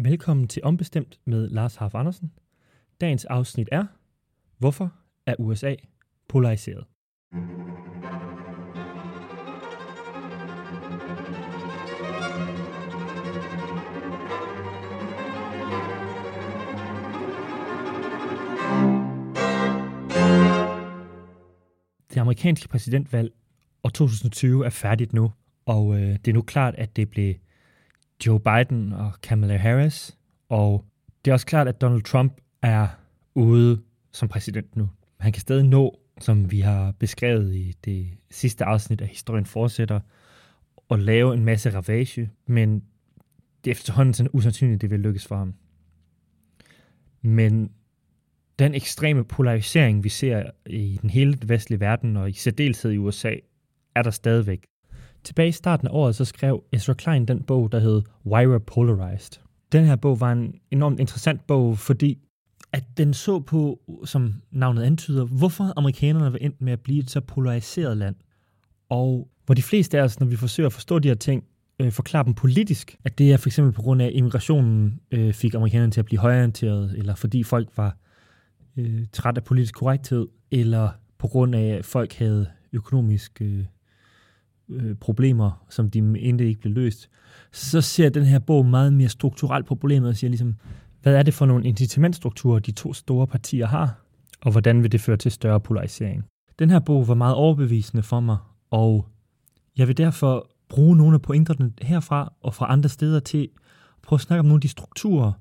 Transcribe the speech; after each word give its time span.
Velkommen 0.00 0.48
til 0.48 0.64
Ombestemt 0.64 1.20
med 1.24 1.48
Lars 1.48 1.76
Harf 1.76 1.94
Andersen. 1.94 2.32
Dagens 3.00 3.24
afsnit 3.24 3.68
er, 3.72 3.84
hvorfor 4.58 4.92
er 5.26 5.34
USA 5.38 5.74
polariseret? 6.28 6.84
Det 22.10 22.20
amerikanske 22.20 22.68
præsidentvalg 22.68 23.32
år 23.84 23.88
2020 23.88 24.66
er 24.66 24.70
færdigt 24.70 25.12
nu, 25.12 25.32
og 25.66 25.94
øh, 25.94 26.08
det 26.08 26.28
er 26.28 26.34
nu 26.34 26.42
klart, 26.42 26.74
at 26.74 26.96
det 26.96 27.10
blev 27.10 27.34
Joe 28.26 28.40
Biden 28.40 28.92
og 28.92 29.12
Kamala 29.22 29.56
Harris, 29.56 30.18
og 30.48 30.84
det 31.24 31.30
er 31.30 31.34
også 31.34 31.46
klart, 31.46 31.68
at 31.68 31.80
Donald 31.80 32.02
Trump 32.02 32.40
er 32.62 32.88
ude 33.34 33.82
som 34.12 34.28
præsident 34.28 34.76
nu. 34.76 34.90
Han 35.20 35.32
kan 35.32 35.40
stadig 35.40 35.64
nå, 35.64 36.00
som 36.20 36.50
vi 36.50 36.60
har 36.60 36.92
beskrevet 36.92 37.54
i 37.54 37.74
det 37.84 38.08
sidste 38.30 38.64
afsnit 38.64 39.00
af 39.00 39.08
Historien 39.08 39.46
Fortsætter, 39.46 40.00
at 40.90 40.98
lave 40.98 41.34
en 41.34 41.44
masse 41.44 41.70
ravage, 41.70 42.30
men 42.46 42.82
det 43.64 43.70
er 43.70 43.74
efterhånden 43.74 44.14
sådan 44.14 44.30
usandsynligt, 44.32 44.80
det 44.80 44.90
vil 44.90 45.00
lykkes 45.00 45.26
for 45.26 45.36
ham. 45.36 45.54
Men 47.22 47.70
den 48.58 48.74
ekstreme 48.74 49.24
polarisering, 49.24 50.04
vi 50.04 50.08
ser 50.08 50.50
i 50.66 50.98
den 51.02 51.10
hele 51.10 51.38
vestlige 51.46 51.80
verden, 51.80 52.16
og 52.16 52.30
i 52.30 52.32
særdeleshed 52.32 52.90
i 52.90 52.98
USA, 52.98 53.34
er 53.94 54.02
der 54.02 54.10
stadigvæk. 54.10 54.66
Tilbage 55.26 55.48
i 55.48 55.52
starten 55.52 55.86
af 55.86 55.90
året, 55.92 56.16
så 56.16 56.24
skrev 56.24 56.64
Ezra 56.72 56.94
Klein 56.94 57.28
den 57.28 57.42
bog, 57.42 57.72
der 57.72 57.78
hed 57.78 58.02
Why 58.26 58.46
We're 58.46 58.58
Polarized. 58.58 59.40
Den 59.72 59.84
her 59.84 59.96
bog 59.96 60.20
var 60.20 60.32
en 60.32 60.54
enormt 60.70 61.00
interessant 61.00 61.46
bog, 61.46 61.78
fordi 61.78 62.18
at 62.72 62.84
den 62.96 63.14
så 63.14 63.40
på, 63.40 63.80
som 64.04 64.34
navnet 64.50 64.82
antyder, 64.82 65.24
hvorfor 65.24 65.72
amerikanerne 65.76 66.32
var 66.32 66.38
endt 66.38 66.60
med 66.60 66.72
at 66.72 66.80
blive 66.80 66.98
et 66.98 67.10
så 67.10 67.20
polariseret 67.20 67.96
land. 67.96 68.14
Og 68.88 69.28
hvor 69.46 69.54
de 69.54 69.62
fleste 69.62 69.98
af 69.98 70.02
os, 70.02 70.20
når 70.20 70.26
vi 70.26 70.36
forsøger 70.36 70.66
at 70.66 70.72
forstå 70.72 70.98
de 70.98 71.08
her 71.08 71.14
ting, 71.14 71.44
øh, 71.80 71.92
forklare 71.92 72.24
dem 72.24 72.34
politisk, 72.34 72.96
at 73.04 73.18
det 73.18 73.32
er 73.32 73.36
for 73.36 73.48
eksempel 73.48 73.72
på 73.72 73.82
grund 73.82 74.02
af, 74.02 74.06
at 74.06 74.12
immigrationen 74.14 75.00
øh, 75.10 75.32
fik 75.32 75.54
amerikanerne 75.54 75.92
til 75.92 76.00
at 76.00 76.04
blive 76.04 76.20
højorienteret, 76.20 76.94
eller 76.98 77.14
fordi 77.14 77.42
folk 77.42 77.68
var 77.76 77.96
øh, 78.76 79.06
træt 79.12 79.36
af 79.36 79.44
politisk 79.44 79.74
korrekthed, 79.74 80.26
eller 80.50 80.88
på 81.18 81.28
grund 81.28 81.54
af, 81.54 81.66
at 81.66 81.84
folk 81.84 82.12
havde 82.12 82.46
økonomisk 82.72 83.42
øh, 83.42 83.64
øh, 84.68 84.94
problemer, 84.94 85.64
som 85.68 85.90
de 85.90 86.02
mente 86.02 86.46
ikke 86.46 86.60
blev 86.60 86.72
løst, 86.72 87.10
så 87.52 87.80
ser 87.80 88.08
den 88.08 88.24
her 88.24 88.38
bog 88.38 88.66
meget 88.66 88.92
mere 88.92 89.08
strukturelt 89.08 89.66
på 89.66 89.74
problemet 89.74 90.08
og 90.08 90.16
siger 90.16 90.28
ligesom, 90.28 90.54
hvad 91.02 91.14
er 91.14 91.22
det 91.22 91.34
for 91.34 91.46
nogle 91.46 91.66
incitamentstrukturer, 91.66 92.58
de 92.58 92.72
to 92.72 92.92
store 92.92 93.26
partier 93.26 93.66
har, 93.66 94.04
og 94.40 94.52
hvordan 94.52 94.82
vil 94.82 94.92
det 94.92 95.00
føre 95.00 95.16
til 95.16 95.30
større 95.30 95.60
polarisering. 95.60 96.24
Den 96.58 96.70
her 96.70 96.78
bog 96.78 97.08
var 97.08 97.14
meget 97.14 97.34
overbevisende 97.34 98.02
for 98.02 98.20
mig, 98.20 98.36
og 98.70 99.08
jeg 99.76 99.88
vil 99.88 99.96
derfor 99.96 100.50
bruge 100.68 100.96
nogle 100.96 101.14
af 101.14 101.22
pointerne 101.22 101.72
herfra 101.82 102.32
og 102.42 102.54
fra 102.54 102.72
andre 102.72 102.88
steder 102.88 103.20
til 103.20 103.48
at 103.96 104.02
prøve 104.02 104.16
at 104.16 104.20
snakke 104.20 104.40
om 104.40 104.46
nogle 104.46 104.56
af 104.56 104.60
de 104.60 104.68
strukturer, 104.68 105.32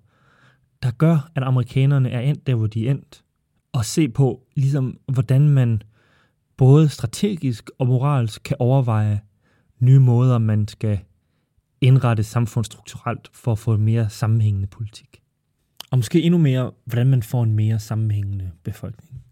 der 0.84 0.92
gør, 0.92 1.32
at 1.36 1.44
amerikanerne 1.44 2.10
er 2.10 2.20
endt 2.20 2.48
der, 2.48 2.56
hvor 2.56 2.68
de 2.68 2.88
er 2.88 2.92
endt, 2.92 3.24
og 3.74 3.86
se 3.86 4.10
på, 4.10 4.44
ligesom, 4.56 4.98
hvordan 5.14 5.50
man 5.50 5.82
både 6.58 6.90
strategisk 6.90 7.70
og 7.80 7.88
moralsk 7.88 8.44
kan 8.44 8.58
overveje 8.60 9.22
nye 9.80 10.00
måder, 10.00 10.38
man 10.38 10.68
skal 10.68 11.00
indrette 11.82 12.24
samfund 12.24 12.66
strukturelt 12.66 13.30
for 13.34 13.52
at 13.52 13.60
få 13.60 13.74
en 13.74 13.82
mere 13.82 14.10
sammenhængende 14.10 14.68
politik. 14.68 15.22
Og 15.92 15.98
måske 15.98 16.22
endnu 16.22 16.38
mere, 16.38 16.72
hvordan 16.86 17.08
man 17.08 17.24
får 17.24 17.44
en 17.44 17.54
mere 17.54 17.80
sammenhængende 17.80 18.52
befolkning. 18.64 19.25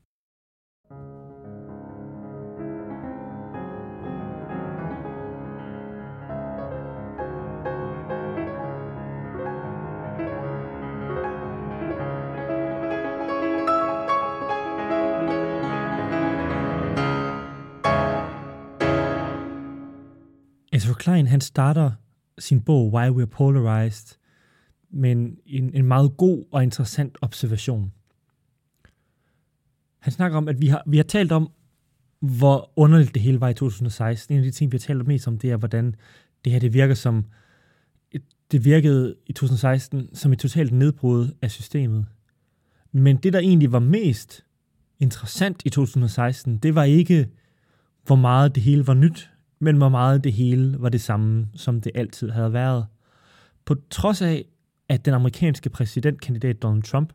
Altså, 20.84 20.92
Ezra 20.92 21.00
Klein, 21.00 21.28
han 21.28 21.42
starter 21.42 21.92
sin 22.40 22.62
bog 22.62 22.94
Why 22.94 23.10
We're 23.10 23.26
Polarized 23.26 24.18
med 24.90 25.12
en, 25.12 25.38
en, 25.46 25.74
en 25.74 25.86
meget 25.86 26.18
god 26.18 26.46
og 26.52 26.64
interessant 26.64 27.18
observation. 27.22 27.94
Han 30.00 30.14
snakker 30.14 30.38
om, 30.38 30.48
at 30.48 30.62
vi 30.62 30.68
har, 30.68 30.84
vi 30.88 30.98
har 30.98 31.04
talt 31.04 31.32
om, 31.32 31.52
hvor 32.20 32.72
underligt 32.76 33.14
det 33.14 33.22
hele 33.22 33.42
var 33.42 33.50
i 33.50 33.54
2016. 33.54 34.36
En 34.36 34.40
af 34.40 34.44
de 34.44 34.52
ting, 34.52 34.72
vi 34.72 34.78
har 34.78 34.80
talt 34.80 35.08
mest 35.08 35.28
om, 35.28 35.38
det 35.38 35.52
er, 35.52 35.58
hvordan 35.58 35.96
det 36.44 36.52
her 36.52 36.60
det 36.60 36.74
virker 36.74 36.96
som, 36.96 37.26
det 38.52 38.66
virkede 38.66 39.16
i 39.28 39.34
2016 39.34 40.16
som 40.16 40.34
et 40.34 40.40
totalt 40.40 40.72
nedbrud 40.72 41.32
af 41.42 41.52
systemet. 41.52 42.06
Men 42.92 43.18
det, 43.18 43.34
der 43.34 43.40
egentlig 43.40 43.72
var 43.72 43.80
mest 43.80 44.46
interessant 45.00 45.62
i 45.66 45.70
2016, 45.70 46.58
det 46.58 46.76
var 46.76 46.84
ikke, 46.84 47.30
hvor 48.06 48.16
meget 48.16 48.56
det 48.56 48.64
hele 48.64 48.88
var 48.88 48.94
nyt, 48.94 49.33
men 49.60 49.78
hvor 49.78 49.90
meget 49.90 50.24
det 50.24 50.34
hele 50.34 50.76
var 50.80 50.90
det 50.90 51.02
samme, 51.02 51.48
som 51.56 51.82
det 51.82 51.92
altid 51.96 52.30
havde 52.30 52.54
været. 52.54 52.86
På 53.66 53.76
trods 53.90 54.22
af, 54.22 54.46
at 54.90 55.06
den 55.06 55.14
amerikanske 55.14 55.70
præsidentkandidat 55.70 56.62
Donald 56.62 56.84
Trump 56.84 57.14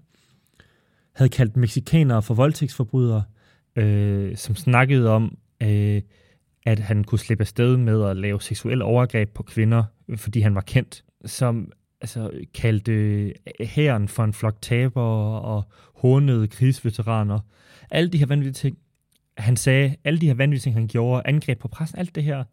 havde 1.15 1.29
kaldt 1.29 1.57
mexikanere 1.57 2.23
for 2.23 2.35
voldtægtsforbrydere, 2.35 3.23
øh, 3.77 4.37
som 4.37 4.57
snakkede 4.57 5.11
om, 5.11 5.39
øh, 5.63 6.03
at 6.67 6.79
han 6.79 7.05
kunne 7.05 7.19
slippe 7.19 7.43
afsted 7.43 7.77
med 7.77 8.05
at 8.05 8.17
lave 8.17 8.41
seksuelle 8.41 8.85
overgreb 8.85 9.35
på 9.35 9.43
kvinder, 9.43 9.85
fordi 10.17 10.41
han 10.41 10.55
var 10.55 10.61
kendt, 10.61 11.05
som 11.25 11.73
altså, 12.01 12.31
kaldte 12.55 12.93
øh, 12.93 13.33
hæren 13.61 14.09
for 14.09 14.25
en 14.25 14.33
flok 14.33 14.57
tabere 14.63 15.41
og 15.41 15.63
hånede 15.95 16.49
krigsveteraner. 16.49 17.41
Alle 17.91 18.11
de 18.11 18.19
her 18.19 18.27
vanvittige 18.27 18.53
ting 18.53 18.79
han 19.39 19.57
sagde 19.57 19.97
alle 20.05 20.21
de 20.21 20.27
her 20.27 20.35
vanvittige 20.35 20.63
ting, 20.63 20.77
han 20.77 20.89
gjorde, 20.89 21.23
angreb 21.25 21.59
på 21.59 21.69
pressen, 21.69 21.99
alt 21.99 22.15
det 22.15 22.25
her. 22.25 22.45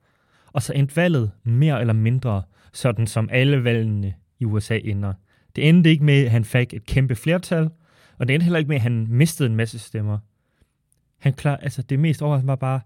Og 0.48 0.62
så 0.62 0.74
endte 0.74 0.96
valget 0.96 1.32
mere 1.44 1.82
eller 1.82 1.94
mindre, 1.94 2.44
sådan 2.74 3.08
som 3.08 3.30
alle 3.32 3.64
valgene 3.64 4.14
i 4.40 4.46
USA 4.46 4.80
ender. 4.84 5.14
Det 5.56 5.70
endte 5.70 5.90
ikke 5.90 6.04
med, 6.04 6.26
at 6.26 6.32
han 6.32 6.46
fik 6.46 6.74
et 6.74 6.86
kæmpe 6.86 7.16
flertal, 7.16 7.70
og 8.18 8.28
det 8.28 8.34
endte 8.34 8.44
heller 8.44 8.60
ikke 8.60 8.68
med, 8.68 8.76
at 8.76 8.82
han 8.82 9.08
mistede 9.10 9.50
en 9.50 9.56
masse 9.56 9.80
stemmer. 9.80 10.18
Han 11.18 11.34
klar, 11.34 11.58
altså 11.58 11.82
det 11.82 12.00
mest 12.00 12.22
overraskende 12.22 12.48
var 12.48 12.56
bare, 12.56 12.82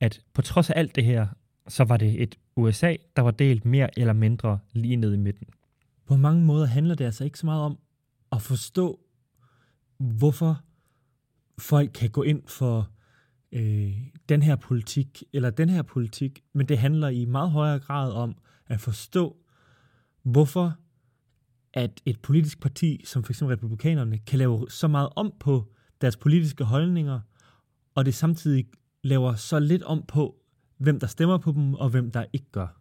at 0.00 0.20
på 0.34 0.42
trods 0.42 0.70
af 0.70 0.78
alt 0.78 0.96
det 0.96 1.04
her, 1.04 1.26
så 1.68 1.84
var 1.84 1.96
det 1.96 2.22
et 2.22 2.34
USA, 2.56 2.96
der 3.16 3.22
var 3.22 3.30
delt 3.30 3.64
mere 3.64 3.98
eller 3.98 4.12
mindre 4.12 4.58
lige 4.72 4.96
ned 4.96 5.14
i 5.14 5.16
midten. 5.16 5.46
På 6.06 6.16
mange 6.16 6.44
måder 6.44 6.66
handler 6.66 6.94
det 6.94 7.04
altså 7.04 7.24
ikke 7.24 7.38
så 7.38 7.46
meget 7.46 7.62
om 7.62 7.78
at 8.32 8.42
forstå, 8.42 9.00
hvorfor 9.98 10.60
folk 11.58 11.90
kan 11.94 12.10
gå 12.10 12.22
ind 12.22 12.42
for 12.46 12.88
øh, 13.52 13.92
den 14.28 14.42
her 14.42 14.56
politik 14.56 15.22
eller 15.32 15.50
den 15.50 15.68
her 15.68 15.82
politik, 15.82 16.44
men 16.52 16.68
det 16.68 16.78
handler 16.78 17.08
i 17.08 17.24
meget 17.24 17.50
højere 17.50 17.78
grad 17.78 18.12
om 18.12 18.36
at 18.66 18.80
forstå, 18.80 19.36
hvorfor 20.22 20.76
at 21.74 22.00
et 22.06 22.20
politisk 22.20 22.60
parti, 22.60 23.02
som 23.04 23.24
f.eks. 23.24 23.42
republikanerne, 23.42 24.18
kan 24.18 24.38
lave 24.38 24.66
så 24.70 24.88
meget 24.88 25.08
om 25.16 25.32
på 25.40 25.72
deres 26.00 26.16
politiske 26.16 26.64
holdninger, 26.64 27.20
og 27.94 28.04
det 28.04 28.14
samtidig 28.14 28.66
laver 29.02 29.34
så 29.34 29.58
lidt 29.58 29.82
om 29.82 30.04
på, 30.08 30.36
hvem 30.78 31.00
der 31.00 31.06
stemmer 31.06 31.38
på 31.38 31.52
dem, 31.52 31.74
og 31.74 31.88
hvem 31.88 32.10
der 32.10 32.24
ikke 32.32 32.50
gør. 32.52 32.80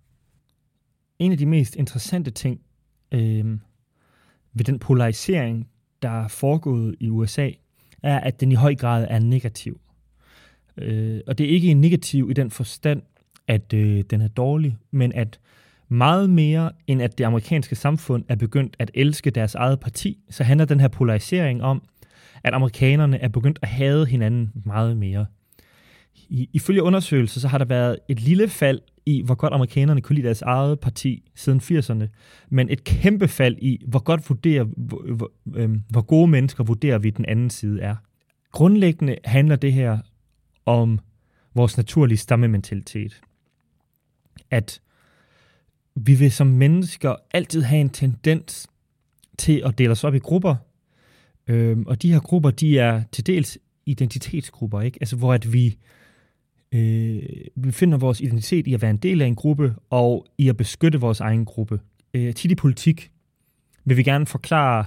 En 1.19 1.31
af 1.31 1.37
de 1.37 1.45
mest 1.45 1.75
interessante 1.75 2.31
ting 2.31 2.61
øh, 3.11 3.59
ved 4.53 4.65
den 4.65 4.79
polarisering, 4.79 5.69
der 6.01 6.09
er 6.09 6.27
foregået 6.27 6.95
i 6.99 7.09
USA, 7.09 7.49
er, 8.03 8.19
at 8.19 8.39
den 8.39 8.51
i 8.51 8.55
høj 8.55 8.75
grad 8.75 9.07
er 9.09 9.19
negativ. 9.19 9.81
Øh, 10.81 11.21
og 11.27 11.37
det 11.37 11.45
er 11.45 11.49
ikke 11.49 11.67
en 11.67 11.81
negativ 11.81 12.29
i 12.29 12.33
den 12.33 12.51
forstand, 12.51 13.01
at 13.47 13.73
øh, 13.73 14.03
den 14.09 14.21
er 14.21 14.27
dårlig, 14.27 14.77
men 14.91 15.11
at 15.13 15.39
meget 15.89 16.29
mere 16.29 16.71
end 16.87 17.01
at 17.01 17.17
det 17.17 17.23
amerikanske 17.23 17.75
samfund 17.75 18.23
er 18.29 18.35
begyndt 18.35 18.75
at 18.79 18.91
elske 18.93 19.31
deres 19.31 19.55
eget 19.55 19.79
parti, 19.79 20.17
så 20.29 20.43
handler 20.43 20.65
den 20.65 20.79
her 20.79 20.87
polarisering 20.87 21.63
om, 21.63 21.83
at 22.43 22.53
amerikanerne 22.53 23.21
er 23.21 23.27
begyndt 23.27 23.59
at 23.61 23.67
hade 23.67 24.05
hinanden 24.05 24.51
meget 24.65 24.97
mere. 24.97 25.25
I, 26.15 26.49
ifølge 26.53 26.83
undersøgelser, 26.83 27.39
så 27.39 27.47
har 27.47 27.57
der 27.57 27.65
været 27.65 27.97
et 28.09 28.19
lille 28.19 28.47
fald 28.47 28.79
i, 29.05 29.21
hvor 29.25 29.35
godt 29.35 29.53
amerikanerne 29.53 30.01
kunne 30.01 30.15
lide 30.15 30.25
deres 30.25 30.41
eget 30.41 30.79
parti 30.79 31.31
siden 31.35 31.59
80'erne, 31.59 32.07
men 32.49 32.69
et 32.69 32.83
kæmpe 32.83 33.27
fald 33.27 33.57
i, 33.61 33.85
hvor 33.87 33.99
godt 33.99 34.29
vurderer, 34.29 34.63
hvor, 34.63 35.15
hvor, 35.15 35.31
øh, 35.55 35.69
hvor 35.89 36.01
gode 36.01 36.27
mennesker 36.27 36.63
vurderer 36.63 36.97
vi, 36.97 37.09
den 37.09 37.25
anden 37.25 37.49
side 37.49 37.81
er. 37.81 37.95
Grundlæggende 38.51 39.15
handler 39.25 39.55
det 39.55 39.73
her 39.73 39.97
om 40.65 40.99
vores 41.55 41.77
naturlige 41.77 42.17
stammementalitet. 42.17 43.21
At 44.49 44.81
vi 45.95 46.13
vil 46.13 46.31
som 46.31 46.47
mennesker 46.47 47.15
altid 47.33 47.61
have 47.61 47.81
en 47.81 47.89
tendens 47.89 48.67
til 49.37 49.61
at 49.65 49.77
dele 49.77 49.91
os 49.91 50.03
op 50.03 50.15
i 50.15 50.19
grupper, 50.19 50.55
øhm, 51.47 51.85
og 51.87 52.01
de 52.01 52.13
her 52.13 52.19
grupper, 52.19 52.51
de 52.51 52.79
er 52.79 53.03
til 53.11 53.27
dels 53.27 53.57
identitetsgrupper, 53.85 54.81
ikke? 54.81 54.97
Altså, 55.01 55.15
hvor 55.15 55.33
at 55.33 55.53
vi, 55.53 55.77
øh, 56.71 57.23
vi 57.55 57.71
finder 57.71 57.97
vores 57.97 58.21
identitet 58.21 58.67
i 58.67 58.73
at 58.73 58.81
være 58.81 58.91
en 58.91 58.97
del 58.97 59.21
af 59.21 59.25
en 59.25 59.35
gruppe, 59.35 59.75
og 59.89 60.27
i 60.37 60.49
at 60.49 60.57
beskytte 60.57 60.99
vores 60.99 61.19
egen 61.19 61.45
gruppe. 61.45 61.79
Øh, 62.13 62.33
tit 62.33 62.51
i 62.51 62.55
politik 62.55 63.11
vil 63.85 63.97
vi 63.97 64.03
gerne 64.03 64.25
forklare, 64.25 64.85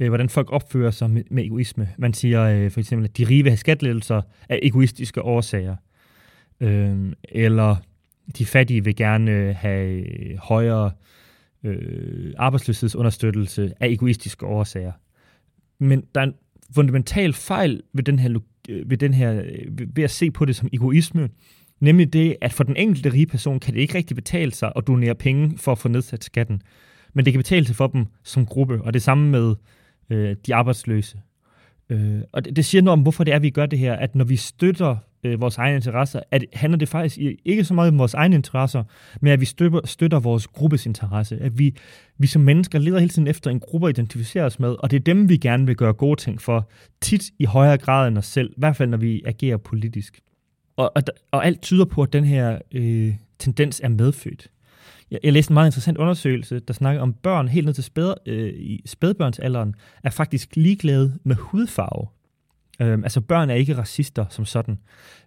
øh, 0.00 0.08
hvordan 0.08 0.28
folk 0.28 0.52
opfører 0.52 0.90
sig 0.90 1.10
med, 1.10 1.22
med 1.30 1.44
egoisme. 1.44 1.88
Man 1.98 2.12
siger 2.14 2.42
øh, 2.42 2.70
for 2.70 2.80
eksempel, 2.80 3.08
at 3.08 3.18
de 3.18 3.24
rige 3.24 3.42
vil 3.42 3.50
have 3.50 3.56
skattelettelser 3.56 4.22
af 4.48 4.58
egoistiske 4.62 5.22
årsager. 5.22 5.76
Øh, 6.60 7.12
eller 7.28 7.76
de 8.38 8.46
fattige 8.46 8.84
vil 8.84 8.96
gerne 8.96 9.30
øh, 9.30 9.54
have 9.56 9.90
øh, 9.90 10.36
højere 10.38 10.90
øh, 11.64 12.34
arbejdsløshedsunderstøttelse 12.38 13.72
af 13.80 13.88
egoistiske 13.88 14.46
årsager. 14.46 14.92
Men 15.78 16.04
der 16.14 16.20
er 16.20 16.24
en 16.24 16.34
fundamental 16.74 17.32
fejl 17.32 17.82
ved 17.92 18.02
den 18.02 18.18
her, 18.18 18.40
øh, 18.68 18.90
ved 18.90 18.96
den 18.96 19.14
her 19.14 19.42
ved 19.94 20.04
at 20.04 20.10
se 20.10 20.30
på 20.30 20.44
det 20.44 20.56
som 20.56 20.68
egoisme, 20.72 21.28
nemlig 21.80 22.12
det, 22.12 22.36
at 22.40 22.52
for 22.52 22.64
den 22.64 22.76
enkelte 22.76 23.12
rige 23.12 23.26
person 23.26 23.60
kan 23.60 23.74
det 23.74 23.80
ikke 23.80 23.94
rigtig 23.94 24.14
betale 24.14 24.52
sig 24.52 24.72
at 24.76 24.86
donere 24.86 25.14
penge 25.14 25.58
for 25.58 25.72
at 25.72 25.78
få 25.78 25.88
nedsat 25.88 26.24
skatten. 26.24 26.62
Men 27.12 27.24
det 27.24 27.32
kan 27.32 27.38
betale 27.38 27.66
sig 27.66 27.76
for 27.76 27.86
dem 27.86 28.06
som 28.22 28.46
gruppe, 28.46 28.82
og 28.82 28.94
det 28.94 29.02
samme 29.02 29.30
med 29.30 29.54
øh, 30.10 30.36
de 30.46 30.54
arbejdsløse. 30.54 31.18
Øh, 31.90 32.20
og 32.32 32.44
det, 32.44 32.56
det 32.56 32.64
siger 32.64 32.82
noget 32.82 32.92
om, 32.92 33.02
hvorfor 33.02 33.24
det 33.24 33.34
er, 33.34 33.38
vi 33.38 33.50
gør 33.50 33.66
det 33.66 33.78
her, 33.78 33.94
at 33.94 34.14
når 34.14 34.24
vi 34.24 34.36
støtter 34.36 34.96
øh, 35.24 35.40
vores 35.40 35.58
egne 35.58 35.76
interesser, 35.76 36.20
at 36.30 36.44
handler 36.52 36.78
det 36.78 36.88
faktisk 36.88 37.18
ikke 37.44 37.64
så 37.64 37.74
meget 37.74 37.92
om 37.92 37.98
vores 37.98 38.14
egne 38.14 38.36
interesser, 38.36 38.84
men 39.20 39.32
at 39.32 39.40
vi 39.40 39.44
støtter, 39.44 39.80
støtter 39.84 40.20
vores 40.20 40.46
gruppes 40.46 40.86
interesse. 40.86 41.38
At 41.38 41.58
vi, 41.58 41.76
vi 42.18 42.26
som 42.26 42.42
mennesker 42.42 42.78
leder 42.78 42.98
hele 42.98 43.08
tiden 43.08 43.28
efter 43.28 43.50
en 43.50 43.60
gruppe 43.60 43.88
at 43.88 43.98
identificere 43.98 44.44
os 44.44 44.60
med, 44.60 44.76
og 44.78 44.90
det 44.90 44.96
er 44.96 45.00
dem, 45.00 45.28
vi 45.28 45.36
gerne 45.36 45.66
vil 45.66 45.76
gøre 45.76 45.92
gode 45.92 46.20
ting 46.20 46.40
for, 46.40 46.68
tit 47.00 47.30
i 47.38 47.44
højere 47.44 47.78
grad 47.78 48.08
end 48.08 48.18
os 48.18 48.26
selv, 48.26 48.50
i 48.50 48.54
hvert 48.56 48.76
fald 48.76 48.88
når 48.88 48.98
vi 48.98 49.22
agerer 49.24 49.56
politisk. 49.56 50.20
Og, 50.76 50.92
og, 50.94 51.02
og 51.30 51.46
alt 51.46 51.62
tyder 51.62 51.84
på, 51.84 52.02
at 52.02 52.12
den 52.12 52.24
her 52.24 52.58
øh, 52.72 53.14
tendens 53.38 53.80
er 53.84 53.88
medfødt. 53.88 54.48
Jeg, 55.10 55.20
jeg 55.24 55.32
læste 55.32 55.50
en 55.50 55.54
meget 55.54 55.68
interessant 55.68 55.98
undersøgelse, 55.98 56.58
der 56.58 56.74
snakker 56.74 57.02
om 57.02 57.12
børn 57.12 57.48
helt 57.48 57.66
ned 57.66 57.74
til 57.74 57.84
spæd, 57.84 58.14
øh, 58.26 58.52
i 58.54 58.82
spædbørnsalderen, 58.86 59.74
er 60.04 60.10
faktisk 60.10 60.56
ligeglade 60.56 61.18
med 61.24 61.36
hudfarve. 61.36 62.06
Øh, 62.80 62.98
altså 63.02 63.20
børn 63.20 63.50
er 63.50 63.54
ikke 63.54 63.76
racister 63.76 64.26
som 64.30 64.44
sådan, 64.44 64.78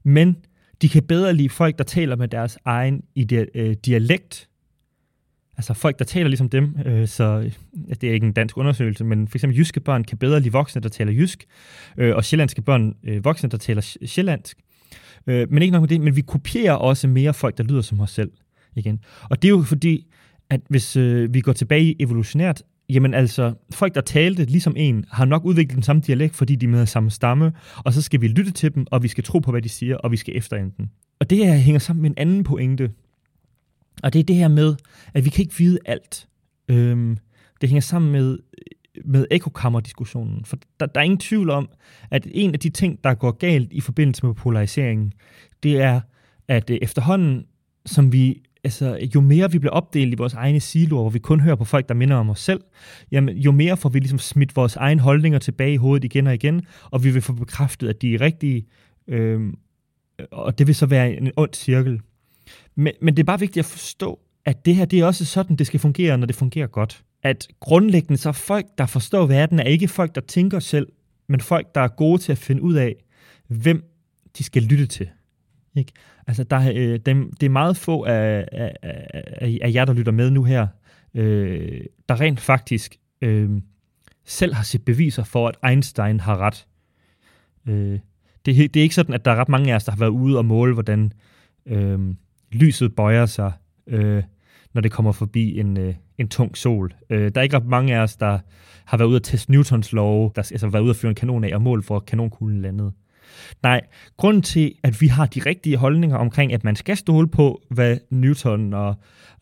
men 0.04 0.38
de 0.82 0.90
kan 0.90 1.04
bedre 1.04 1.34
lide 1.34 1.50
folk, 1.50 1.78
der 1.78 1.84
taler 1.84 2.16
med 2.16 2.28
deres 2.28 2.58
egen 2.66 3.04
ide- 3.16 3.48
øh, 3.56 3.76
dialekt. 3.86 4.50
Altså 5.58 5.74
folk, 5.74 6.00
der 6.00 6.06
taler 6.06 6.28
ligesom 6.28 6.50
dem, 6.50 6.78
øh, 6.86 7.08
så 7.08 7.52
ja, 7.88 7.94
det 7.94 8.10
er 8.10 8.14
ikke 8.14 8.26
en 8.26 8.34
dansk 8.34 8.58
undersøgelse, 8.58 9.04
men 9.04 9.28
for 9.28 9.38
eksempel 9.38 9.60
jyske 9.60 9.80
børn 9.80 10.04
kan 10.04 10.18
bedre 10.18 10.40
lide 10.40 10.52
voksne, 10.52 10.82
der 10.82 10.90
taler 10.90 11.12
jysk, 11.12 11.46
øh, 11.98 12.16
og 12.16 12.26
sjællandske 12.26 12.62
børn 12.62 12.96
øh, 13.04 13.26
voksne, 13.26 13.50
der 13.50 13.58
taler 13.58 13.98
sjællandsk. 14.06 14.58
Øh, 15.28 15.52
men 15.52 15.62
ikke 15.62 15.72
nok 15.72 15.82
med 15.82 15.90
det, 15.90 16.02
men 16.02 16.16
vi 16.16 16.22
kopierer 16.22 16.74
også 16.74 17.08
mere 17.08 17.34
folk, 17.34 17.58
der 17.58 17.64
lyder 17.64 17.82
som 17.82 18.00
os 18.00 18.12
selv 18.12 18.32
igen. 18.76 19.00
Og 19.30 19.42
det 19.42 19.48
er 19.48 19.50
jo 19.50 19.62
fordi, 19.62 20.08
at 20.50 20.62
hvis 20.70 20.96
øh, 20.96 21.34
vi 21.34 21.42
går 21.42 21.54
tilbage 21.54 22.02
evolutionært, 22.02 22.64
jamen 22.90 23.14
altså, 23.14 23.54
folk, 23.72 23.96
der 23.96 24.02
talte 24.02 24.46
ligesom 24.46 24.74
en, 24.78 25.06
har 25.12 25.26
nok 25.26 25.46
udviklet 25.46 25.76
den 25.76 25.84
samme 25.84 26.02
dialekt, 26.02 26.36
fordi 26.36 26.56
de 26.56 26.66
er 26.66 26.70
med 26.70 26.86
samme 26.86 27.12
stamme, 27.12 27.52
og 27.78 27.94
så 27.94 28.02
skal 28.02 28.22
vi 28.22 28.28
lytte 28.28 28.52
til 28.52 28.76
dem, 28.76 28.86
og 28.92 29.04
vi 29.04 29.08
skal 29.08 29.24
tro 29.24 29.40
på, 29.40 29.52
hvad 29.52 29.62
de 29.62 29.70
siger, 29.70 29.98
og 29.98 30.12
vi 30.12 30.18
skal 30.18 30.38
efterende 30.38 30.74
dem. 30.78 30.88
Og 31.20 31.30
det 31.30 31.38
her 31.38 31.56
hænger 31.56 31.80
sammen 31.80 32.02
med 32.02 32.10
en 32.10 32.18
anden 32.18 32.44
pointe, 32.44 32.92
og 34.04 34.14
det 34.14 34.20
er 34.20 34.24
det 34.24 34.36
her 34.36 34.48
med, 34.48 34.76
at 35.14 35.26
vi 35.26 35.30
kan 35.30 35.42
ikke 35.44 35.58
vide 35.58 35.80
alt. 35.86 36.28
Øhm, 36.68 37.18
det 37.62 37.70
hænger 37.70 37.82
sammen 37.82 38.12
med, 38.12 38.38
med 39.06 39.28
ekokammer-diskussionen, 39.32 40.46
for 40.46 40.58
der, 40.80 40.86
der 40.86 41.00
er 41.00 41.04
ingen 41.04 41.20
tvivl 41.20 41.50
om, 41.50 41.70
at 42.12 42.28
en 42.32 42.54
af 42.54 42.60
de 42.60 42.70
ting, 42.70 43.04
der 43.04 43.14
går 43.14 43.32
galt 43.32 43.74
i 43.74 43.82
forbindelse 43.82 44.26
med 44.26 44.34
polariseringen, 44.34 45.14
det 45.64 45.82
er, 45.82 46.02
at 46.48 46.70
øh, 46.70 46.78
efterhånden, 46.82 47.46
som 47.86 48.12
vi 48.12 48.42
altså, 48.64 49.08
jo 49.16 49.22
mere 49.22 49.52
vi 49.52 49.60
bliver 49.60 49.74
opdelt 49.74 50.14
i 50.14 50.18
vores 50.18 50.34
egne 50.34 50.60
siloer, 50.60 51.02
hvor 51.02 51.10
vi 51.10 51.20
kun 51.20 51.40
hører 51.40 51.56
på 51.56 51.66
folk, 51.66 51.90
der 51.90 51.96
minder 51.96 52.16
om 52.16 52.30
os 52.30 52.40
selv, 52.40 52.62
jamen, 53.12 53.38
jo 53.38 53.52
mere 53.52 53.78
får 53.78 53.90
vi 53.90 54.00
ligesom 54.00 54.20
smidt 54.20 54.56
vores 54.56 54.76
egne 54.76 55.02
holdninger 55.02 55.40
tilbage 55.40 55.74
i 55.74 55.78
hovedet 55.78 56.04
igen 56.04 56.28
og 56.28 56.34
igen, 56.34 56.62
og 56.92 57.04
vi 57.04 57.12
vil 57.12 57.22
få 57.22 57.34
bekræftet, 57.34 57.90
at 57.90 58.02
de 58.02 58.16
er 58.16 58.22
rigtige, 58.22 58.66
øhm, 59.08 59.58
og 60.32 60.58
det 60.58 60.68
vil 60.68 60.76
så 60.76 60.86
være 60.86 61.14
en 61.14 61.32
ond 61.38 61.54
cirkel. 61.54 62.02
Men, 62.76 62.94
men 63.02 63.16
det 63.18 63.24
er 63.24 63.26
bare 63.26 63.40
vigtigt 63.40 63.66
at 63.66 63.72
forstå, 63.72 64.20
at 64.46 64.66
det 64.66 64.76
her, 64.76 64.86
det 64.86 65.00
er 65.00 65.06
også 65.06 65.26
sådan, 65.26 65.56
det 65.56 65.68
skal 65.68 65.80
fungere, 65.80 66.18
når 66.18 66.28
det 66.28 66.36
fungerer 66.36 66.68
godt. 66.68 67.04
At 67.24 67.48
grundlæggende 67.60 68.18
så 68.18 68.32
folk, 68.32 68.66
der 68.78 68.86
forstår 68.86 69.26
verden, 69.26 69.60
er 69.60 69.64
ikke 69.64 69.88
folk, 69.88 70.16
der 70.16 70.22
tænker 70.22 70.60
selv, 70.60 70.88
men 71.28 71.42
folk, 71.42 71.76
der 71.76 71.82
er 71.82 71.88
gode 71.88 72.22
til 72.22 72.32
at 72.32 72.38
finde 72.38 72.62
ud 72.62 72.74
af, 72.74 72.96
hvem 73.48 73.84
de 74.38 74.44
skal 74.44 74.64
lytte 74.64 74.86
til. 74.86 75.10
Ikke? 75.76 75.92
Altså, 76.28 76.44
der, 76.44 76.72
øh, 76.76 77.00
dem, 77.06 77.34
det 77.40 77.46
er 77.46 77.50
meget 77.50 77.78
få 77.78 78.04
af, 78.04 78.48
af, 78.52 78.76
af, 78.82 79.60
af 79.62 79.74
jer, 79.74 79.86
der 79.86 79.94
lytter 79.94 80.12
med 80.12 80.32
nu 80.32 80.44
her, 80.44 80.68
øh, 81.14 81.82
der 82.10 82.22
rent 82.22 82.40
faktisk 82.40 82.96
øh, 83.22 83.50
selv 84.26 84.54
har 84.54 84.64
set 84.64 84.86
beviser 84.86 85.24
for, 85.24 85.48
at 85.48 85.72
Einstein 85.72 86.20
har 86.20 86.38
ret. 86.38 86.68
Øh, 87.68 88.00
det, 88.46 88.74
det 88.74 88.76
er 88.76 88.84
ikke 88.84 88.96
sådan, 88.96 89.16
at 89.16 89.26
der 89.26 89.32
er 89.32 89.36
ret 89.36 89.50
mange 89.50 89.72
af 89.72 89.76
os, 89.76 89.84
der 89.84 89.92
har 89.92 90.00
været 90.00 90.10
ude 90.10 90.38
og 90.38 90.46
måle, 90.46 90.74
hvordan 90.74 91.14
øh, 91.66 92.00
lyset 92.52 92.96
bøjer 92.96 93.26
sig, 93.26 93.52
øh, 93.88 94.24
når 94.74 94.82
det 94.82 94.92
kommer 94.92 95.12
forbi 95.12 95.60
en, 95.60 95.78
øh, 95.78 95.96
en 96.18 96.28
tung 96.28 96.58
sol. 96.58 96.94
Øh, 97.10 97.32
der 97.36 97.42
er 97.42 97.44
ikke 97.44 97.56
ret 97.56 97.66
mange 97.66 97.96
af 97.96 98.00
os, 98.00 98.16
der 98.16 98.40
har 98.86 98.98
været 98.98 99.10
ude 99.10 99.16
at 99.16 99.24
teste 99.24 99.52
Newtons 99.52 99.94
lov, 99.94 100.34
der 100.36 100.42
altså 100.42 100.68
været 100.68 100.84
ude 100.84 100.90
at 100.90 100.96
føre 100.96 101.10
en 101.10 101.16
kanon 101.16 101.44
af 101.44 101.56
og 101.56 101.62
mål 101.62 101.84
for, 101.84 101.96
at 101.96 102.06
kanonkuglen 102.06 102.62
landede. 102.62 102.92
Nej, 103.64 103.82
grunden 104.18 104.42
til, 104.42 104.74
at 104.84 105.02
vi 105.02 105.08
har 105.08 105.26
de 105.26 105.40
rigtige 105.46 105.78
holdninger 105.78 106.18
omkring, 106.18 106.54
at 106.54 106.64
man 106.64 106.76
skal 106.76 106.98
stole 106.98 107.28
på, 107.28 107.62
hvad 107.70 107.98
Newton 108.10 108.74
og 108.74 108.96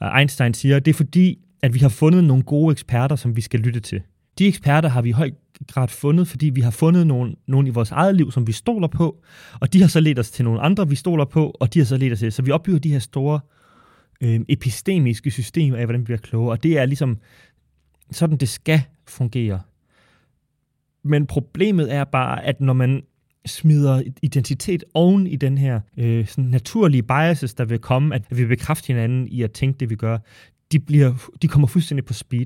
øh, 0.03 0.19
Einstein 0.19 0.53
siger, 0.53 0.79
det 0.79 0.91
er 0.91 0.97
fordi, 0.97 1.39
at 1.61 1.73
vi 1.73 1.79
har 1.79 1.89
fundet 1.89 2.23
nogle 2.23 2.43
gode 2.43 2.71
eksperter, 2.71 3.15
som 3.15 3.35
vi 3.35 3.41
skal 3.41 3.59
lytte 3.59 3.79
til. 3.79 4.01
De 4.39 4.47
eksperter 4.47 4.89
har 4.89 5.01
vi 5.01 5.09
i 5.09 5.11
høj 5.11 5.31
grad 5.67 5.88
fundet, 5.88 6.27
fordi 6.27 6.49
vi 6.49 6.61
har 6.61 6.71
fundet 6.71 7.07
nogle, 7.07 7.35
nogle 7.47 7.67
i 7.67 7.71
vores 7.71 7.91
eget 7.91 8.15
liv, 8.15 8.31
som 8.31 8.47
vi 8.47 8.51
stoler 8.51 8.88
på, 8.88 9.23
og 9.59 9.73
de 9.73 9.81
har 9.81 9.88
så 9.88 9.99
ledt 9.99 10.19
os 10.19 10.31
til 10.31 10.45
nogle 10.45 10.61
andre, 10.61 10.89
vi 10.89 10.95
stoler 10.95 11.25
på, 11.25 11.55
og 11.59 11.73
de 11.73 11.79
har 11.79 11.85
så 11.85 11.97
ledt 11.97 12.13
os 12.13 12.19
til. 12.19 12.31
Så 12.31 12.41
vi 12.41 12.51
opbygger 12.51 12.79
de 12.79 12.91
her 12.91 12.99
store 12.99 13.39
øh, 14.21 14.39
epistemiske 14.49 15.31
systemer 15.31 15.77
af, 15.77 15.85
hvordan 15.85 16.01
vi 16.01 16.05
bliver 16.05 16.17
klogere, 16.17 16.51
og 16.51 16.63
det 16.63 16.77
er 16.77 16.85
ligesom 16.85 17.17
sådan, 18.11 18.37
det 18.37 18.49
skal 18.49 18.81
fungere. 19.07 19.61
Men 21.04 21.27
problemet 21.27 21.94
er 21.94 22.04
bare, 22.04 22.44
at 22.45 22.61
når 22.61 22.73
man 22.73 23.04
smider 23.45 24.02
identitet 24.21 24.83
oven 24.94 25.28
i 25.28 25.36
den 25.36 25.57
her 25.57 25.80
øh, 25.98 26.28
sådan 26.28 26.44
naturlige 26.44 27.04
biases, 27.04 27.54
der 27.54 27.66
vil 27.66 27.80
komme, 27.80 28.16
at 28.16 28.24
vi 28.30 28.45
bekræfter 28.45 28.94
hinanden 28.94 29.28
i 29.28 29.42
at 29.42 29.52
tænke 29.52 29.80
det, 29.80 29.90
vi 29.90 29.95
gør, 29.95 30.18
de, 30.71 30.80
bliver, 30.80 31.14
de 31.42 31.48
kommer 31.48 31.68
fuldstændig 31.68 32.06
på 32.06 32.14
speed. 32.14 32.45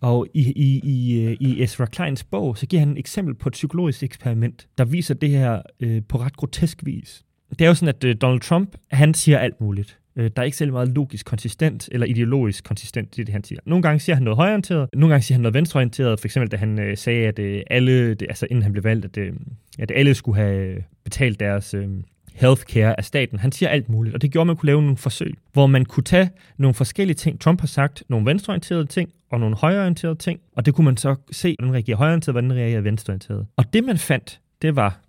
Og 0.00 0.26
i, 0.34 0.52
i, 0.52 0.80
i, 0.84 1.20
øh, 1.24 1.36
i 1.40 1.62
Ezra 1.62 1.86
Kleins 1.86 2.24
bog, 2.24 2.58
så 2.58 2.66
giver 2.66 2.80
han 2.80 2.92
et 2.92 2.98
eksempel 2.98 3.34
på 3.34 3.48
et 3.48 3.52
psykologisk 3.52 4.02
eksperiment, 4.02 4.68
der 4.78 4.84
viser 4.84 5.14
det 5.14 5.30
her 5.30 5.62
øh, 5.80 6.02
på 6.08 6.18
ret 6.18 6.36
grotesk 6.36 6.86
vis. 6.86 7.24
Det 7.50 7.60
er 7.60 7.68
jo 7.68 7.74
sådan, 7.74 7.94
at 7.94 8.04
øh, 8.04 8.16
Donald 8.20 8.40
Trump, 8.40 8.76
han 8.90 9.14
siger 9.14 9.38
alt 9.38 9.60
muligt. 9.60 9.98
Øh, 10.16 10.30
der 10.36 10.42
er 10.42 10.44
ikke 10.44 10.56
særlig 10.56 10.72
meget 10.72 10.88
logisk 10.88 11.26
konsistent 11.26 11.88
eller 11.92 12.06
ideologisk 12.06 12.64
konsistent 12.64 13.18
i 13.18 13.22
det, 13.22 13.32
han 13.32 13.44
siger. 13.44 13.60
Nogle 13.66 13.82
gange 13.82 14.00
siger 14.00 14.16
han 14.16 14.22
noget 14.22 14.36
højorienteret, 14.36 14.88
nogle 14.92 15.12
gange 15.12 15.22
siger 15.22 15.34
han 15.34 15.42
noget 15.42 15.54
venstreorienteret. 15.54 16.20
For 16.20 16.26
eksempel, 16.26 16.50
da 16.50 16.56
han 16.56 16.78
øh, 16.78 16.96
sagde, 16.96 17.26
at 17.26 17.38
øh, 17.38 17.62
alle, 17.70 18.14
det, 18.14 18.26
altså 18.28 18.46
inden 18.50 18.62
han 18.62 18.72
blev 18.72 18.84
valgt, 18.84 19.04
at, 19.04 19.16
øh, 19.16 19.32
at 19.78 19.92
alle 19.94 20.14
skulle 20.14 20.36
have 20.36 20.56
øh, 20.56 20.82
betalt 21.04 21.40
deres 21.40 21.74
øh, 21.74 21.88
healthcare 22.34 22.98
af 22.98 23.04
staten. 23.04 23.38
Han 23.38 23.52
siger 23.52 23.68
alt 23.68 23.88
muligt, 23.88 24.14
og 24.14 24.22
det 24.22 24.30
gjorde, 24.30 24.42
at 24.42 24.46
man 24.46 24.56
kunne 24.56 24.66
lave 24.66 24.82
nogle 24.82 24.96
forsøg, 24.96 25.34
hvor 25.52 25.66
man 25.66 25.84
kunne 25.84 26.04
tage 26.04 26.30
nogle 26.56 26.74
forskellige 26.74 27.14
ting, 27.14 27.40
Trump 27.40 27.60
har 27.60 27.66
sagt, 27.66 28.04
nogle 28.08 28.26
venstreorienterede 28.26 28.86
ting 28.86 29.12
og 29.30 29.40
nogle 29.40 29.56
højreorienterede 29.56 30.16
ting, 30.16 30.40
og 30.56 30.66
det 30.66 30.74
kunne 30.74 30.84
man 30.84 30.96
så 30.96 31.16
se, 31.32 31.56
hvordan 31.58 31.74
reagerer 31.74 31.96
højreorienteret, 31.96 32.34
hvordan 32.34 32.52
reagerer 32.52 32.80
venstreorienteret. 32.80 33.46
Og 33.56 33.72
det 33.72 33.84
man 33.84 33.98
fandt, 33.98 34.40
det 34.62 34.76
var, 34.76 35.00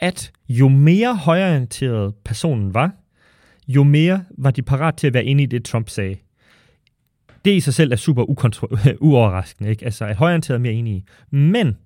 at 0.00 0.32
jo 0.48 0.68
mere 0.68 1.16
højreorienteret 1.16 2.14
personen 2.24 2.74
var, 2.74 2.92
jo 3.68 3.84
mere 3.84 4.24
var 4.38 4.50
de 4.50 4.62
parat 4.62 4.94
til 4.96 5.06
at 5.06 5.14
være 5.14 5.24
inde 5.24 5.42
i 5.42 5.46
det, 5.46 5.64
Trump 5.64 5.88
sagde. 5.88 6.16
Det 7.44 7.50
i 7.50 7.60
sig 7.60 7.74
selv 7.74 7.92
er 7.92 7.96
super 7.96 8.24
uoverraskende, 9.00 9.70
ikke? 9.70 9.84
Altså, 9.84 10.04
at 10.04 10.16
højreorienteret 10.16 10.54
er 10.54 10.60
mere 10.60 10.72
enige. 10.72 11.04
Men 11.30 11.76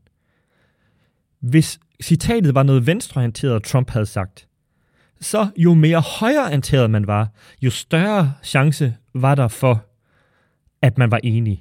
hvis 1.48 1.80
citatet 2.02 2.54
var 2.54 2.62
noget 2.62 2.86
venstreorienteret, 2.86 3.62
Trump 3.62 3.90
havde 3.90 4.06
sagt, 4.06 4.48
så 5.20 5.48
jo 5.56 5.74
mere 5.74 6.00
højreorienteret 6.00 6.90
man 6.90 7.06
var, 7.06 7.28
jo 7.62 7.70
større 7.70 8.32
chance 8.42 8.94
var 9.14 9.34
der 9.34 9.48
for, 9.48 9.84
at 10.82 10.98
man 10.98 11.10
var 11.10 11.20
enig. 11.22 11.60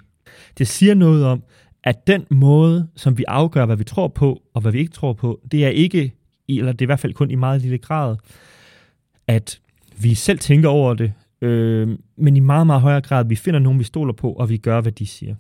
Det 0.58 0.68
siger 0.68 0.94
noget 0.94 1.26
om, 1.26 1.44
at 1.84 2.08
den 2.08 2.26
måde, 2.30 2.88
som 2.96 3.18
vi 3.18 3.24
afgør, 3.28 3.66
hvad 3.66 3.76
vi 3.76 3.84
tror 3.84 4.08
på, 4.08 4.42
og 4.54 4.62
hvad 4.62 4.72
vi 4.72 4.80
ikke 4.80 4.92
tror 4.92 5.14
på, 5.14 5.40
det 5.52 5.66
er 5.66 5.70
ikke, 5.70 6.14
eller 6.50 6.72
det 6.72 6.82
er 6.82 6.86
i 6.86 6.92
hvert 6.94 7.00
fald 7.00 7.14
kun 7.14 7.32
i 7.32 7.36
meget 7.36 7.62
lille 7.62 7.78
grad, 7.78 8.16
at 9.28 9.60
vi 10.02 10.14
selv 10.14 10.40
tænker 10.40 10.70
over 10.70 10.94
det, 10.94 11.14
øh, 11.42 11.98
men 12.18 12.38
i 12.38 12.40
meget, 12.40 12.68
meget 12.68 12.82
højere 12.82 13.02
grad, 13.02 13.26
vi 13.26 13.36
finder 13.36 13.60
nogen, 13.60 13.80
vi 13.80 13.84
stoler 13.84 14.14
på, 14.14 14.34
og 14.34 14.50
vi 14.50 14.58
gør, 14.58 14.82
hvad 14.82 14.92
de 14.92 15.08
siger. 15.08 15.36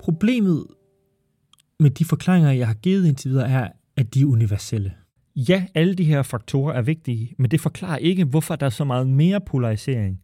Problemet 0.00 0.66
med 1.80 1.90
de 1.90 2.04
forklaringer, 2.04 2.50
jeg 2.50 2.66
har 2.66 2.74
givet 2.74 3.06
indtil 3.06 3.30
videre, 3.30 3.50
er, 3.50 3.68
at 3.96 4.14
de 4.14 4.20
er 4.20 4.26
universelle. 4.26 4.92
Ja, 5.36 5.66
alle 5.74 5.94
de 5.94 6.04
her 6.04 6.22
faktorer 6.22 6.74
er 6.74 6.82
vigtige, 6.82 7.34
men 7.38 7.50
det 7.50 7.60
forklarer 7.60 7.96
ikke, 7.96 8.24
hvorfor 8.24 8.56
der 8.56 8.66
er 8.66 8.70
så 8.70 8.84
meget 8.84 9.06
mere 9.06 9.40
polarisering 9.40 10.20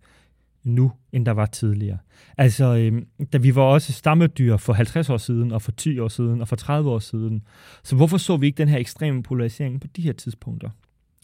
nu, 0.65 0.93
end 1.13 1.27
der 1.27 1.33
var 1.33 1.47
tidligere. 1.47 1.99
Altså, 2.39 2.77
øh, 2.77 3.03
da 3.33 3.39
vi 3.39 3.55
var 3.55 3.63
også 3.63 3.93
stammedyr 3.93 4.57
for 4.57 4.73
50 4.73 5.11
år 5.11 5.17
siden, 5.17 5.53
og 5.53 5.63
for 5.63 5.73
10 5.73 5.99
år 5.99 6.09
siden, 6.09 6.41
og 6.41 6.49
for 6.49 6.57
30 6.57 6.91
år 6.91 6.99
siden. 6.99 7.43
Så 7.85 7.97
hvorfor 7.97 8.17
så 8.17 8.37
vi 8.37 8.47
ikke 8.47 8.59
den 8.59 8.69
her 8.69 8.79
ekstreme 8.79 9.23
polarisering 9.23 9.81
på 9.81 9.87
de 9.87 10.03
her 10.03 10.13
tidspunkter? 10.13 10.71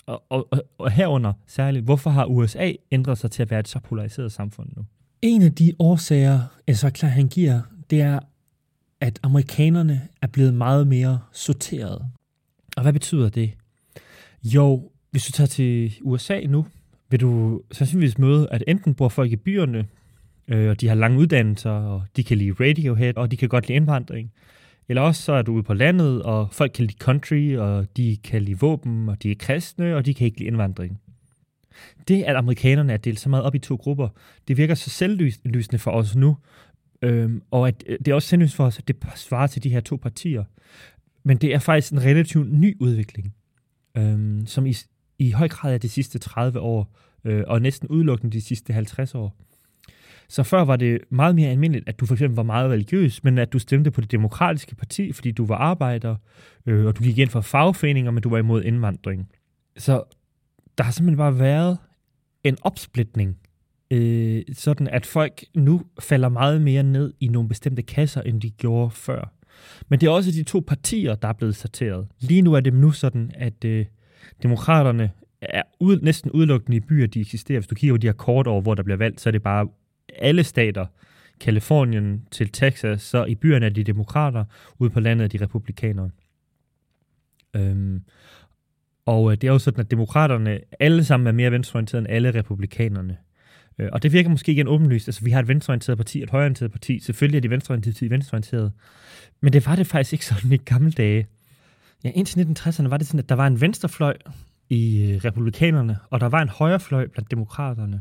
Og, 0.07 0.23
og, 0.29 0.49
og, 0.51 0.63
og 0.79 0.91
herunder 0.91 1.33
særligt, 1.47 1.85
hvorfor 1.85 2.11
har 2.11 2.27
USA 2.27 2.73
ændret 2.91 3.19
sig 3.19 3.31
til 3.31 3.43
at 3.43 3.51
være 3.51 3.61
et 3.61 3.69
så 3.69 3.79
polariseret 3.79 4.33
samfund 4.33 4.69
nu? 4.77 4.85
En 5.23 5.43
af 5.43 5.55
de 5.55 5.73
årsager, 5.79 6.41
altså 6.67 6.91
klar 6.91 7.09
han 7.09 7.29
giver, 7.29 7.61
det 7.91 8.01
er, 8.01 8.19
at 9.03 9.21
amerikanerne 9.23 10.09
er 10.23 10.27
blevet 10.27 10.55
meget 10.55 10.87
mere 10.87 11.21
sorteret. 11.33 12.03
Og 12.77 12.83
hvad 12.83 12.93
betyder 12.93 13.29
det? 13.29 13.53
Jo, 14.45 14.91
hvis 15.11 15.27
du 15.27 15.33
tager 15.33 15.49
til 15.49 15.99
USA 16.03 16.41
nu, 16.41 16.67
vil 17.11 17.21
du 17.21 17.63
sandsynligvis 17.73 18.19
møde, 18.19 18.49
at 18.51 18.65
enten 18.67 18.95
bor 18.95 19.09
folk 19.09 19.33
i 19.33 19.37
byerne, 19.37 19.87
øh, 20.49 20.71
og 20.71 20.81
de 20.81 20.89
har 20.89 20.95
lange 20.95 21.19
uddannelser, 21.19 21.71
og 21.71 22.03
de 22.17 22.25
kan 22.25 22.39
lide 22.39 22.53
Radiohead, 22.53 23.17
og 23.17 23.31
de 23.31 23.37
kan 23.37 23.49
godt 23.49 23.69
lide 23.69 23.77
indvandring. 23.77 24.33
Eller 24.89 25.03
også 25.03 25.23
så 25.23 25.33
er 25.33 25.43
du 25.43 25.53
ude 25.53 25.63
på 25.63 25.75
landet, 25.75 26.23
og 26.23 26.49
folk 26.53 26.73
kan 26.75 26.85
lide 26.85 26.99
country, 26.99 27.57
og 27.57 27.97
de 27.97 28.17
kan 28.25 28.43
lide 28.43 28.59
våben, 28.59 29.09
og 29.09 29.23
de 29.23 29.31
er 29.31 29.35
kristne, 29.39 29.97
og 29.97 30.07
de 30.07 30.15
kan 30.15 30.25
ikke 30.25 30.39
lide 30.39 30.47
indvandring. 30.47 31.01
Det, 32.09 32.23
at 32.23 32.37
amerikanerne 32.37 32.93
er 32.93 32.97
delt 32.97 33.21
så 33.21 33.29
meget 33.29 33.45
op 33.45 33.55
i 33.55 33.59
to 33.59 33.77
grupper, 33.77 34.09
det 34.49 34.57
virker 34.57 34.75
så 34.75 34.91
selvlysende 34.91 35.79
for 35.79 35.91
os 35.91 36.17
nu, 36.17 36.37
øhm, 37.03 37.43
og 37.51 37.69
at 37.69 37.85
øh, 37.87 37.99
det 37.99 38.09
er 38.09 38.15
også 38.15 38.29
selvlysende 38.29 38.57
for 38.57 38.65
os, 38.65 38.79
at 38.79 38.89
det 38.89 38.97
svarer 39.17 39.47
til 39.47 39.63
de 39.63 39.69
her 39.69 39.81
to 39.81 39.97
partier. 39.97 40.45
Men 41.25 41.37
det 41.37 41.55
er 41.55 41.59
faktisk 41.59 41.93
en 41.93 42.03
relativt 42.03 42.53
ny 42.53 42.77
udvikling, 42.81 43.35
øhm, 43.97 44.47
som 44.47 44.67
i, 44.67 44.75
i 45.19 45.31
høj 45.31 45.49
grad 45.49 45.75
er 45.75 45.79
de 45.79 45.89
sidste 45.89 46.19
30 46.19 46.61
år, 46.61 46.97
øh, 47.25 47.45
og 47.47 47.63
næsten 47.63 47.89
udelukkende 47.89 48.33
de 48.33 48.41
sidste 48.41 48.73
50 48.73 49.15
år. 49.15 49.37
Så 50.29 50.43
før 50.43 50.65
var 50.65 50.77
det 50.77 50.99
meget 51.11 51.35
mere 51.35 51.51
almindeligt, 51.51 51.89
at 51.89 52.01
du 52.01 52.07
for 52.07 52.15
eksempel 52.15 52.37
var 52.37 52.43
meget 52.43 52.71
religiøs, 52.71 53.25
men 53.25 53.39
at 53.39 53.53
du 53.53 53.59
stemte 53.59 53.91
på 53.91 54.01
det 54.01 54.11
demokratiske 54.11 54.75
parti, 54.75 55.13
fordi 55.13 55.31
du 55.31 55.47
var 55.47 55.57
arbejder, 55.57 56.17
øh, 56.67 56.87
og 56.87 56.99
du 56.99 57.03
gik 57.03 57.19
ind 57.19 57.31
for 57.31 57.41
fagforeninger, 57.41 58.11
men 58.11 58.23
du 58.23 58.29
var 58.29 58.39
imod 58.39 58.63
indvandring. 58.63 59.29
Så 59.77 60.03
der 60.79 60.85
har 60.85 60.93
simpelthen 60.93 61.17
bare 61.17 61.39
været 61.39 61.79
en 62.45 62.57
opsplitning, 62.63 63.39
øh, 63.93 64.43
sådan 64.53 64.89
at 64.89 65.07
folk 65.07 65.45
nu 65.55 65.83
falder 66.01 66.29
meget 66.29 66.63
mere 66.63 66.83
ned 66.83 67.13
i 67.21 67.29
nogle 67.29 67.49
bestemte 67.49 67.83
kasser, 67.83 68.21
end 68.21 68.41
de 68.41 68.51
gjorde 68.51 68.91
før. 68.91 69.33
Men 69.89 70.01
det 70.01 70.07
er 70.07 70.11
også 70.11 70.31
de 70.31 70.43
to 70.43 70.65
partier, 70.67 71.15
der 71.15 71.29
er 71.29 71.33
blevet 71.33 71.57
sorteret. 71.57 72.07
Lige 72.21 72.43
nu 72.43 72.55
er 72.55 72.61
det 72.61 72.75
nu 72.75 72.91
sådan, 72.91 73.31
at 73.35 73.65
øh, 73.65 73.87
demokraterne 74.43 75.11
er 75.43 75.63
ud, 75.81 76.01
næsten 76.01 76.31
udelukkende 76.31 76.77
i 76.77 76.81
byer, 76.81 77.07
de 77.07 77.21
eksisterer. 77.21 77.61
Hvis 77.61 77.67
du 77.67 77.75
kigger 77.75 77.95
på 77.95 77.99
de 77.99 78.07
her 78.07 78.13
kort 78.13 78.47
over, 78.47 78.61
hvor 78.61 78.75
der 78.75 78.83
bliver 78.83 78.97
valgt, 78.97 79.21
så 79.21 79.29
er 79.29 79.31
det 79.31 79.43
bare 79.43 79.69
alle 80.19 80.45
stater, 80.45 80.87
Kalifornien 81.41 82.27
til 82.31 82.49
Texas, 82.49 83.03
så 83.03 83.25
i 83.25 83.35
byerne 83.35 83.67
er 83.67 83.71
de 83.71 83.85
demokrater, 83.85 84.45
ude 84.79 84.91
på 84.91 85.01
landet 85.01 85.25
er 85.25 85.39
de 85.39 85.45
republikanere. 85.45 86.11
Øhm, 87.57 88.03
og 89.07 89.33
øh, 89.33 89.37
det 89.37 89.49
er 89.49 89.53
jo 89.53 89.59
sådan, 89.59 89.81
at 89.81 89.91
demokraterne 89.91 90.61
alle 90.81 91.05
sammen 91.05 91.27
er 91.27 91.33
mere 91.33 91.51
venstreorienterede 91.51 92.01
end 92.01 92.15
alle 92.15 92.31
republikanerne. 92.31 93.17
Øh, 93.79 93.89
og 93.93 94.03
det 94.03 94.13
virker 94.13 94.31
måske 94.31 94.53
igen 94.53 94.69
åbenlyst. 94.69 95.09
Altså, 95.09 95.25
vi 95.25 95.31
har 95.31 95.41
et 95.41 95.49
venstreorienteret 95.49 95.99
parti, 95.99 96.23
et 96.23 96.31
højreorienteret 96.31 96.73
parti. 96.73 97.01
Selvfølgelig 97.01 97.37
er 97.37 97.41
de 97.41 97.51
venstreorienterede 97.51 98.11
venstreorienterede. 98.11 98.73
Men 99.41 99.53
det 99.53 99.67
var 99.67 99.77
det 99.77 99.87
faktisk 99.87 100.13
ikke 100.13 100.27
sådan 100.27 100.53
i 100.53 100.57
gamle 100.57 100.93
dage. 100.93 101.27
Ja, 102.05 102.11
indtil 102.15 102.41
1960'erne 102.41 102.89
var 102.89 102.97
det 102.97 103.07
sådan, 103.07 103.19
at 103.19 103.29
der 103.29 103.35
var 103.35 103.47
en 103.47 103.61
venstrefløj 103.61 104.17
i 104.69 105.11
øh, 105.11 105.25
republikanerne, 105.25 105.99
og 106.11 106.21
der 106.21 106.29
var 106.29 106.43
en 106.43 106.49
højrefløj 106.49 107.07
blandt 107.07 107.31
demokraterne. 107.31 108.01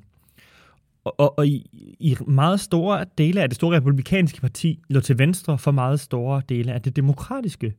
Og, 1.04 1.20
og, 1.20 1.38
og 1.38 1.48
i, 1.48 1.70
i 2.00 2.18
meget 2.28 2.60
store 2.60 3.06
dele 3.18 3.42
af 3.42 3.50
det 3.50 3.56
store 3.56 3.78
republikanske 3.78 4.42
parti 4.42 4.80
lå 4.90 5.00
til 5.00 5.20
venstre 5.20 5.58
for 5.58 5.72
meget 5.72 6.00
store 6.00 6.42
dele 6.50 6.74
af 6.74 6.82
det 6.82 6.96
demokratiske 6.96 7.74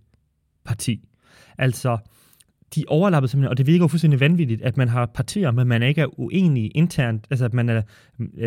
parti. 0.65 1.09
Altså, 1.59 1.99
de 2.75 2.85
overlappede 2.89 3.31
simpelthen, 3.31 3.51
og 3.51 3.59
det 3.59 3.67
virker 3.67 3.85
jo 3.85 3.89
fuldstændig 3.89 4.21
vanvittigt, 4.21 4.63
at 4.63 4.77
man 4.77 4.89
har 4.89 5.07
partier, 5.07 5.51
men 5.51 5.69
man 5.69 5.83
ikke 5.83 6.01
er 6.01 6.21
uenige 6.21 6.69
internt, 6.69 7.27
altså 7.31 7.45
at 7.45 7.55
man 7.55 7.69
er, 7.69 7.83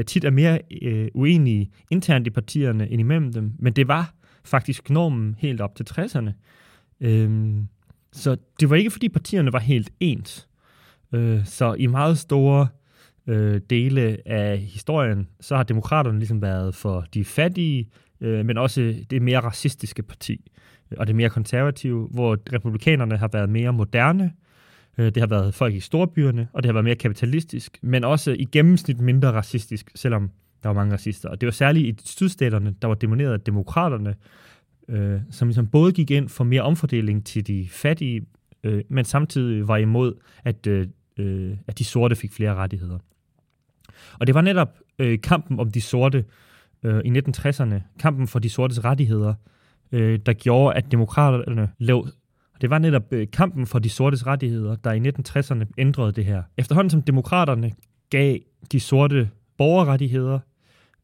tit 0.08 0.24
er 0.24 0.30
mere 0.30 0.60
øh, 0.82 1.08
uenige 1.14 1.72
internt 1.92 2.28
i 2.28 2.30
partierne 2.30 2.90
end 2.90 3.00
imellem 3.00 3.34
dem, 3.34 3.52
men 3.60 3.74
det 3.74 3.88
var 3.88 4.14
faktisk 4.44 4.90
normen 4.90 5.36
helt 5.40 5.62
op 5.62 5.76
til 5.76 5.86
60'erne. 5.92 6.32
Øhm, 7.02 7.68
så 8.12 8.38
det 8.60 8.70
var 8.70 8.76
ikke, 8.76 8.92
fordi 8.92 9.10
partierne 9.10 9.54
var 9.54 9.60
helt 9.60 9.90
ens. 10.00 10.48
Øh, 11.12 11.46
så 11.46 11.74
i 11.74 11.88
meget 11.88 12.18
store 12.18 12.68
øh, 13.28 13.62
dele 13.70 14.18
af 14.26 14.58
historien, 14.58 15.28
så 15.40 15.56
har 15.56 15.64
demokraterne 15.64 16.20
ligesom 16.20 16.42
været 16.42 16.76
for 16.76 17.06
de 17.14 17.26
fattige, 17.26 17.90
øh, 18.22 18.46
men 18.46 18.58
også 18.58 18.96
det 19.10 19.22
mere 19.22 19.40
racistiske 19.40 20.04
parti, 20.04 20.52
Øh, 20.92 20.98
og 21.00 21.08
det 21.08 21.16
mere 21.16 21.30
konservative, 21.30 22.08
hvor 22.12 22.38
republikanerne 22.54 23.18
har 23.18 23.28
været 23.28 23.50
mere 23.50 23.74
moderne, 23.74 24.34
øh, 24.98 25.06
det 25.06 25.18
har 25.18 25.28
været 25.28 25.54
folk 25.54 25.76
i 25.76 25.80
storbyerne, 25.80 26.48
og 26.54 26.64
det 26.64 26.70
har 26.70 26.74
været 26.74 26.84
mere 26.84 26.96
kapitalistisk, 26.96 27.78
men 27.82 28.04
også 28.04 28.32
i 28.32 28.46
gennemsnit 28.52 29.00
mindre 29.00 29.32
racistisk, 29.32 29.92
selvom 29.96 30.32
der 30.64 30.70
var 30.70 30.74
mange 30.74 30.94
racister. 30.94 31.30
Og 31.30 31.42
det 31.42 31.48
var 31.48 31.52
særligt 31.52 32.02
i 32.02 32.08
sydstaterne, 32.08 32.76
der 32.82 32.88
var 32.88 32.96
demoneret 32.96 33.34
af 33.34 33.42
demokraterne, 33.42 34.16
øh, 34.90 35.20
som 35.32 35.48
ligesom 35.48 35.68
både 35.68 35.92
gik 35.92 36.12
ind 36.12 36.30
for 36.30 36.44
mere 36.44 36.62
omfordeling 36.62 37.26
til 37.26 37.48
de 37.48 37.68
fattige, 37.70 38.26
øh, 38.64 38.84
men 38.90 39.06
samtidig 39.06 39.68
var 39.68 39.78
imod, 39.78 40.14
at, 40.44 40.68
øh, 40.68 40.88
øh 41.18 41.58
at 41.68 41.80
de 41.80 41.84
sorte 41.84 42.16
fik 42.16 42.34
flere 42.34 42.56
rettigheder. 42.56 43.00
Og 44.20 44.28
det 44.28 44.36
var 44.36 44.42
netop 44.42 44.80
øh, 45.00 45.22
kampen 45.22 45.60
om 45.60 45.72
de 45.72 45.82
sorte 45.82 46.26
øh, 46.84 47.02
i 47.06 47.10
1960'erne, 47.10 47.76
kampen 48.00 48.28
for 48.28 48.40
de 48.40 48.50
sortes 48.50 48.84
rettigheder, 48.84 49.30
øh, 49.30 49.55
Øh, 49.96 50.20
der 50.26 50.34
gjorde, 50.34 50.76
at 50.76 50.92
demokraterne 50.92 51.70
lå 51.80 52.08
det 52.62 52.70
var 52.70 52.80
netop 52.80 53.14
øh, 53.14 53.28
kampen 53.34 53.68
for 53.68 53.80
de 53.80 53.90
sortes 53.90 54.28
rettigheder, 54.28 54.76
der 54.76 54.92
i 54.92 55.00
1960'erne 55.00 55.66
ændrede 55.78 56.12
det 56.12 56.26
her. 56.26 56.44
Efterhånden 56.58 56.90
som 56.90 57.02
demokraterne 57.02 57.72
gav 58.10 58.38
de 58.72 58.80
sorte 58.80 59.30
borgerrettigheder 59.58 60.40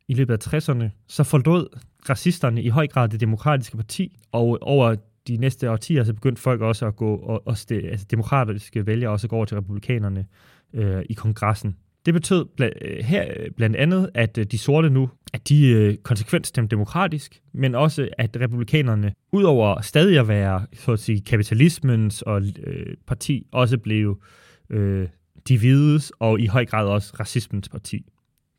i 0.08 0.14
løbet 0.14 0.34
af 0.34 0.54
60'erne, 0.54 0.90
så 1.08 1.24
forlod 1.24 1.80
racisterne 2.10 2.64
i 2.64 2.70
høj 2.70 2.88
grad 2.88 3.10
det 3.10 3.20
demokratiske 3.20 3.78
parti, 3.78 4.18
og 4.32 4.58
over 4.62 4.96
de 5.28 5.38
næste 5.38 5.72
årtier, 5.72 6.04
så 6.04 6.14
begyndte 6.14 6.42
folk 6.42 6.62
også 6.62 6.88
at 6.88 6.96
gå, 6.96 7.16
og, 7.16 7.48
og 7.48 7.56
altså 7.70 8.06
demokratiske 8.12 8.88
vælgere 8.88 9.12
også 9.12 9.28
gå 9.28 9.36
over 9.36 9.46
til 9.46 9.58
republikanerne 9.58 10.26
øh, 10.74 11.04
i 11.10 11.14
kongressen. 11.14 11.78
Det 12.06 12.14
betød 12.14 12.46
bl- 12.62 12.86
øh, 12.86 13.04
her 13.04 13.26
øh, 13.38 13.52
blandt 13.52 13.76
andet, 13.76 14.10
at 14.14 14.38
øh, 14.38 14.46
de 14.46 14.58
sorte 14.58 14.90
nu, 14.90 15.10
at 15.34 15.50
de 15.50 15.98
konsekvent 16.04 16.48
stemte 16.48 16.76
demokratisk, 16.76 17.42
men 17.54 17.76
også 17.76 18.10
at 18.18 18.38
republikanerne, 18.40 19.14
udover 19.32 19.82
stadig 19.82 20.20
at 20.20 20.28
være 20.28 20.66
så 20.74 20.92
at 20.92 21.00
sige, 21.00 21.22
kapitalismens 21.22 22.22
og 22.22 22.42
øh, 22.64 22.96
parti, 23.08 23.48
også 23.52 23.78
blev 23.78 24.22
øh, 24.70 25.08
de 25.48 25.58
hvides 25.58 26.12
og 26.20 26.40
i 26.40 26.46
høj 26.46 26.66
grad 26.66 26.88
også 26.88 27.14
racismens 27.20 27.70
parti. 27.70 28.06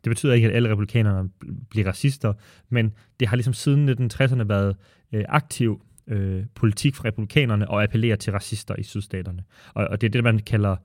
Det 0.04 0.10
betyder 0.10 0.32
ikke, 0.32 0.48
at 0.48 0.56
alle 0.56 0.68
republikanerne 0.68 1.30
bliver 1.70 1.88
racister, 1.88 2.32
men 2.68 2.92
det 3.20 3.28
har 3.28 3.36
ligesom 3.36 3.54
siden 3.54 3.88
1960'erne 3.88 4.44
været 4.44 4.76
øh, 5.12 5.24
aktiv 5.28 5.82
øh, 6.06 6.44
politik 6.54 6.94
fra 6.94 7.04
republikanerne 7.04 7.70
og 7.70 7.82
appellere 7.82 8.16
til 8.16 8.32
racister 8.32 8.74
i 8.78 8.82
sydstaterne. 8.82 9.42
Og, 9.74 9.86
og 9.86 10.00
det 10.00 10.06
er 10.06 10.10
det, 10.10 10.24
man 10.24 10.38
kalder 10.38 10.76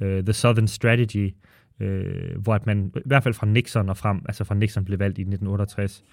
øh, 0.00 0.24
The 0.24 0.32
Southern 0.32 0.68
Strategy, 0.68 1.34
øh, 1.82 2.40
hvor 2.42 2.54
at 2.54 2.66
man, 2.66 2.92
i 2.96 3.00
hvert 3.04 3.22
fald 3.22 3.34
fra 3.34 3.46
Nixon 3.46 3.88
og 3.88 3.96
frem, 3.96 4.22
altså 4.28 4.44
fra 4.44 4.54
Nixon 4.54 4.84
blev 4.84 4.98
valgt 4.98 5.18
i 5.18 5.22
1968, 5.22 6.04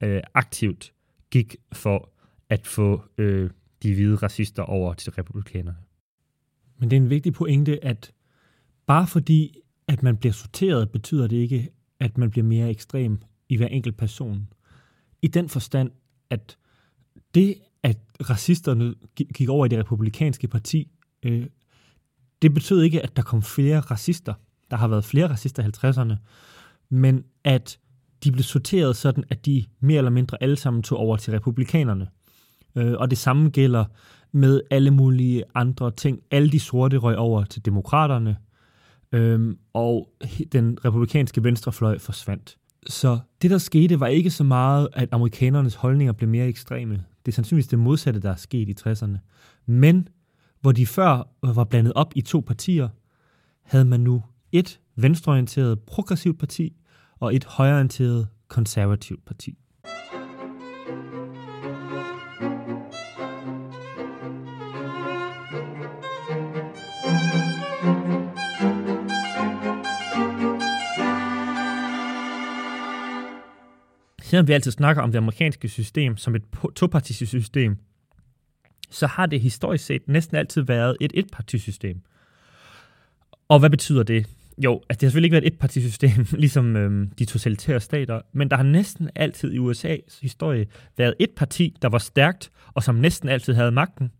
øh, 0.00 0.22
aktivt 0.34 0.92
gik 1.30 1.56
for 1.72 2.10
at 2.48 2.66
få 2.66 3.02
øh, 3.18 3.50
de 3.82 3.94
hvide 3.94 4.16
racister 4.16 4.62
over 4.62 4.94
til 4.94 5.12
republikanerne. 5.12 5.78
Men 6.78 6.90
det 6.90 6.96
er 6.96 7.00
en 7.00 7.10
vigtig 7.10 7.32
pointe, 7.32 7.84
at 7.84 8.12
bare 8.86 9.06
fordi, 9.06 9.60
at 9.88 10.02
man 10.02 10.16
bliver 10.16 10.32
sorteret, 10.32 10.90
betyder 10.90 11.26
det 11.26 11.36
ikke, 11.36 11.68
at 12.00 12.18
man 12.18 12.30
bliver 12.30 12.44
mere 12.44 12.70
ekstrem 12.70 13.18
i 13.48 13.56
hver 13.56 13.66
enkelt 13.66 13.96
person. 13.96 14.48
I 15.22 15.26
den 15.26 15.48
forstand, 15.48 15.90
at 16.30 16.56
det, 17.34 17.54
at 17.82 17.98
racisterne 18.30 18.94
gik 19.34 19.48
over 19.48 19.66
i 19.66 19.68
det 19.68 19.78
republikanske 19.78 20.48
parti, 20.48 20.90
øh, 21.22 21.46
det 22.42 22.54
betød 22.54 22.82
ikke, 22.82 23.02
at 23.02 23.16
der 23.16 23.22
kom 23.22 23.42
flere 23.42 23.80
racister. 23.80 24.34
Der 24.70 24.76
har 24.76 24.88
været 24.88 25.04
flere 25.04 25.30
racister 25.30 25.62
i 25.62 25.66
50'erne, 25.66 26.14
men 26.90 27.24
at 27.44 27.78
de 28.24 28.32
blev 28.32 28.42
sorteret 28.42 28.96
sådan, 28.96 29.24
at 29.30 29.46
de 29.46 29.64
mere 29.80 29.98
eller 29.98 30.10
mindre 30.10 30.42
alle 30.42 30.56
sammen 30.56 30.82
tog 30.82 30.98
over 30.98 31.16
til 31.16 31.32
republikanerne. 31.32 32.08
Øh, 32.76 32.94
og 32.98 33.10
det 33.10 33.18
samme 33.18 33.50
gælder 33.50 33.84
med 34.32 34.60
alle 34.70 34.90
mulige 34.90 35.44
andre 35.54 35.90
ting. 35.90 36.20
Alle 36.30 36.50
de 36.50 36.60
sorte 36.60 36.96
røg 36.96 37.16
over 37.16 37.44
til 37.44 37.64
demokraterne, 37.64 38.36
øh, 39.12 39.56
og 39.72 40.08
den 40.52 40.78
republikanske 40.84 41.44
venstrefløj 41.44 41.98
forsvandt. 41.98 42.56
Så 42.86 43.18
det, 43.42 43.50
der 43.50 43.58
skete, 43.58 44.00
var 44.00 44.06
ikke 44.06 44.30
så 44.30 44.44
meget, 44.44 44.88
at 44.92 45.08
amerikanernes 45.12 45.74
holdninger 45.74 46.12
blev 46.12 46.28
mere 46.30 46.46
ekstreme. 46.46 46.94
Det 47.26 47.32
er 47.32 47.34
sandsynligvis 47.34 47.66
det 47.66 47.78
modsatte, 47.78 48.20
der 48.20 48.30
er 48.30 48.36
sket 48.36 48.68
i 48.68 48.74
60'erne. 48.88 49.18
Men 49.66 50.08
hvor 50.60 50.72
de 50.72 50.86
før 50.86 51.28
var 51.42 51.64
blandet 51.64 51.92
op 51.92 52.12
i 52.16 52.20
to 52.20 52.40
partier, 52.40 52.88
havde 53.62 53.84
man 53.84 54.00
nu 54.00 54.22
et 54.52 54.80
venstreorienteret 54.96 55.80
progressivt 55.80 56.38
parti 56.38 56.76
og 57.20 57.34
et 57.34 57.44
højreorienteret 57.44 58.28
konservativt 58.48 59.24
parti. 59.26 59.58
selvom 74.28 74.48
vi 74.48 74.52
altid 74.52 74.70
snakker 74.70 75.02
om 75.02 75.12
det 75.12 75.18
amerikanske 75.18 75.68
system 75.68 76.16
som 76.16 76.34
et 76.34 76.42
topartisystem, 76.76 77.76
så 78.90 79.06
har 79.06 79.26
det 79.26 79.40
historisk 79.40 79.84
set 79.84 80.08
næsten 80.08 80.36
altid 80.36 80.62
været 80.62 80.96
et 81.00 81.12
etpartisystem. 81.14 82.00
Og 83.48 83.58
hvad 83.58 83.70
betyder 83.70 84.02
det? 84.02 84.26
Jo, 84.64 84.72
altså 84.88 85.00
det 85.00 85.02
har 85.02 85.08
selvfølgelig 85.08 85.26
ikke 85.26 85.32
været 85.32 85.46
et 85.46 85.58
partisystem, 85.58 86.26
ligesom 86.44 86.76
øhm, 86.76 87.10
de 87.18 87.24
totalitære 87.24 87.80
stater, 87.80 88.20
men 88.32 88.50
der 88.50 88.56
har 88.56 88.64
næsten 88.64 89.10
altid 89.14 89.52
i 89.52 89.58
USA's 89.58 90.18
historie 90.22 90.66
været 90.96 91.14
et 91.20 91.30
parti, 91.36 91.76
der 91.82 91.88
var 91.88 91.98
stærkt, 91.98 92.50
og 92.74 92.82
som 92.82 92.94
næsten 92.94 93.28
altid 93.28 93.54
havde 93.54 93.70
magten, 93.70 94.10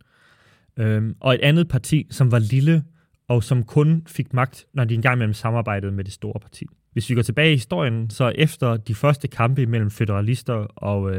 øhm, 0.76 1.16
og 1.20 1.34
et 1.34 1.40
andet 1.40 1.68
parti, 1.68 2.06
som 2.10 2.32
var 2.32 2.38
lille, 2.38 2.84
og 3.28 3.44
som 3.44 3.64
kun 3.64 4.02
fik 4.06 4.34
magt, 4.34 4.66
når 4.74 4.84
de 4.84 4.94
engang 4.94 5.16
imellem 5.16 5.34
samarbejdede 5.34 5.92
med 5.92 6.04
det 6.04 6.12
store 6.12 6.40
parti. 6.40 6.66
Hvis 6.92 7.10
vi 7.10 7.14
går 7.14 7.22
tilbage 7.22 7.52
i 7.52 7.56
historien, 7.56 8.10
så 8.10 8.32
efter 8.34 8.76
de 8.76 8.94
første 8.94 9.28
kampe 9.28 9.66
mellem 9.66 9.90
federalister 9.90 10.54
og 10.54 11.14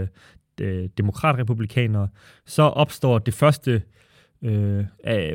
øh, 0.61 0.89
demokratrepublikanere, 0.97 2.07
så 2.45 2.61
opstår 2.61 3.19
det 3.19 3.33
første 3.33 3.81
øh, 4.41 4.85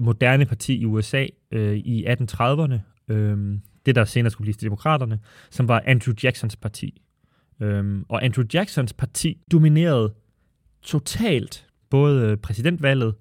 moderne 0.02 0.46
parti 0.46 0.76
i 0.76 0.84
USA 0.84 1.26
øh, 1.50 1.76
i 1.76 2.06
1830'erne, 2.06 2.78
øh, 3.08 3.58
det 3.86 3.94
der 3.94 4.04
senere 4.04 4.30
skulle 4.30 4.44
blive 4.44 4.54
til 4.54 4.64
demokraterne, 4.64 5.18
som 5.50 5.68
var 5.68 5.82
Andrew 5.86 6.14
Jacksons 6.22 6.56
parti. 6.56 7.02
Øhm, 7.60 8.04
og 8.08 8.24
Andrew 8.24 8.44
Jacksons 8.54 8.92
parti 8.92 9.40
dominerede 9.52 10.14
totalt 10.82 11.66
både 11.90 12.28
øh, 12.28 12.36
præsidentvalget 12.36 13.14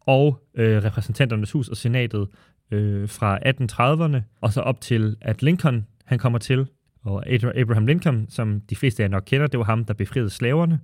og 0.00 0.42
øh, 0.54 0.84
repræsentanternes 0.84 1.52
hus 1.52 1.68
og 1.68 1.76
senatet 1.76 2.28
øh, 2.70 3.08
fra 3.08 3.38
1830'erne 3.38 4.22
og 4.40 4.52
så 4.52 4.60
op 4.60 4.80
til, 4.80 5.16
at 5.20 5.42
Lincoln 5.42 5.86
han 6.04 6.18
kommer 6.18 6.38
til. 6.38 6.66
Og 7.02 7.28
Abraham 7.56 7.86
Lincoln, 7.86 8.26
som 8.28 8.60
de 8.60 8.76
fleste 8.76 9.02
af 9.02 9.04
jer 9.04 9.10
nok 9.10 9.22
kender, 9.26 9.46
det 9.46 9.58
var 9.58 9.64
ham, 9.64 9.84
der 9.84 9.94
befriede 9.94 10.30
slaverne, 10.30 10.80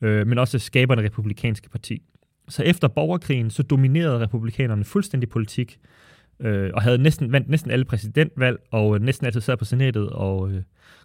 øh, 0.00 0.26
men 0.26 0.38
også 0.38 0.58
skaberne 0.58 1.02
republikanske 1.02 1.70
parti. 1.70 2.02
Så 2.48 2.62
efter 2.62 2.88
borgerkrigen, 2.88 3.50
så 3.50 3.62
dominerede 3.62 4.20
republikanerne 4.20 4.84
fuldstændig 4.84 5.28
politik, 5.28 5.78
øh, 6.42 6.70
og 6.74 6.82
havde 6.82 6.98
næsten, 6.98 7.32
vandt 7.32 7.48
næsten 7.48 7.70
alle 7.70 7.84
præsidentvalg, 7.84 8.58
og 8.70 9.00
næsten 9.00 9.26
altid 9.26 9.40
sad 9.40 9.56
på 9.56 9.64
senatet 9.64 10.10
og 10.10 10.50
øh, 10.50 10.62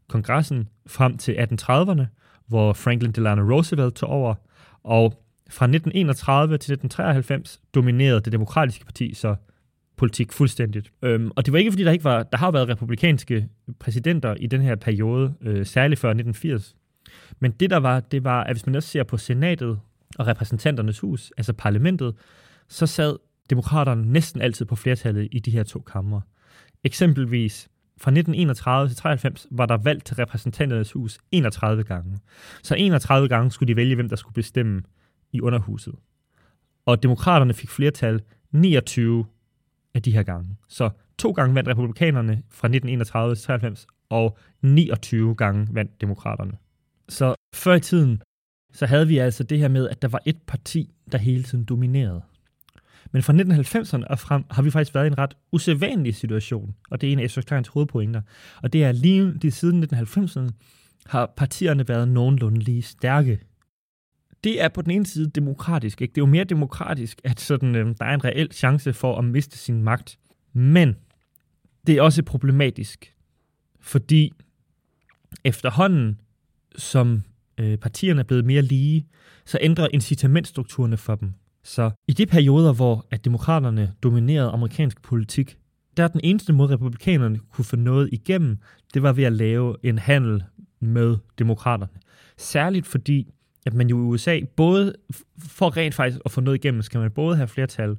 kongressen 0.10 0.70
frem 0.88 1.18
til 1.18 1.34
1830'erne, 1.34 2.06
hvor 2.48 2.74
Franklin 2.74 3.12
Delano 3.12 3.54
Roosevelt 3.54 3.96
tog 3.96 4.10
over, 4.10 4.36
og 4.84 5.24
fra 5.50 5.66
1931 5.66 6.48
til 6.58 6.74
1993 6.74 7.62
dominerede 7.76 8.22
det 8.22 8.32
demokratiske 8.32 8.86
parti 8.86 9.14
så 9.14 9.36
politik 9.98 10.32
fuldstændigt. 10.32 10.92
Øhm, 11.02 11.32
og 11.36 11.46
det 11.46 11.52
var 11.52 11.60
ikke, 11.60 11.72
fordi 11.72 11.84
der 11.84 11.92
ikke 11.92 12.04
var, 12.04 12.24
der 12.24 12.38
har 12.38 12.52
været 12.52 12.70
republikanske 12.70 13.48
præsidenter 13.80 14.36
i 14.36 14.48
den 14.48 14.62
her 14.62 14.76
periode, 14.76 15.34
øh, 15.42 15.66
særligt 15.66 16.00
før 16.00 16.10
1980. 16.10 16.76
Men 17.40 17.52
det 17.52 17.70
der 17.70 17.78
var, 17.78 18.00
det 18.00 18.24
var, 18.24 18.44
at 18.44 18.54
hvis 18.54 18.66
man 18.66 18.76
også 18.76 18.90
ser 18.90 19.04
på 19.04 19.18
senatet 19.18 19.80
og 20.18 20.28
repræsentanternes 20.28 21.00
hus, 21.00 21.32
altså 21.38 21.54
parlamentet, 21.54 22.16
så 22.68 22.86
sad 22.86 23.16
demokraterne 23.50 24.12
næsten 24.12 24.42
altid 24.42 24.66
på 24.66 24.76
flertallet 24.76 25.28
i 25.32 25.40
de 25.40 25.52
her 25.52 25.64
to 25.64 25.80
kammer. 25.80 26.22
Eksempelvis 26.84 27.70
fra 27.98 28.12
1931 28.12 28.90
til 28.90 28.98
93 28.98 29.48
var 29.52 29.66
der 29.66 29.78
valg 29.78 30.04
til 30.04 30.16
repræsentanternes 30.16 30.92
hus 30.92 31.20
31 31.32 31.84
gange. 31.84 32.20
Så 32.64 32.76
31 32.76 33.30
gange 33.30 33.52
skulle 33.52 33.68
de 33.68 33.76
vælge, 33.76 33.96
hvem 33.96 34.10
der 34.10 34.16
skulle 34.16 34.34
bestemme 34.34 34.82
i 35.32 35.42
underhuset. 35.42 35.96
Og 36.86 37.04
demokraterne 37.04 37.54
fik 37.54 37.70
flertal 37.70 38.22
29 38.52 39.26
af 39.94 40.02
de 40.02 40.12
her 40.12 40.24
gange. 40.24 40.58
Så 40.68 40.90
to 41.18 41.32
gange 41.32 41.56
vandt 41.56 41.70
republikanerne 41.70 42.34
fra 42.34 42.68
1931 42.68 43.36
til 43.36 43.46
93, 43.46 43.88
og 44.10 44.38
29 44.62 45.36
gange 45.36 45.68
vandt 45.72 46.02
demokraterne. 46.02 46.54
Så 47.10 47.36
før 47.56 47.74
i 47.74 47.80
tiden, 47.80 48.22
så 48.74 48.86
havde 48.86 49.08
vi 49.08 49.18
altså 49.18 49.44
det 49.44 49.60
her 49.60 49.68
med, 49.68 49.90
at 49.90 50.02
der 50.02 50.08
var 50.08 50.22
et 50.26 50.42
parti, 50.48 50.94
der 51.12 51.18
hele 51.18 51.44
tiden 51.44 51.66
dominerede. 51.66 52.22
Men 53.12 53.24
fra 53.24 53.34
1990'erne 53.34 54.08
og 54.08 54.20
frem 54.20 54.44
har 54.52 54.62
vi 54.62 54.70
faktisk 54.70 54.96
været 54.96 55.06
i 55.06 55.08
en 55.08 55.18
ret 55.18 55.38
usædvanlig 55.52 56.16
situation, 56.16 56.76
og 56.90 57.02
det 57.02 57.10
er 57.10 57.14
en 57.14 57.20
af 57.20 57.24
Esbjerg 57.24 57.46
Kleins 57.46 57.68
hovedpointer. 57.68 58.22
Og 58.64 58.74
det 58.74 58.84
er 58.84 58.92
lige 58.92 59.34
de 59.34 59.52
siden 59.52 59.84
1990'erne 59.84 60.50
har 61.06 61.34
partierne 61.38 61.88
været 61.88 62.08
nogenlunde 62.08 62.60
lige 62.60 62.82
stærke 62.82 63.40
det 64.44 64.62
er 64.62 64.68
på 64.68 64.82
den 64.82 64.92
ene 64.92 65.06
side 65.06 65.30
demokratisk. 65.30 66.02
Ikke? 66.02 66.12
Det 66.12 66.22
er 66.22 66.26
jo 66.26 66.32
mere 66.32 66.44
demokratisk, 66.44 67.22
at 67.24 67.40
sådan, 67.40 67.76
øh, 67.76 67.96
der 68.00 68.06
er 68.06 68.14
en 68.14 68.24
reel 68.24 68.52
chance 68.52 68.94
for 68.94 69.18
at 69.18 69.26
miste 69.26 69.58
sin 69.58 69.84
magt. 69.84 70.20
Men 70.54 70.96
det 71.88 71.98
er 71.98 72.02
også 72.02 72.24
problematisk, 72.24 73.16
fordi 73.80 74.32
efterhånden, 75.44 76.20
som 76.76 77.24
øh, 77.58 77.78
partierne 77.78 78.20
er 78.20 78.24
blevet 78.24 78.46
mere 78.46 78.62
lige, 78.62 79.08
så 79.46 79.58
ændrer 79.62 79.88
incitamentstrukturerne 79.94 80.98
for 80.98 81.16
dem. 81.16 81.34
Så 81.68 81.92
i 82.08 82.14
de 82.14 82.26
perioder, 82.26 82.74
hvor 82.74 83.06
at 83.12 83.26
demokraterne 83.26 83.94
dominerede 84.04 84.50
amerikansk 84.50 85.02
politik, 85.02 85.58
der 85.98 86.04
er 86.04 86.08
den 86.08 86.22
eneste 86.24 86.54
måde, 86.54 86.74
republikanerne 86.74 87.40
kunne 87.40 87.66
få 87.66 87.76
noget 87.76 88.10
igennem, 88.12 88.58
det 88.94 89.04
var 89.04 89.14
ved 89.14 89.24
at 89.24 89.34
lave 89.34 89.76
en 89.84 89.98
handel 89.98 90.44
med 90.80 91.18
demokraterne. 91.40 91.92
Særligt 92.38 92.88
fordi 92.88 93.34
at 93.66 93.74
man 93.74 93.90
jo 93.90 93.98
i 93.98 94.02
USA, 94.02 94.40
både 94.56 94.96
for 95.40 95.78
rent 95.78 95.96
faktisk 95.96 96.22
at 96.26 96.32
få 96.32 96.42
noget 96.42 96.58
igennem, 96.58 96.82
skal 96.82 97.00
man 97.00 97.12
både 97.12 97.36
have 97.36 97.48
flertal 97.48 97.98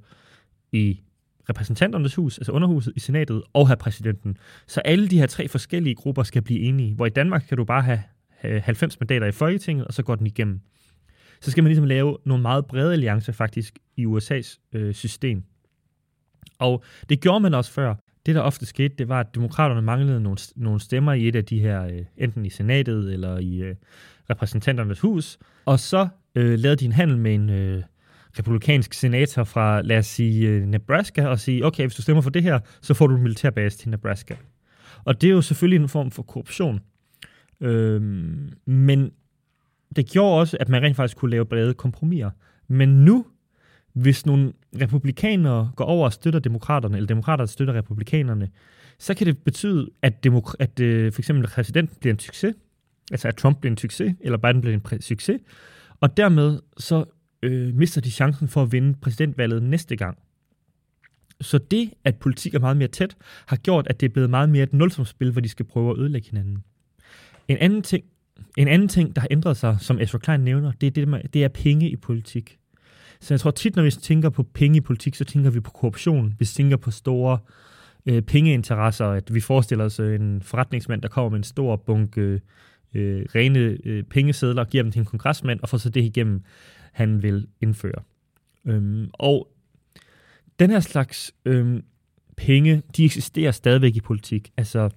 i 0.73 1.01
repræsentanternes 1.49 2.15
hus, 2.15 2.39
altså 2.39 2.53
underhuset 2.53 2.93
i 2.97 3.01
senatet, 3.01 3.43
og 3.53 3.69
have 3.69 3.77
præsidenten. 3.77 4.37
Så 4.67 4.81
alle 4.81 5.09
de 5.09 5.19
her 5.19 5.27
tre 5.27 5.49
forskellige 5.49 5.95
grupper 5.95 6.23
skal 6.23 6.43
blive 6.43 6.61
enige. 6.61 6.95
Hvor 6.95 7.07
i 7.07 7.11
Danmark 7.11 7.45
kan 7.49 7.57
du 7.57 7.65
bare 7.65 7.83
have 7.83 8.01
90 8.61 9.01
mandater 9.01 9.27
i 9.27 9.33
Folketinget, 9.33 9.87
og 9.87 9.95
så 9.95 10.03
går 10.03 10.15
den 10.15 10.27
igennem. 10.27 10.61
Så 11.41 11.51
skal 11.51 11.63
man 11.63 11.69
ligesom 11.69 11.85
lave 11.85 12.17
nogle 12.25 12.43
meget 12.43 12.67
brede 12.67 12.93
alliancer 12.93 13.33
faktisk 13.33 13.79
i 13.97 14.07
USA's 14.07 14.69
øh, 14.73 14.95
system. 14.95 15.43
Og 16.59 16.85
det 17.09 17.21
gjorde 17.21 17.41
man 17.41 17.55
også 17.55 17.73
før. 17.73 17.95
Det, 18.27 18.35
der 18.35 18.41
ofte 18.41 18.67
skete, 18.67 18.95
det 18.99 19.09
var, 19.09 19.21
at 19.21 19.35
demokraterne 19.35 19.83
manglede 19.83 20.21
nogle, 20.21 20.39
nogle 20.57 20.81
stemmer 20.81 21.13
i 21.13 21.29
et 21.29 21.37
af 21.37 21.45
de 21.45 21.61
her, 21.61 21.85
øh, 21.85 22.05
enten 22.17 22.47
i 22.47 22.51
senatet 22.51 23.13
eller 23.13 23.39
i 23.39 23.57
øh, 23.57 23.75
repræsentanternes 24.31 25.01
hus, 25.01 25.39
og 25.65 25.81
så 25.81 26.09
øh, 26.35 26.59
lavede 26.59 26.77
de 26.77 26.85
en 26.85 26.93
handel 26.93 27.19
med 27.19 27.35
en 27.35 27.51
øh, 27.51 27.83
republikansk 28.39 28.93
senator 28.93 29.45
fra, 29.45 29.83
lad 29.83 29.99
os 29.99 30.07
sige, 30.07 30.49
øh, 30.49 30.67
Nebraska, 30.67 31.27
og 31.27 31.41
sige, 31.41 31.65
okay, 31.65 31.83
hvis 31.83 31.95
du 31.95 32.03
stemmer 32.03 32.21
for 32.21 32.31
det 32.31 32.43
her, 32.43 32.59
så 32.81 32.95
får 32.95 33.07
du 33.07 33.17
en 33.17 33.23
militærbase 33.23 33.79
til 33.79 33.91
Nebraska. 33.91 34.37
Og 35.05 35.21
det 35.21 35.29
er 35.29 35.33
jo 35.33 35.43
selvfølgelig 35.43 35.83
en 35.83 35.89
form 35.89 36.11
for 36.11 36.23
korruption. 36.23 36.81
Øh, 37.61 38.03
men 38.67 39.11
det 39.99 40.07
gjorde 40.07 40.41
også, 40.41 40.57
at 40.61 40.69
man 40.69 40.83
rent 40.83 40.97
faktisk 40.97 41.17
kunne 41.17 41.31
lave 41.31 41.47
brede 41.47 41.75
kompromiser. 41.75 42.31
Men 42.69 42.89
nu, 43.05 43.27
hvis 43.93 44.27
nogle 44.27 44.53
republikanere 44.81 45.73
går 45.77 45.85
over 45.85 46.05
og 46.05 46.13
støtter 46.13 46.41
demokraterne, 46.41 46.97
eller 46.97 47.07
demokraterne 47.07 47.49
støtter 47.49 47.75
republikanerne, 47.75 48.51
så 48.99 49.15
kan 49.15 49.27
det 49.27 49.39
betyde, 49.39 49.91
at, 50.03 50.27
demok- 50.27 50.55
at 50.59 50.81
øh, 50.81 51.13
for 51.13 51.21
eksempel 51.21 51.47
præsidenten 51.47 51.97
bliver 52.01 52.15
en 52.15 52.19
succes, 52.19 52.55
altså 53.11 53.29
at 53.29 53.37
Trump 53.37 53.61
bliver 53.61 53.71
en 53.73 53.77
succes, 53.77 54.15
eller 54.21 54.39
Biden 54.39 54.61
bliver 54.61 54.79
en 54.93 55.01
succes, 55.01 55.41
og 56.01 56.17
dermed 56.17 56.61
så 56.77 57.05
øh, 57.43 57.75
mister 57.75 58.01
de 58.01 58.11
chancen 58.11 58.49
for 58.49 58.63
at 58.63 58.73
vinde 58.73 58.95
præsidentvalget 59.01 59.63
næste 59.63 59.97
gang. 59.97 60.19
Så 61.41 61.59
det, 61.59 61.91
at 62.05 62.17
politik 62.17 62.55
er 62.55 62.59
meget 62.59 62.77
mere 62.77 62.89
tæt, 62.89 63.17
har 63.47 63.57
gjort, 63.57 63.87
at 63.87 64.01
det 64.01 64.09
er 64.09 64.13
blevet 64.13 64.31
meget 64.31 64.49
mere 64.49 64.63
et 64.63 64.73
nulsumsspil, 64.73 65.33
hvor 65.33 65.41
de 65.41 65.49
skal 65.49 65.67
prøve 65.67 65.91
at 65.91 65.99
ødelægge 65.99 66.29
hinanden. 66.29 66.65
En 67.49 67.57
anden 67.57 67.83
ting, 67.83 68.05
en 68.57 68.69
anden 68.69 68.89
ting 68.89 69.17
der 69.17 69.21
har 69.21 69.29
ændret 69.31 69.57
sig, 69.57 69.77
som 69.81 69.99
Ezra 70.01 70.19
Klein 70.19 70.41
nævner, 70.41 70.73
det 70.81 70.87
er, 70.87 70.91
det, 70.91 71.09
med, 71.09 71.21
det 71.33 71.45
er 71.45 71.49
penge 71.49 71.91
i 71.91 71.97
politik. 71.97 72.59
Så 73.21 73.35
jeg 73.35 73.41
tror 73.41 73.51
tit, 73.51 73.77
når 73.77 73.83
vi 73.83 73.91
tænker 73.91 74.31
på 74.31 74.43
penge 74.43 74.77
i 74.77 74.81
politik, 74.81 75.15
så 75.15 75.25
tænker 75.25 75.51
vi 75.51 75.61
på 75.61 75.71
korruption. 75.71 76.35
Vi 76.39 76.45
tænker 76.45 76.77
på 76.77 76.91
store 76.91 77.39
øh, 78.07 78.23
pengeinteresser, 78.23 79.07
at 79.07 79.35
vi 79.35 79.41
forestiller 79.41 79.85
os 79.85 80.01
øh, 80.01 80.21
en 80.21 80.43
forretningsmand, 80.43 81.03
der 81.03 81.09
kommer 81.09 81.31
med 81.31 81.39
en 81.39 81.45
stor 81.45 81.77
bunke 81.77 82.41
øh, 82.95 83.27
rene 83.35 83.79
øh, 83.85 84.05
pengesedler, 84.05 84.65
giver 84.65 84.83
dem 84.83 84.93
til 84.93 85.01
en 85.01 85.05
kongresmand, 85.05 85.61
og 85.61 85.69
får 85.69 85.79
så 85.79 85.91
det 85.91 86.05
igennem, 86.05 86.43
han 86.93 87.23
vil 87.23 87.47
indføre. 87.61 88.03
Øhm, 88.67 89.11
og 89.13 89.49
den 90.59 90.71
her 90.71 90.81
slags 90.81 91.33
øhm, 91.45 91.83
penge, 92.37 92.83
de 92.97 93.05
eksisterer 93.05 93.51
stadigvæk 93.51 93.97
i 93.97 94.01
politik. 94.01 94.51
Altså, 94.57 94.91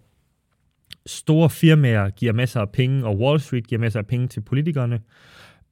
store 1.06 1.50
firmaer 1.50 2.10
giver 2.10 2.34
masser 2.34 2.62
af 2.62 2.70
penge, 2.70 3.06
og 3.06 3.20
Wall 3.20 3.40
Street 3.40 3.68
giver 3.68 3.82
masser 3.82 4.00
af 4.00 4.08
penge 4.08 4.28
til 4.28 4.42
politikerne, 4.42 5.00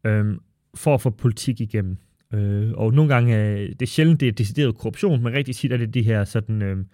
øh, 0.04 0.38
for 0.76 0.94
at 0.94 1.02
få 1.02 1.10
politik 1.10 1.62
igennem. 1.62 1.98
Øh, 2.34 2.72
og 2.74 2.94
nogle 2.94 3.13
gange, 3.13 3.38
øh, 3.38 3.70
det 3.70 3.82
er 3.82 3.86
sjældent, 3.86 4.20
det 4.20 4.28
er 4.28 4.32
decideret 4.32 4.78
korruption, 4.78 5.24
men 5.24 5.34
rigtig 5.34 5.56
tit 5.56 5.72
er 5.72 5.78
det 5.78 5.94
de 5.94 6.02
her 6.02 6.24
sådan, 6.24 6.62
øh, 6.62 6.86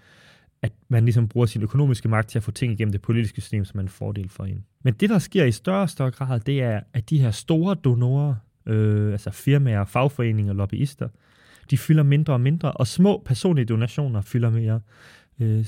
at 0.62 0.72
man 0.90 1.06
ligesom 1.06 1.28
bruger 1.28 1.48
sin 1.48 1.62
økonomiske 1.62 2.10
magt 2.10 2.30
til 2.30 2.40
at 2.40 2.44
få 2.44 2.52
ting 2.52 2.74
igennem 2.74 2.92
det 2.92 3.02
politiske 3.02 3.42
system, 3.42 3.66
som 3.66 3.78
er 3.78 3.82
en 3.82 3.90
fordel 3.90 4.30
for 4.30 4.44
en. 4.44 4.66
Men 4.84 4.94
det, 4.94 5.10
der 5.10 5.20
sker 5.20 5.46
i 5.46 5.52
større 5.52 5.82
og 5.82 5.90
større 5.90 6.12
grad, 6.12 6.40
det 6.40 6.62
er, 6.62 6.80
at 6.94 7.10
de 7.10 7.20
her 7.20 7.32
store 7.32 7.76
donorer, 7.76 8.36
øh, 8.66 9.12
altså 9.12 9.32
firmaer, 9.32 9.86
fagforeninger, 9.86 10.54
lobbyister, 10.54 11.08
de 11.70 11.78
fylder 11.78 12.04
mindre 12.04 12.34
og 12.34 12.42
mindre, 12.42 12.72
og 12.72 12.88
små 12.88 13.22
personlige 13.26 13.66
donationer 13.66 14.22
fylder 14.22 14.50
mere. 14.50 14.80
Øh, 15.40 15.66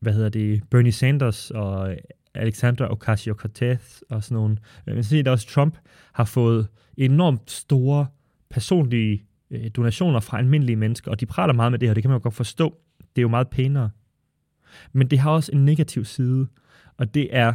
hvad 0.00 0.12
hedder 0.12 0.28
det? 0.28 0.62
Bernie 0.70 0.92
Sanders 0.92 1.50
og 1.50 1.96
Alexander 2.34 2.88
Ocasio-Cortez 2.88 4.00
og 4.10 4.24
sådan 4.24 4.34
nogle. 4.34 4.56
Øh, 4.86 4.94
men 4.94 5.04
så 5.04 5.22
også 5.26 5.48
Trump 5.48 5.78
har 6.12 6.24
fået 6.24 6.68
enormt 6.96 7.50
store 7.50 8.06
personlige 8.50 9.24
øh, 9.50 9.70
donationer 9.76 10.20
fra 10.20 10.38
almindelige 10.38 10.76
mennesker, 10.76 11.10
og 11.10 11.20
de 11.20 11.26
praler 11.26 11.52
meget 11.52 11.72
med 11.72 11.78
det 11.78 11.88
her, 11.88 11.94
det 11.94 12.02
kan 12.02 12.10
man 12.10 12.18
jo 12.18 12.22
godt 12.22 12.34
forstå. 12.34 12.76
Det 13.00 13.18
er 13.18 13.22
jo 13.22 13.28
meget 13.28 13.48
pænere. 13.48 13.90
Men 14.92 15.06
det 15.06 15.18
har 15.18 15.30
også 15.30 15.52
en 15.52 15.64
negativ 15.64 16.04
side, 16.04 16.46
og 16.96 17.14
det 17.14 17.28
er, 17.36 17.52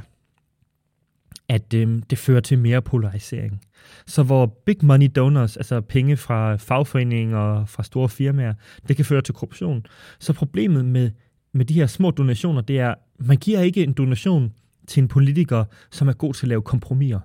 at 1.50 1.74
øh, 1.74 2.02
det 2.10 2.18
fører 2.18 2.40
til 2.40 2.60
mere 2.60 2.82
polarisering. 2.82 3.62
Så 4.06 4.24
hvor 4.24 4.46
big 4.46 4.78
money 4.82 5.08
donors, 5.16 5.58
altså 5.58 5.82
penge 5.82 6.18
fra 6.18 6.56
fagforeninger 6.56 7.38
og 7.38 7.70
fra 7.70 7.84
store 7.84 8.10
firmaer, 8.10 8.54
det 8.88 8.96
kan 8.96 9.06
føre 9.06 9.22
til 9.22 9.34
korruption. 9.34 9.86
Så 10.20 10.34
problemet 10.34 10.86
med, 10.86 11.12
med 11.56 11.66
de 11.66 11.74
her 11.74 11.88
små 11.88 12.12
donationer, 12.12 12.62
det 12.62 12.80
er, 12.80 12.94
man 13.20 13.38
giver 13.38 13.60
ikke 13.60 13.84
en 13.84 13.94
donation 13.94 14.54
til 14.88 15.02
en 15.02 15.08
politiker, 15.08 15.66
som 15.92 16.08
er 16.08 16.14
god 16.14 16.34
til 16.34 16.46
at 16.46 16.50
lave 16.50 16.62
kompromiser. 16.62 17.20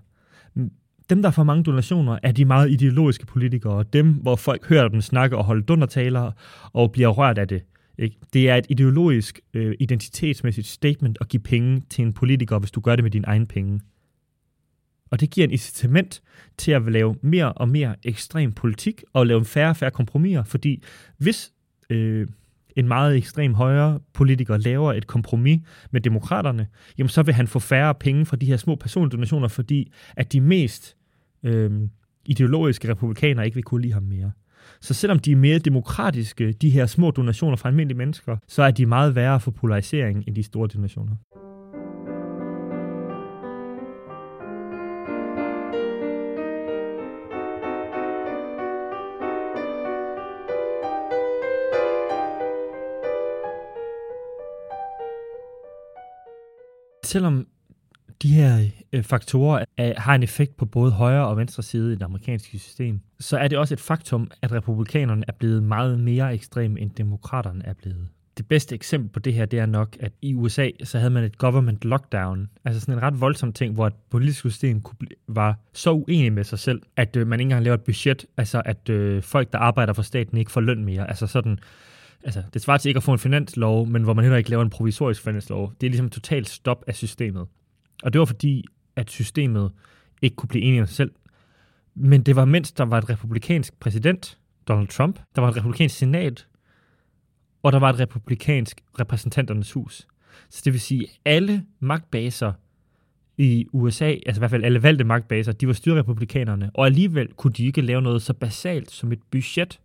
Dem, 1.10 1.22
der 1.22 1.30
får 1.30 1.44
mange 1.44 1.64
donationer, 1.64 2.18
er 2.22 2.32
de 2.32 2.44
meget 2.44 2.70
ideologiske 2.70 3.26
politikere, 3.26 3.72
og 3.72 3.92
dem, 3.92 4.12
hvor 4.12 4.36
folk 4.36 4.66
hører 4.66 4.88
dem 4.88 5.00
snakke 5.00 5.36
og 5.36 5.44
holde 5.44 5.62
dundertaler 5.62 6.32
og 6.72 6.92
bliver 6.92 7.08
rørt 7.08 7.38
af 7.38 7.48
det. 7.48 7.62
Ikke? 7.98 8.16
Det 8.32 8.50
er 8.50 8.56
et 8.56 8.66
ideologisk, 8.68 9.40
øh, 9.54 9.74
identitetsmæssigt 9.80 10.66
statement 10.66 11.18
at 11.20 11.28
give 11.28 11.40
penge 11.40 11.82
til 11.90 12.02
en 12.02 12.12
politiker, 12.12 12.58
hvis 12.58 12.70
du 12.70 12.80
gør 12.80 12.96
det 12.96 13.02
med 13.02 13.10
dine 13.10 13.26
egne 13.26 13.46
penge. 13.46 13.80
Og 15.10 15.20
det 15.20 15.30
giver 15.30 15.46
en 15.46 15.52
incitament 15.52 16.22
til 16.58 16.72
at 16.72 16.92
lave 16.92 17.16
mere 17.22 17.52
og 17.52 17.68
mere 17.68 17.94
ekstrem 18.02 18.52
politik 18.52 19.02
og 19.12 19.26
lave 19.26 19.44
færre 19.44 19.70
og 19.70 19.76
færre 19.76 19.90
kompromiser, 19.90 20.44
fordi 20.44 20.82
hvis 21.18 21.52
øh, 21.90 22.26
en 22.80 22.88
meget 22.88 23.16
ekstrem 23.16 23.54
højre 23.54 24.00
politiker 24.12 24.56
laver 24.56 24.92
et 24.92 25.06
kompromis 25.06 25.60
med 25.90 26.00
demokraterne, 26.00 26.66
jamen 26.98 27.08
så 27.08 27.22
vil 27.22 27.34
han 27.34 27.46
få 27.46 27.58
færre 27.58 27.94
penge 27.94 28.26
fra 28.26 28.36
de 28.36 28.46
her 28.46 28.56
små 28.56 28.74
persondonationer, 28.74 29.48
fordi 29.48 29.92
at 30.16 30.32
de 30.32 30.40
mest 30.40 30.96
øh, 31.42 31.70
ideologiske 32.24 32.88
republikanere 32.88 33.44
ikke 33.44 33.54
vil 33.54 33.64
kunne 33.64 33.82
lide 33.82 33.92
ham 33.92 34.02
mere. 34.02 34.32
Så 34.80 34.94
selvom 34.94 35.18
de 35.18 35.32
er 35.32 35.36
mere 35.36 35.58
demokratiske, 35.58 36.52
de 36.52 36.70
her 36.70 36.86
små 36.86 37.10
donationer 37.10 37.56
fra 37.56 37.68
almindelige 37.68 37.98
mennesker, 37.98 38.36
så 38.48 38.62
er 38.62 38.70
de 38.70 38.86
meget 38.86 39.14
værre 39.14 39.40
for 39.40 39.50
polarisering 39.50 40.24
end 40.26 40.36
de 40.36 40.42
store 40.42 40.68
donationer. 40.68 41.16
Selvom 57.10 57.46
de 58.22 58.34
her 58.34 58.66
øh, 58.92 59.02
faktorer 59.02 59.64
har 60.00 60.14
en 60.14 60.22
effekt 60.22 60.56
på 60.56 60.66
både 60.66 60.92
højre 60.92 61.26
og 61.26 61.36
venstre 61.36 61.62
side 61.62 61.92
i 61.92 61.94
det 61.94 62.02
amerikanske 62.02 62.58
system, 62.58 63.00
så 63.20 63.38
er 63.38 63.48
det 63.48 63.58
også 63.58 63.74
et 63.74 63.80
faktum, 63.80 64.30
at 64.42 64.52
republikanerne 64.52 65.24
er 65.28 65.32
blevet 65.32 65.62
meget 65.62 66.00
mere 66.00 66.34
ekstreme, 66.34 66.80
end 66.80 66.90
demokraterne 66.90 67.66
er 67.66 67.72
blevet. 67.72 68.08
Det 68.36 68.48
bedste 68.48 68.74
eksempel 68.74 69.10
på 69.10 69.18
det 69.18 69.34
her, 69.34 69.46
det 69.46 69.58
er 69.58 69.66
nok, 69.66 69.96
at 70.00 70.12
i 70.22 70.34
USA, 70.34 70.68
så 70.84 70.98
havde 70.98 71.10
man 71.10 71.24
et 71.24 71.38
government 71.38 71.84
lockdown. 71.84 72.48
Altså 72.64 72.80
sådan 72.80 72.94
en 72.94 73.02
ret 73.02 73.20
voldsom 73.20 73.52
ting, 73.52 73.74
hvor 73.74 73.86
et 73.86 73.94
politisk 74.10 74.40
system 74.40 74.80
kunne 74.80 74.96
blive, 74.98 75.16
var 75.28 75.58
så 75.72 75.90
uenig 75.92 76.32
med 76.32 76.44
sig 76.44 76.58
selv, 76.58 76.82
at 76.96 77.16
øh, 77.16 77.26
man 77.26 77.40
ikke 77.40 77.46
engang 77.46 77.64
laver 77.64 77.74
et 77.74 77.84
budget. 77.84 78.26
Altså 78.36 78.62
at 78.64 78.88
øh, 78.88 79.22
folk, 79.22 79.52
der 79.52 79.58
arbejder 79.58 79.92
for 79.92 80.02
staten, 80.02 80.38
ikke 80.38 80.50
får 80.50 80.60
løn 80.60 80.84
mere. 80.84 81.08
Altså 81.08 81.26
sådan, 81.26 81.58
altså, 82.24 82.42
det 82.54 82.62
svarer 82.62 82.78
til 82.78 82.88
ikke 82.88 82.98
at 82.98 83.02
få 83.02 83.12
en 83.12 83.18
finanslov, 83.18 83.86
men 83.86 84.02
hvor 84.02 84.14
man 84.14 84.24
heller 84.24 84.38
ikke 84.38 84.50
laver 84.50 84.62
en 84.62 84.70
provisorisk 84.70 85.22
finanslov. 85.22 85.72
Det 85.80 85.86
er 85.86 85.90
ligesom 85.90 86.06
et 86.06 86.12
totalt 86.12 86.48
stop 86.48 86.84
af 86.86 86.94
systemet. 86.94 87.46
Og 88.02 88.12
det 88.12 88.18
var 88.18 88.24
fordi, 88.24 88.64
at 88.96 89.10
systemet 89.10 89.72
ikke 90.22 90.36
kunne 90.36 90.48
blive 90.48 90.64
enige 90.64 90.80
om 90.80 90.86
sig 90.86 90.96
selv. 90.96 91.12
Men 91.94 92.22
det 92.22 92.36
var 92.36 92.44
mens 92.44 92.72
der 92.72 92.84
var 92.84 92.98
et 92.98 93.10
republikansk 93.10 93.80
præsident, 93.80 94.38
Donald 94.68 94.88
Trump, 94.88 95.20
der 95.34 95.42
var 95.42 95.48
et 95.48 95.56
republikansk 95.56 95.98
senat, 95.98 96.46
og 97.62 97.72
der 97.72 97.78
var 97.78 97.90
et 97.92 98.00
republikansk 98.00 98.80
repræsentanternes 99.00 99.72
hus. 99.72 100.06
Så 100.50 100.62
det 100.64 100.72
vil 100.72 100.80
sige, 100.80 101.02
at 101.02 101.18
alle 101.24 101.64
magtbaser 101.80 102.52
i 103.38 103.66
USA, 103.72 104.04
altså 104.04 104.38
i 104.38 104.40
hvert 104.40 104.50
fald 104.50 104.64
alle 104.64 104.82
valgte 104.82 105.04
magtbaser, 105.04 105.52
de 105.52 105.66
var 105.66 105.72
styrrepublikanerne, 105.72 106.70
og 106.74 106.86
alligevel 106.86 107.32
kunne 107.32 107.52
de 107.52 107.66
ikke 107.66 107.80
lave 107.80 108.02
noget 108.02 108.22
så 108.22 108.32
basalt 108.32 108.90
som 108.90 109.12
et 109.12 109.22
budget. 109.30 109.80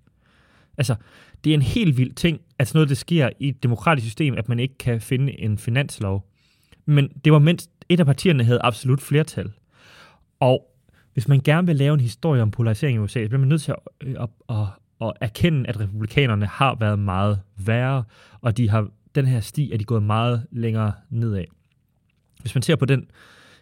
Altså, 0.78 0.96
det 1.44 1.50
er 1.50 1.54
en 1.54 1.62
helt 1.62 1.98
vild 1.98 2.14
ting, 2.14 2.42
at 2.60 2.68
sådan 2.68 2.78
noget, 2.78 2.90
det 2.90 2.98
sker 2.98 3.30
i 3.40 3.50
et 3.50 3.64
demokratisk 3.64 4.08
system, 4.08 4.34
at 4.38 4.50
man 4.50 4.60
ikke 4.60 4.78
kan 4.78 5.02
finde 5.02 5.40
en 5.40 5.58
finanslov. 5.58 6.30
Men 6.86 7.10
det 7.26 7.34
var 7.34 7.40
mens 7.40 7.70
et 7.90 8.00
af 8.00 8.06
partierne 8.06 8.44
havde 8.44 8.60
absolut 8.64 9.02
flertal. 9.02 9.52
Og 10.40 10.72
hvis 11.14 11.28
man 11.28 11.40
gerne 11.40 11.68
vil 11.68 11.76
lave 11.76 11.94
en 11.94 12.00
historie 12.00 12.42
om 12.42 12.52
polarisering 12.52 12.96
i 12.96 13.00
USA, 13.00 13.24
så 13.24 13.28
bliver 13.30 13.40
man 13.40 13.50
nødt 13.50 13.62
til 13.62 13.72
at, 13.72 14.08
øh, 14.08 14.16
at, 14.20 14.30
at, 14.50 14.68
at 15.02 15.14
erkende, 15.22 15.70
at 15.70 15.80
republikanerne 15.80 16.46
har 16.46 16.76
været 16.80 17.00
meget 17.00 17.40
værre, 17.58 18.04
og 18.42 18.58
de 18.58 18.70
har 18.70 18.88
den 19.16 19.26
her 19.26 19.40
sti 19.40 19.72
er 19.72 19.78
de 19.78 19.84
gået 19.84 20.04
meget 20.04 20.48
længere 20.52 20.94
nedad. 21.10 21.44
Hvis 22.42 22.56
man 22.56 22.62
ser 22.62 22.76
på 22.76 22.86
den, 22.86 23.06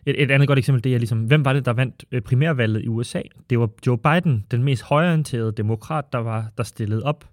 et, 0.06 0.24
et 0.24 0.32
andet 0.32 0.48
godt 0.48 0.60
eksempel, 0.60 0.84
det 0.84 0.94
er 0.94 0.98
ligesom, 0.98 1.20
hvem 1.24 1.46
var 1.46 1.54
det, 1.54 1.66
der 1.66 1.74
vandt 1.74 2.06
øh, 2.12 2.22
primærvalget 2.22 2.84
i 2.84 2.88
USA? 2.88 3.22
Det 3.50 3.60
var 3.60 3.70
Joe 3.88 3.98
Biden, 3.98 4.46
den 4.52 4.64
mest 4.64 4.84
højorienterede 4.84 5.52
demokrat, 5.52 6.14
der 6.14 6.20
var 6.20 6.52
der 6.58 6.64
stillede 6.64 7.04
op 7.04 7.30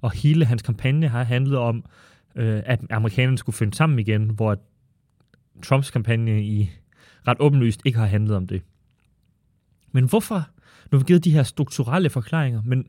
og 0.00 0.10
hele 0.10 0.44
hans 0.44 0.62
kampagne 0.62 1.08
har 1.08 1.22
handlet 1.22 1.58
om, 1.58 1.84
øh, 2.36 2.62
at 2.66 2.80
amerikanerne 2.90 3.38
skulle 3.38 3.56
finde 3.56 3.76
sammen 3.76 3.98
igen, 3.98 4.30
hvor 4.30 4.58
Trumps 5.62 5.90
kampagne 5.90 6.42
i 6.44 6.70
ret 7.28 7.36
åbenlyst 7.40 7.80
ikke 7.84 7.98
har 7.98 8.06
handlet 8.06 8.36
om 8.36 8.46
det. 8.46 8.62
Men 9.92 10.04
hvorfor? 10.04 10.48
Nu 10.90 10.98
har 10.98 10.98
vi 10.98 11.04
givet 11.06 11.24
de 11.24 11.30
her 11.30 11.42
strukturelle 11.42 12.10
forklaringer, 12.10 12.62
men 12.64 12.86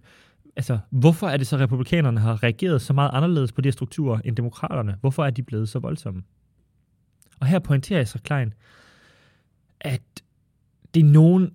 altså, 0.55 0.79
hvorfor 0.89 1.27
er 1.27 1.37
det 1.37 1.47
så, 1.47 1.55
at 1.55 1.61
republikanerne 1.61 2.19
har 2.19 2.43
reageret 2.43 2.81
så 2.81 2.93
meget 2.93 3.09
anderledes 3.13 3.51
på 3.51 3.61
de 3.61 3.67
her 3.67 3.71
strukturer 3.71 4.19
end 4.25 4.35
demokraterne? 4.35 4.95
Hvorfor 5.01 5.25
er 5.25 5.29
de 5.29 5.43
blevet 5.43 5.69
så 5.69 5.79
voldsomme? 5.79 6.23
Og 7.39 7.47
her 7.47 7.59
pointerer 7.59 7.99
jeg 7.99 8.07
så 8.07 8.19
Klein, 8.23 8.53
at 9.81 10.01
det 10.93 10.99
er 10.99 11.03
nogen 11.03 11.51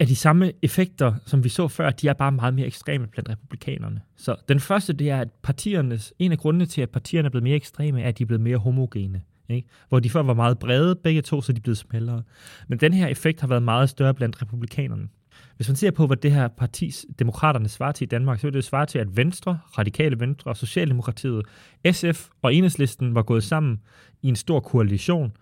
af 0.00 0.06
de 0.06 0.16
samme 0.16 0.52
effekter, 0.62 1.14
som 1.26 1.44
vi 1.44 1.48
så 1.48 1.68
før, 1.68 1.90
de 1.90 2.08
er 2.08 2.12
bare 2.12 2.32
meget 2.32 2.54
mere 2.54 2.66
ekstreme 2.66 3.06
blandt 3.06 3.30
republikanerne. 3.30 4.00
Så 4.16 4.36
den 4.48 4.60
første, 4.60 4.92
det 4.92 5.10
er, 5.10 5.20
at 5.20 5.28
partiernes, 5.42 6.14
en 6.18 6.32
af 6.32 6.38
grundene 6.38 6.66
til, 6.66 6.82
at 6.82 6.90
partierne 6.90 7.26
er 7.26 7.30
blevet 7.30 7.42
mere 7.42 7.56
ekstreme, 7.56 8.02
er, 8.02 8.08
at 8.08 8.18
de 8.18 8.22
er 8.22 8.26
blevet 8.26 8.40
mere 8.40 8.56
homogene. 8.56 9.22
Ikke? 9.48 9.68
Hvor 9.88 10.00
de 10.00 10.10
før 10.10 10.22
var 10.22 10.34
meget 10.34 10.58
brede, 10.58 10.96
begge 10.96 11.22
to, 11.22 11.40
så 11.40 11.52
de 11.52 11.56
er 11.56 11.62
blevet 11.62 11.78
smallere. 11.78 12.22
Men 12.68 12.80
den 12.80 12.92
her 12.92 13.06
effekt 13.06 13.40
har 13.40 13.48
været 13.48 13.62
meget 13.62 13.90
større 13.90 14.14
blandt 14.14 14.42
republikanerne. 14.42 15.08
Hvis 15.56 15.68
man 15.68 15.76
ser 15.76 15.90
på, 15.90 16.06
hvad 16.06 16.16
det 16.16 16.32
her 16.32 16.48
partis, 16.48 17.06
demokraterne 17.18 17.68
svarer 17.68 17.92
til 17.92 18.04
i 18.04 18.08
Danmark, 18.08 18.40
så 18.40 18.46
vil 18.46 18.54
det 18.54 18.64
svare 18.64 18.86
til, 18.86 18.98
at 18.98 19.16
Venstre, 19.16 19.58
Radikale 19.78 20.20
Venstre, 20.20 20.56
Socialdemokratiet, 20.56 21.46
SF 21.92 22.28
og 22.42 22.54
Enhedslisten 22.54 23.14
var 23.14 23.22
gået 23.22 23.44
sammen 23.44 23.80
i 24.22 24.28
en 24.28 24.36
stor 24.36 24.60
koalition. 24.60 25.32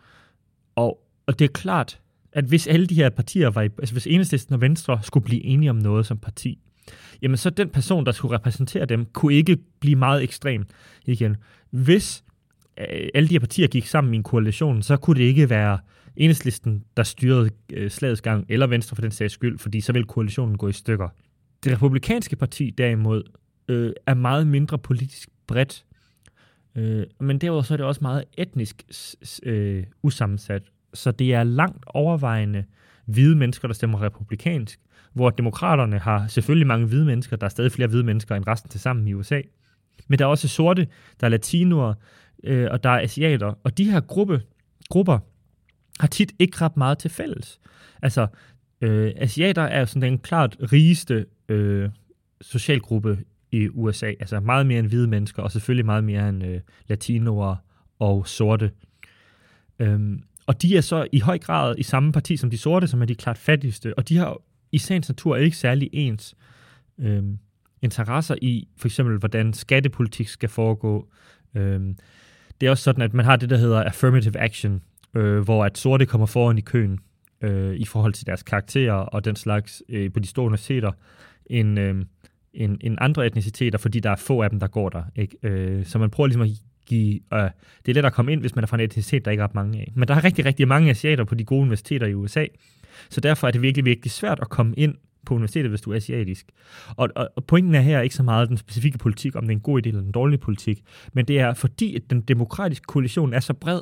Og, 0.76 1.00
og 1.26 1.38
det 1.38 1.44
er 1.44 1.52
klart, 1.52 2.00
at 2.36 2.44
hvis 2.44 2.66
alle 2.66 2.86
de 2.86 2.94
her 2.94 3.10
partier 3.10 3.50
var, 3.50 3.62
i, 3.62 3.68
altså 3.78 3.94
hvis 3.94 4.06
Enhedslisten 4.06 4.54
og 4.54 4.60
Venstre 4.60 4.98
skulle 5.02 5.24
blive 5.24 5.44
enige 5.44 5.70
om 5.70 5.76
noget 5.76 6.06
som 6.06 6.18
parti, 6.18 6.58
jamen 7.22 7.36
så 7.36 7.50
den 7.50 7.68
person, 7.68 8.06
der 8.06 8.12
skulle 8.12 8.34
repræsentere 8.34 8.86
dem, 8.86 9.04
kunne 9.04 9.34
ikke 9.34 9.56
blive 9.80 9.96
meget 9.96 10.22
ekstrem 10.22 10.66
igen. 11.06 11.36
Hvis 11.70 12.24
øh, 12.80 13.08
alle 13.14 13.28
de 13.28 13.34
her 13.34 13.40
partier 13.40 13.68
gik 13.68 13.86
sammen 13.86 14.14
i 14.14 14.16
en 14.16 14.22
koalition, 14.22 14.82
så 14.82 14.96
kunne 14.96 15.20
det 15.20 15.24
ikke 15.24 15.50
være 15.50 15.78
Enhedslisten, 16.16 16.84
der 16.96 17.02
styrede 17.02 17.50
øh, 17.72 17.90
slagets 17.90 18.20
gang, 18.20 18.46
eller 18.48 18.66
Venstre 18.66 18.94
for 18.94 19.02
den 19.02 19.10
sags 19.10 19.32
skyld, 19.32 19.58
fordi 19.58 19.80
så 19.80 19.92
ville 19.92 20.06
koalitionen 20.06 20.58
gå 20.58 20.68
i 20.68 20.72
stykker. 20.72 21.08
Det 21.64 21.72
republikanske 21.72 22.36
parti 22.36 22.70
derimod 22.70 23.22
øh, 23.68 23.92
er 24.06 24.14
meget 24.14 24.46
mindre 24.46 24.78
politisk 24.78 25.28
bredt, 25.46 25.84
øh, 26.74 27.04
men 27.20 27.38
derudover 27.38 27.62
så 27.62 27.74
er 27.74 27.76
det 27.76 27.86
også 27.86 28.00
meget 28.02 28.24
etnisk 28.38 28.82
øh, 29.42 29.84
usammensat 30.02 30.62
så 30.96 31.10
det 31.10 31.34
er 31.34 31.44
langt 31.44 31.84
overvejende 31.86 32.64
hvide 33.06 33.36
mennesker, 33.36 33.68
der 33.68 33.74
stemmer 33.74 34.02
republikansk, 34.02 34.80
hvor 35.12 35.30
demokraterne 35.30 35.98
har 35.98 36.26
selvfølgelig 36.26 36.66
mange 36.66 36.86
hvide 36.86 37.04
mennesker, 37.04 37.36
der 37.36 37.44
er 37.44 37.50
stadig 37.50 37.72
flere 37.72 37.88
hvide 37.88 38.04
mennesker 38.04 38.34
end 38.34 38.46
resten 38.46 38.70
til 38.70 38.80
sammen 38.80 39.08
i 39.08 39.14
USA. 39.14 39.40
Men 40.08 40.18
der 40.18 40.24
er 40.24 40.28
også 40.28 40.48
sorte, 40.48 40.86
der 41.20 41.26
er 41.26 41.30
latinoer, 41.30 41.94
øh, 42.44 42.68
og 42.70 42.84
der 42.84 42.90
er 42.90 43.00
asiater. 43.00 43.58
Og 43.64 43.78
de 43.78 43.90
her 43.90 44.00
gruppe, 44.00 44.42
grupper, 44.88 45.18
har 46.00 46.06
tit 46.06 46.32
ikke 46.38 46.60
ret 46.60 46.76
meget 46.76 46.98
til 46.98 47.10
fælles. 47.10 47.60
Altså, 48.02 48.26
øh, 48.80 49.12
asiater 49.16 49.62
er 49.62 49.80
jo 49.80 49.86
sådan 49.86 50.10
den 50.10 50.18
klart 50.18 50.56
rigeste 50.72 51.26
øh, 51.48 51.88
socialgruppe 52.40 53.18
i 53.52 53.68
USA. 53.68 54.06
Altså 54.06 54.40
meget 54.40 54.66
mere 54.66 54.78
end 54.78 54.88
hvide 54.88 55.08
mennesker, 55.08 55.42
og 55.42 55.52
selvfølgelig 55.52 55.86
meget 55.86 56.04
mere 56.04 56.28
end 56.28 56.44
øh, 56.44 56.60
latinoer 56.88 57.56
og 57.98 58.26
sorte. 58.26 58.70
Øhm, 59.78 60.22
og 60.46 60.62
de 60.62 60.76
er 60.76 60.80
så 60.80 61.06
i 61.12 61.20
høj 61.20 61.38
grad 61.38 61.74
i 61.78 61.82
samme 61.82 62.12
parti 62.12 62.36
som 62.36 62.50
de 62.50 62.58
sorte, 62.58 62.88
som 62.88 63.02
er 63.02 63.06
de 63.06 63.14
klart 63.14 63.38
fattigste, 63.38 63.98
og 63.98 64.08
de 64.08 64.16
har 64.16 64.36
i 64.72 64.78
sagens 64.78 65.08
natur 65.08 65.36
ikke 65.36 65.56
særlig 65.56 65.90
ens 65.92 66.34
øhm, 66.98 67.38
interesser 67.82 68.34
i 68.42 68.68
for 68.76 68.88
eksempel, 68.88 69.18
hvordan 69.18 69.52
skattepolitik 69.52 70.28
skal 70.28 70.48
foregå. 70.48 71.08
Øhm, 71.54 71.96
det 72.60 72.66
er 72.66 72.70
også 72.70 72.84
sådan, 72.84 73.02
at 73.02 73.14
man 73.14 73.24
har 73.24 73.36
det, 73.36 73.50
der 73.50 73.56
hedder 73.56 73.82
affirmative 73.82 74.38
action, 74.38 74.82
øh, 75.14 75.38
hvor 75.40 75.64
at 75.64 75.78
sorte 75.78 76.06
kommer 76.06 76.26
foran 76.26 76.58
i 76.58 76.60
køen 76.60 76.98
øh, 77.40 77.74
i 77.74 77.84
forhold 77.84 78.12
til 78.12 78.26
deres 78.26 78.42
karakterer 78.42 78.94
og 78.94 79.24
den 79.24 79.36
slags 79.36 79.82
øh, 79.88 80.12
på 80.12 80.20
de 80.20 80.26
store 80.26 80.46
universiteter, 80.46 80.92
end, 81.46 81.78
øh, 81.78 82.04
end, 82.54 82.78
end 82.80 82.96
andre 83.00 83.26
etniciteter, 83.26 83.78
fordi 83.78 84.00
der 84.00 84.10
er 84.10 84.16
få 84.16 84.42
af 84.42 84.50
dem, 84.50 84.60
der 84.60 84.66
går 84.66 84.88
der. 84.88 85.02
Ikke? 85.16 85.36
Øh, 85.42 85.86
så 85.86 85.98
man 85.98 86.10
prøver 86.10 86.26
ligesom 86.26 86.42
at 86.42 86.48
give... 86.86 87.20
Øh, 87.32 87.50
det 87.86 87.92
er 87.92 87.94
let 87.94 88.04
at 88.04 88.12
komme 88.12 88.32
ind, 88.32 88.40
hvis 88.40 88.54
man 88.54 88.62
er 88.62 88.66
fra 88.66 88.76
en 88.76 88.80
etnicitet, 88.80 89.24
der 89.24 89.30
ikke 89.30 89.40
er 89.40 89.44
ret 89.44 89.54
mange 89.54 89.78
af. 89.78 89.92
Men 89.94 90.08
der 90.08 90.14
er 90.14 90.24
rigtig, 90.24 90.44
rigtig 90.44 90.68
mange 90.68 90.90
asiater 90.90 91.24
på 91.24 91.34
de 91.34 91.44
gode 91.44 91.60
universiteter 91.60 92.06
i 92.06 92.14
USA, 92.14 92.46
så 93.10 93.20
derfor 93.20 93.46
er 93.46 93.50
det 93.50 93.62
virkelig, 93.62 93.84
virkelig 93.84 94.10
svært 94.10 94.38
at 94.40 94.48
komme 94.48 94.74
ind 94.74 94.94
på 95.26 95.34
universitetet, 95.34 95.70
hvis 95.70 95.80
du 95.80 95.92
er 95.92 95.96
asiatisk. 95.96 96.46
Og, 96.96 97.08
og, 97.16 97.28
og 97.36 97.44
pointen 97.44 97.74
er 97.74 97.80
her 97.80 98.00
ikke 98.00 98.14
så 98.14 98.22
meget 98.22 98.48
den 98.48 98.56
specifikke 98.56 98.98
politik, 98.98 99.36
om 99.36 99.42
det 99.42 99.50
er 99.50 99.56
en 99.56 99.60
god 99.60 99.86
idé 99.86 99.88
eller 99.88 100.02
en 100.02 100.12
dårlig 100.12 100.40
politik, 100.40 100.82
men 101.12 101.24
det 101.24 101.40
er 101.40 101.54
fordi, 101.54 101.96
at 101.96 102.02
den 102.10 102.20
demokratiske 102.20 102.84
koalition 102.84 103.34
er 103.34 103.40
så 103.40 103.54
bred, 103.54 103.80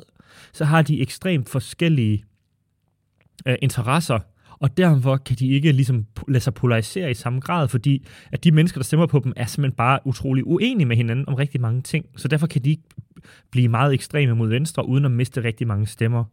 så 0.52 0.64
har 0.64 0.82
de 0.82 1.00
ekstremt 1.00 1.48
forskellige 1.48 2.24
øh, 3.46 3.56
interesser, 3.62 4.18
og 4.58 4.76
derfor 4.76 5.16
kan 5.16 5.36
de 5.36 5.48
ikke 5.48 5.72
ligesom 5.72 6.06
lade 6.28 6.40
sig 6.40 6.54
polarisere 6.54 7.10
i 7.10 7.14
samme 7.14 7.40
grad, 7.40 7.68
fordi 7.68 8.06
at 8.32 8.44
de 8.44 8.52
mennesker, 8.52 8.78
der 8.78 8.84
stemmer 8.84 9.06
på 9.06 9.20
dem, 9.24 9.32
er 9.36 9.46
simpelthen 9.46 9.76
bare 9.76 9.98
utrolig 10.04 10.46
uenige 10.46 10.86
med 10.86 10.96
hinanden 10.96 11.28
om 11.28 11.34
rigtig 11.34 11.60
mange 11.60 11.82
ting. 11.82 12.06
Så 12.16 12.28
derfor 12.28 12.46
kan 12.46 12.64
de 12.64 12.70
ikke 12.70 12.82
blive 13.50 13.68
meget 13.68 13.94
ekstreme 13.94 14.34
mod 14.34 14.48
venstre, 14.48 14.88
uden 14.88 15.04
at 15.04 15.10
miste 15.10 15.44
rigtig 15.44 15.66
mange 15.66 15.86
stemmer. 15.86 16.24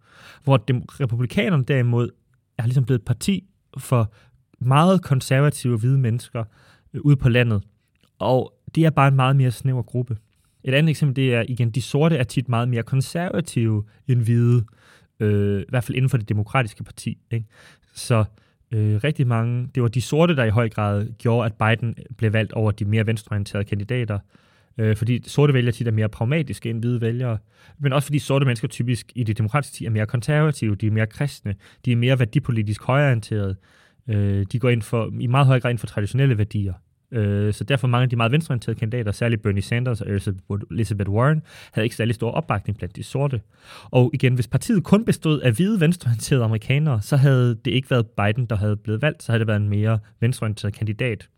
Hvor 0.43 0.57
dem, 0.57 0.81
republikanerne 0.81 1.63
derimod 1.63 2.09
er 2.57 2.63
ligesom 2.63 2.85
blevet 2.85 2.99
et 2.99 3.05
parti 3.05 3.43
for 3.77 4.13
meget 4.59 5.01
konservative 5.03 5.77
hvide 5.77 5.97
mennesker 5.97 6.43
øh, 6.93 7.01
ude 7.03 7.15
på 7.15 7.29
landet. 7.29 7.63
Og 8.19 8.53
det 8.75 8.85
er 8.85 8.89
bare 8.89 9.07
en 9.07 9.15
meget 9.15 9.35
mere 9.35 9.51
snæver 9.51 9.81
gruppe. 9.81 10.17
Et 10.63 10.73
andet 10.73 10.89
eksempel, 10.89 11.15
det 11.15 11.33
er 11.33 11.43
igen, 11.47 11.71
de 11.71 11.81
sorte 11.81 12.17
er 12.17 12.23
tit 12.23 12.49
meget 12.49 12.69
mere 12.69 12.83
konservative 12.83 13.83
end 14.07 14.21
hvide, 14.21 14.57
øh, 14.57 14.63
øh, 15.21 15.61
i 15.61 15.65
hvert 15.69 15.83
fald 15.83 15.95
inden 15.95 16.09
for 16.09 16.17
det 16.17 16.29
demokratiske 16.29 16.83
parti. 16.83 17.17
Ikke? 17.31 17.45
Så 17.93 18.23
øh, 18.71 18.99
rigtig 19.03 19.27
mange, 19.27 19.69
det 19.75 19.83
var 19.83 19.89
de 19.89 20.01
sorte, 20.01 20.35
der 20.35 20.43
i 20.43 20.49
høj 20.49 20.69
grad 20.69 21.07
gjorde, 21.17 21.45
at 21.45 21.53
Biden 21.53 21.95
blev 22.17 22.33
valgt 22.33 22.53
over 22.53 22.71
de 22.71 22.85
mere 22.85 23.07
venstreorienterede 23.07 23.65
kandidater. 23.65 24.19
Øh, 24.77 24.95
fordi 24.95 25.29
sorte 25.29 25.53
vælgere 25.53 25.71
tit 25.71 25.87
er 25.87 25.91
mere 25.91 26.09
pragmatiske 26.09 26.69
end 26.69 26.79
hvide 26.79 27.01
vælgere, 27.01 27.37
men 27.79 27.93
også 27.93 28.05
fordi 28.05 28.19
sorte 28.19 28.45
mennesker 28.45 28.67
typisk 28.67 29.11
i 29.15 29.23
det 29.23 29.37
demokratiske 29.37 29.73
parti 29.73 29.85
er 29.85 29.89
mere 29.89 30.05
konservative, 30.05 30.75
de 30.75 30.87
er 30.87 30.91
mere 30.91 31.07
kristne, 31.07 31.55
de 31.85 31.91
er 31.91 31.95
mere 31.95 32.19
værdipolitisk 32.19 32.83
højorienterede. 32.83 33.55
Øh, 34.07 34.45
de 34.51 34.59
går 34.59 34.69
ind 34.69 34.81
for, 34.81 35.13
i 35.19 35.27
meget 35.27 35.47
høj 35.47 35.59
grad 35.59 35.71
ind 35.71 35.77
for 35.77 35.87
traditionelle 35.87 36.37
værdier. 36.37 36.73
Øh, 37.11 37.53
så 37.53 37.63
derfor 37.63 37.87
mange 37.87 38.03
af 38.03 38.09
de 38.09 38.15
meget 38.15 38.31
venstreorienterede 38.31 38.79
kandidater, 38.79 39.11
særligt 39.11 39.41
Bernie 39.41 39.61
Sanders 39.61 40.01
og 40.01 40.07
Elizabeth 40.71 41.09
Warren, 41.09 41.41
havde 41.71 41.85
ikke 41.85 41.95
særlig 41.95 42.15
stor 42.15 42.31
opbakning 42.31 42.77
blandt 42.77 42.95
de 42.95 43.03
sorte. 43.03 43.41
Og 43.83 44.11
igen, 44.13 44.33
hvis 44.33 44.47
partiet 44.47 44.83
kun 44.83 45.05
bestod 45.05 45.39
af 45.39 45.51
hvide 45.51 45.79
venstreorienterede 45.79 46.43
amerikanere, 46.43 47.01
så 47.01 47.17
havde 47.17 47.55
det 47.65 47.71
ikke 47.71 47.89
været 47.89 48.07
Biden, 48.07 48.45
der 48.45 48.55
havde 48.55 48.77
blevet 48.77 49.01
valgt, 49.01 49.23
så 49.23 49.31
havde 49.31 49.39
det 49.39 49.47
været 49.47 49.61
en 49.61 49.69
mere 49.69 49.99
venstreorienteret 50.19 50.73
kandidat. 50.73 51.29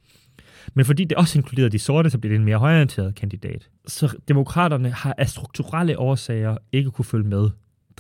Men 0.74 0.86
fordi 0.86 1.04
det 1.04 1.18
også 1.18 1.40
inkluderede 1.40 1.72
de 1.72 1.80
sorte, 1.80 2.10
så 2.10 2.18
blev 2.18 2.32
det 2.32 2.40
en 2.40 2.46
mere 2.46 2.58
højorienteret 2.58 3.16
kandidat. 3.16 3.70
Så 3.88 4.18
demokraterne 4.28 4.90
har 4.90 5.16
af 5.18 5.30
strukturelle 5.30 6.00
årsager 6.00 6.58
ikke 6.72 6.92
kunne 6.92 7.06
følge 7.06 7.28
med 7.28 7.50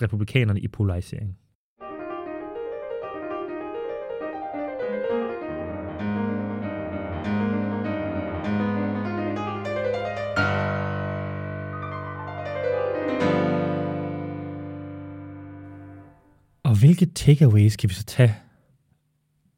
republikanerne 0.02 0.60
i 0.60 0.68
polarisering. 0.68 1.38
Hvilke 16.94 17.14
takeaways 17.14 17.76
kan 17.76 17.90
vi 17.90 17.94
så 17.94 18.04
tage 18.04 18.36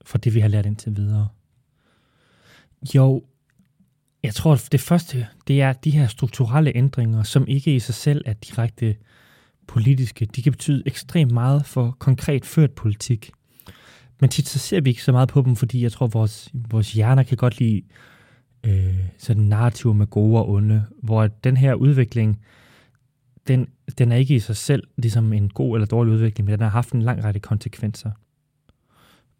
fra 0.05 0.17
det, 0.17 0.33
vi 0.33 0.39
har 0.39 0.47
lært 0.47 0.65
indtil 0.65 0.95
videre? 0.95 1.27
Jo, 2.95 3.23
jeg 4.23 4.33
tror, 4.33 4.59
det 4.71 4.81
første, 4.81 5.27
det 5.47 5.61
er 5.61 5.73
de 5.73 5.91
her 5.91 6.07
strukturelle 6.07 6.75
ændringer, 6.75 7.23
som 7.23 7.47
ikke 7.47 7.75
i 7.75 7.79
sig 7.79 7.95
selv 7.95 8.21
er 8.25 8.33
direkte 8.33 8.95
politiske. 9.67 10.25
De 10.25 10.41
kan 10.41 10.51
betyde 10.51 10.83
ekstremt 10.85 11.31
meget 11.31 11.65
for 11.65 11.95
konkret 11.99 12.45
ført 12.45 12.71
politik. 12.71 13.31
Men 14.19 14.29
tit 14.29 14.47
så 14.47 14.59
ser 14.59 14.81
vi 14.81 14.89
ikke 14.89 15.03
så 15.03 15.11
meget 15.11 15.29
på 15.29 15.41
dem, 15.41 15.55
fordi 15.55 15.83
jeg 15.83 15.91
tror, 15.91 16.07
vores, 16.07 16.49
vores 16.53 16.93
hjerner 16.93 17.23
kan 17.23 17.37
godt 17.37 17.59
lide 17.59 17.81
øh, 18.63 18.99
sådan 19.17 19.43
narrativ 19.43 19.93
med 19.93 20.07
gode 20.07 20.37
og 20.37 20.49
onde, 20.49 20.85
hvor 21.03 21.27
den 21.27 21.57
her 21.57 21.73
udvikling, 21.73 22.39
den, 23.47 23.67
den 23.97 24.11
er 24.11 24.15
ikke 24.15 24.35
i 24.35 24.39
sig 24.39 24.55
selv 24.55 24.83
ligesom 24.97 25.33
en 25.33 25.49
god 25.49 25.75
eller 25.75 25.85
dårlig 25.85 26.13
udvikling, 26.13 26.45
men 26.45 26.51
den 26.51 26.61
har 26.61 26.69
haft 26.69 26.91
en 26.91 27.01
lang 27.01 27.23
række 27.23 27.39
konsekvenser. 27.39 28.11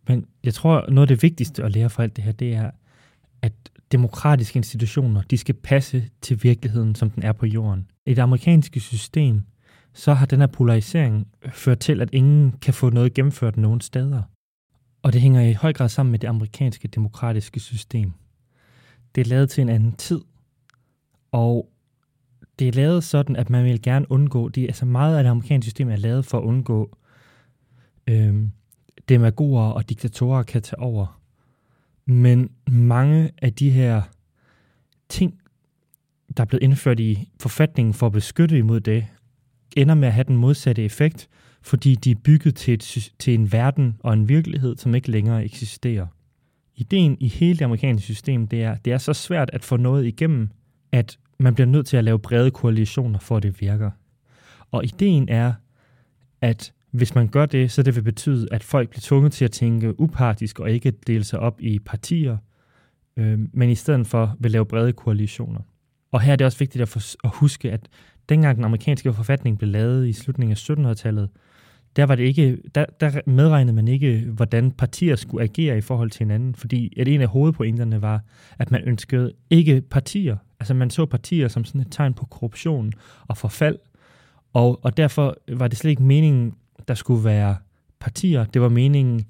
Men 0.08 0.26
jeg 0.44 0.54
tror, 0.54 0.90
noget 0.90 1.12
af 1.12 1.18
det 1.18 1.24
vigtigste 1.24 1.64
at 1.64 1.72
lære 1.72 1.90
fra 1.90 2.04
alt 2.04 2.16
det 2.16 2.24
her, 2.24 2.32
det 2.32 2.56
er, 2.56 2.72
at 3.42 3.54
demokratiske 3.92 4.58
institutioner, 4.58 5.22
de 5.22 5.38
skal 5.38 5.56
passe 5.56 6.10
til 6.22 6.44
virkeligheden, 6.44 6.96
som 6.96 7.10
den 7.10 7.24
er 7.24 7.32
på 7.32 7.46
jorden. 7.46 7.88
I 8.06 8.14
det 8.14 8.22
amerikanske 8.22 8.80
system, 8.80 9.42
så 9.94 10.14
har 10.14 10.26
den 10.26 10.40
her 10.40 10.48
polarisering 10.48 11.28
ført 11.54 11.80
til, 11.80 12.02
at 12.02 12.10
ingen 12.12 12.52
kan 12.52 12.74
få 12.74 12.90
noget 12.90 13.14
gennemført 13.14 13.58
nogen 13.58 13.82
steder. 13.82 14.22
Og 15.02 15.14
det 15.14 15.22
hænger 15.22 15.42
i 15.42 15.54
høj 15.54 15.74
grad 15.74 15.90
sammen 15.90 16.12
med 16.12 16.20
det 16.20 16.28
amerikanske 16.28 16.88
demokratiske 16.88 17.60
system. 17.60 18.12
Det 19.16 19.22
er 19.22 19.26
lavet 19.26 19.50
til 19.50 19.62
en 19.62 19.70
anden 19.70 19.94
tid, 19.94 20.22
og 21.32 21.70
det 22.60 22.68
er 22.68 22.72
lavet 22.72 23.04
sådan, 23.04 23.36
at 23.36 23.50
man 23.50 23.66
vil 23.66 23.82
gerne 23.82 24.12
undgå, 24.12 24.50
det, 24.50 24.64
altså 24.64 24.86
meget 24.86 25.18
af 25.18 25.24
det 25.24 25.30
amerikanske 25.30 25.66
system 25.66 25.90
er 25.90 25.96
lavet 25.96 26.26
for 26.26 26.38
at 26.38 26.44
undgå 26.44 26.98
øhm, 28.08 28.52
demagoger 29.10 29.64
og 29.64 29.90
diktatorer 29.90 30.44
kan 30.44 30.62
tage 30.62 30.80
over. 30.80 31.22
Men 32.06 32.50
mange 32.68 33.32
af 33.42 33.54
de 33.54 33.70
her 33.70 34.02
ting, 35.10 35.42
der 36.38 36.44
er 36.44 36.48
blevet 36.48 36.64
indført 36.64 37.00
i 37.00 37.30
forfatningen 37.40 37.94
for 37.94 38.06
at 38.06 38.12
beskytte 38.12 38.58
imod 38.58 38.80
det, 38.80 39.08
ender 39.78 39.96
med 39.96 40.08
at 40.08 40.14
have 40.14 40.24
den 40.24 40.38
modsatte 40.38 40.84
effekt, 40.84 41.30
fordi 41.62 41.96
de 41.96 42.12
er 42.12 42.16
bygget 42.16 42.56
til, 42.56 42.74
et, 42.74 43.14
til 43.20 43.34
en 43.34 43.52
verden 43.52 43.98
og 44.00 44.14
en 44.14 44.30
virkelighed, 44.30 44.78
som 44.78 44.96
ikke 44.96 45.12
længere 45.12 45.46
eksisterer. 45.46 46.08
Ideen 46.76 47.18
i 47.20 47.28
hele 47.28 47.60
det 47.60 47.66
amerikanske 47.66 48.04
system, 48.04 48.48
det 48.48 48.64
er, 48.64 48.76
det 48.76 48.94
er 48.94 48.98
så 48.98 49.14
svært 49.14 49.50
at 49.54 49.64
få 49.64 49.78
noget 49.78 50.06
igennem, 50.06 50.50
at 50.92 51.18
man 51.38 51.56
bliver 51.56 51.68
nødt 51.68 51.88
til 51.88 51.98
at 51.98 52.04
lave 52.04 52.20
brede 52.20 52.52
koalitioner, 52.52 53.20
for 53.20 53.38
at 53.38 53.44
det 53.44 53.62
virker. 53.62 53.92
Og 54.72 54.84
ideen 54.84 55.30
er, 55.30 55.54
at 56.42 56.74
hvis 56.92 57.16
man 57.16 57.28
gør 57.28 57.46
det, 57.46 57.72
så 57.72 57.84
det 57.84 57.96
vil 57.96 58.02
betyde, 58.02 58.48
at 58.52 58.64
folk 58.64 58.90
bliver 58.90 59.02
tvunget 59.02 59.32
til 59.32 59.46
at 59.46 59.52
tænke 59.52 60.00
upartisk 60.00 60.60
og 60.60 60.72
ikke 60.72 60.92
dele 60.92 61.24
sig 61.24 61.40
op 61.40 61.62
i 61.62 61.80
partier, 61.80 62.38
øh, 63.18 63.40
men 63.54 63.70
i 63.70 63.76
stedet 63.76 64.08
for 64.08 64.36
vil 64.40 64.52
lave 64.52 64.66
brede 64.66 64.94
koalitioner. 64.94 65.62
Og 66.12 66.22
her 66.22 66.32
er 66.32 66.36
det 66.36 66.46
også 66.46 66.60
vigtigt 66.60 66.82
at, 66.82 66.88
for, 66.88 67.28
at 67.28 67.32
huske, 67.34 67.72
at 67.72 67.88
dengang 68.30 68.56
den 68.56 68.66
amerikanske 68.66 69.14
forfatning 69.14 69.58
blev 69.58 69.70
lavet 69.70 70.08
i 70.08 70.14
slutningen 70.14 70.52
af 70.52 70.70
1700-tallet, 70.70 71.30
der, 71.96 72.04
var 72.04 72.16
det 72.16 72.24
ikke, 72.24 72.58
der, 72.76 72.86
der 73.00 73.22
medregnede 73.26 73.76
man 73.76 73.88
ikke, 73.88 74.28
hvordan 74.34 74.72
partier 74.72 75.16
skulle 75.16 75.44
agere 75.44 75.78
i 75.78 75.82
forhold 75.82 76.10
til 76.10 76.20
hinanden, 76.20 76.56
fordi 76.56 76.94
at 77.00 77.08
en 77.08 77.22
af 77.22 77.28
hovedpointerne 77.28 78.02
var, 78.02 78.22
at 78.60 78.72
man 78.72 78.82
ønskede 78.84 79.32
ikke 79.50 79.82
partier. 79.82 80.38
Altså 80.60 80.74
man 80.74 80.90
så 80.90 81.06
partier 81.06 81.48
som 81.48 81.66
sådan 81.66 81.82
et 81.82 81.88
tegn 81.92 82.14
på 82.14 82.26
korruption 82.26 82.94
og 83.28 83.38
forfald, 83.38 83.78
og, 84.54 84.80
og 84.84 84.98
derfor 84.98 85.38
var 85.48 85.68
det 85.68 85.78
slet 85.78 85.92
ikke 85.92 86.04
meningen, 86.04 86.54
der 86.88 86.94
skulle 86.94 87.24
være 87.24 87.56
partier. 88.00 88.46
Det 88.46 88.62
var 88.62 88.70
meningen, 88.70 89.26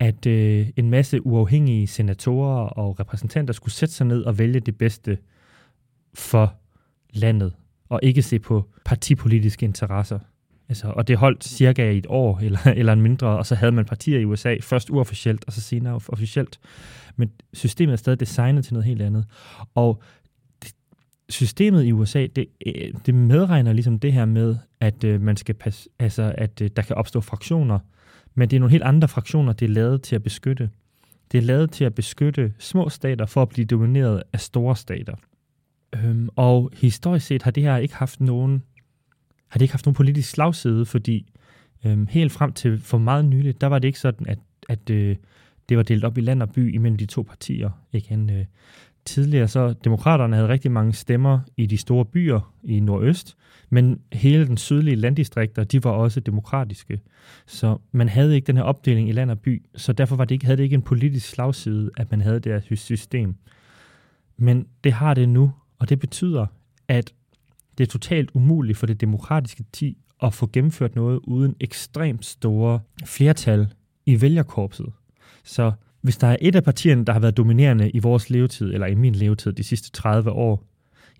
at 0.00 0.26
øh, 0.26 0.68
en 0.76 0.90
masse 0.90 1.26
uafhængige 1.26 1.86
senatorer 1.86 2.66
og 2.66 3.00
repræsentanter 3.00 3.54
skulle 3.54 3.74
sætte 3.74 3.94
sig 3.94 4.06
ned 4.06 4.22
og 4.22 4.38
vælge 4.38 4.60
det 4.60 4.78
bedste 4.78 5.18
for 6.14 6.54
landet, 7.10 7.54
og 7.88 8.00
ikke 8.02 8.22
se 8.22 8.38
på 8.38 8.70
partipolitiske 8.84 9.66
interesser. 9.66 10.18
Altså, 10.68 10.88
og 10.88 11.08
det 11.08 11.16
holdt 11.16 11.44
cirka 11.44 11.90
i 11.90 11.98
et 11.98 12.06
år 12.08 12.38
eller, 12.42 12.58
eller 12.80 12.92
en 12.92 13.02
mindre, 13.02 13.28
og 13.28 13.46
så 13.46 13.54
havde 13.54 13.72
man 13.72 13.84
partier 13.84 14.18
i 14.18 14.24
USA, 14.24 14.56
først 14.60 14.90
uofficielt, 14.90 15.44
og 15.46 15.52
så 15.52 15.60
senere 15.60 16.00
officielt. 16.08 16.60
Men 17.16 17.30
systemet 17.52 17.92
er 17.92 17.96
stadig 17.96 18.20
designet 18.20 18.64
til 18.64 18.74
noget 18.74 18.86
helt 18.86 19.02
andet. 19.02 19.24
Og 19.74 20.02
systemet 21.28 21.84
i 21.84 21.92
USA, 21.92 22.26
det, 22.36 22.46
øh, 22.66 22.92
det 23.06 23.14
medregner 23.14 23.72
ligesom 23.72 23.98
det 23.98 24.12
her 24.12 24.24
med, 24.24 24.56
at 24.80 25.04
øh, 25.04 25.20
man 25.20 25.36
skal 25.36 25.54
passe, 25.54 25.88
altså, 25.98 26.34
at 26.38 26.60
øh, 26.60 26.70
der 26.76 26.82
kan 26.82 26.96
opstå 26.96 27.20
fraktioner, 27.20 27.78
men 28.34 28.50
det 28.50 28.56
er 28.56 28.60
nogle 28.60 28.70
helt 28.70 28.82
andre 28.82 29.08
fraktioner, 29.08 29.52
det 29.52 29.64
er 29.66 29.70
lavet 29.70 30.02
til 30.02 30.16
at 30.16 30.22
beskytte. 30.22 30.70
Det 31.32 31.38
er 31.38 31.42
lavet 31.42 31.70
til 31.70 31.84
at 31.84 31.94
beskytte 31.94 32.52
små 32.58 32.88
stater 32.88 33.26
for 33.26 33.42
at 33.42 33.48
blive 33.48 33.64
domineret 33.64 34.22
af 34.32 34.40
store 34.40 34.76
stater. 34.76 35.14
Øhm, 35.94 36.28
og 36.36 36.70
historisk 36.76 37.26
set 37.26 37.42
har 37.42 37.50
det 37.50 37.62
her 37.62 37.76
ikke 37.76 37.94
haft 37.94 38.20
nogen, 38.20 38.62
har 39.54 39.58
det 39.58 39.62
ikke 39.62 39.74
haft 39.74 39.86
nogen 39.86 39.94
politisk 39.94 40.30
slagside, 40.30 40.86
fordi 40.86 41.32
øhm, 41.84 42.06
helt 42.06 42.32
frem 42.32 42.52
til 42.52 42.80
for 42.80 42.98
meget 42.98 43.24
nyligt, 43.24 43.60
der 43.60 43.66
var 43.66 43.78
det 43.78 43.88
ikke 43.88 43.98
sådan, 43.98 44.26
at, 44.26 44.38
at 44.68 44.90
øh, 44.90 45.16
det 45.68 45.76
var 45.76 45.82
delt 45.82 46.04
op 46.04 46.18
i 46.18 46.20
land 46.20 46.42
og 46.42 46.52
by 46.52 46.74
imellem 46.74 46.96
de 46.98 47.06
to 47.06 47.22
partier. 47.22 47.70
Igen, 47.92 48.30
øh, 48.30 48.44
tidligere 49.04 49.48
så 49.48 49.74
demokraterne 49.84 50.36
havde 50.36 50.48
rigtig 50.48 50.70
mange 50.70 50.92
stemmer 50.92 51.40
i 51.56 51.66
de 51.66 51.76
store 51.76 52.04
byer 52.04 52.54
i 52.62 52.80
nordøst, 52.80 53.36
men 53.70 54.00
hele 54.12 54.46
den 54.46 54.56
sydlige 54.56 54.96
landdistrikter, 54.96 55.64
de 55.64 55.84
var 55.84 55.90
også 55.90 56.20
demokratiske. 56.20 57.00
Så 57.46 57.78
man 57.92 58.08
havde 58.08 58.34
ikke 58.34 58.46
den 58.46 58.56
her 58.56 58.64
opdeling 58.64 59.08
i 59.08 59.12
land 59.12 59.30
og 59.30 59.38
by, 59.38 59.62
så 59.76 59.92
derfor 59.92 60.16
var 60.16 60.24
det 60.24 60.34
ikke, 60.34 60.44
havde 60.44 60.56
det 60.56 60.64
ikke 60.64 60.74
en 60.74 60.82
politisk 60.82 61.28
slagside, 61.28 61.90
at 61.96 62.10
man 62.10 62.20
havde 62.20 62.40
det 62.40 62.52
her 62.52 62.76
system. 62.76 63.34
Men 64.36 64.66
det 64.84 64.92
har 64.92 65.14
det 65.14 65.28
nu, 65.28 65.52
og 65.78 65.88
det 65.88 65.98
betyder, 65.98 66.46
at 66.88 67.12
det 67.78 67.84
er 67.84 67.90
totalt 67.90 68.30
umuligt 68.34 68.78
for 68.78 68.86
det 68.86 69.00
demokratiske 69.00 69.62
parti 69.62 69.98
at 70.22 70.34
få 70.34 70.50
gennemført 70.52 70.94
noget 70.94 71.20
uden 71.24 71.56
ekstremt 71.60 72.24
store 72.24 72.80
flertal 73.04 73.68
i 74.06 74.20
vælgerkorpset. 74.20 74.92
Så 75.44 75.72
hvis 76.00 76.16
der 76.16 76.26
er 76.26 76.36
et 76.40 76.56
af 76.56 76.64
partierne, 76.64 77.04
der 77.04 77.12
har 77.12 77.20
været 77.20 77.36
dominerende 77.36 77.90
i 77.90 77.98
vores 77.98 78.30
levetid, 78.30 78.74
eller 78.74 78.86
i 78.86 78.94
min 78.94 79.14
levetid 79.14 79.52
de 79.52 79.64
sidste 79.64 79.90
30 79.90 80.30
år, 80.30 80.64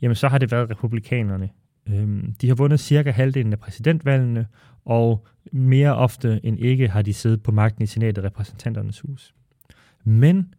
jamen 0.02 0.14
så 0.14 0.28
har 0.28 0.38
det 0.38 0.50
været 0.50 0.70
republikanerne. 0.70 1.50
Øhm, 1.88 2.34
de 2.40 2.48
har 2.48 2.54
vundet 2.54 2.80
cirka 2.80 3.10
halvdelen 3.10 3.52
af 3.52 3.58
præsidentvalgene, 3.58 4.46
og 4.84 5.26
mere 5.52 5.96
ofte 5.96 6.40
end 6.42 6.58
ikke 6.58 6.88
har 6.88 7.02
de 7.02 7.12
siddet 7.12 7.42
på 7.42 7.52
magten 7.52 7.82
i 7.82 7.86
senatet 7.86 8.24
repræsentanternes 8.24 9.00
hus. 9.00 9.34
Men 10.04 10.54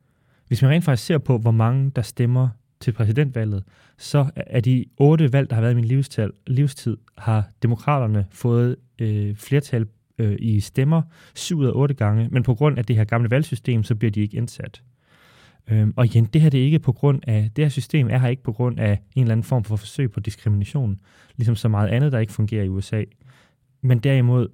hvis 0.47 0.61
man 0.61 0.71
rent 0.71 0.83
faktisk 0.85 1.07
ser 1.07 1.17
på, 1.17 1.37
hvor 1.37 1.51
mange 1.51 1.91
der 1.95 2.01
stemmer 2.01 2.49
til 2.79 2.91
præsidentvalget, 2.91 3.63
så 3.97 4.25
er 4.35 4.59
de 4.59 4.85
otte 4.97 5.33
valg, 5.33 5.49
der 5.49 5.55
har 5.55 5.61
været 5.61 5.73
i 5.73 5.75
min 5.75 5.85
livstid, 5.85 6.29
livstid 6.47 6.97
har 7.17 7.49
demokraterne 7.63 8.25
fået 8.31 8.75
øh, 8.99 9.35
flertal 9.35 9.87
øh, 10.17 10.35
i 10.39 10.59
stemmer 10.59 11.01
syv 11.35 11.57
ud 11.57 11.65
af 11.65 11.71
otte 11.75 11.93
gange, 11.93 12.27
men 12.31 12.43
på 12.43 12.55
grund 12.55 12.77
af 12.77 12.85
det 12.85 12.95
her 12.95 13.03
gamle 13.03 13.31
valgsystem, 13.31 13.83
så 13.83 13.95
bliver 13.95 14.11
de 14.11 14.21
ikke 14.21 14.37
indsat. 14.37 14.81
Øhm, 15.67 15.93
og 15.95 16.05
igen, 16.05 16.25
det 16.25 16.41
her 16.41 16.49
det 16.49 16.59
er 16.59 16.63
ikke 16.63 16.79
på 16.79 16.91
grund 16.91 17.21
af, 17.27 17.49
det 17.55 17.65
her 17.65 17.69
system 17.69 18.09
er 18.09 18.17
her 18.17 18.27
ikke 18.27 18.43
på 18.43 18.51
grund 18.51 18.79
af 18.79 19.01
en 19.15 19.21
eller 19.21 19.31
anden 19.31 19.43
form 19.43 19.63
for 19.63 19.75
forsøg 19.75 20.11
på 20.11 20.19
diskrimination, 20.19 20.99
ligesom 21.37 21.55
så 21.55 21.67
meget 21.67 21.89
andet, 21.89 22.11
der 22.11 22.19
ikke 22.19 22.33
fungerer 22.33 22.63
i 22.63 22.69
USA, 22.69 23.03
men 23.81 23.99
derimod 23.99 24.47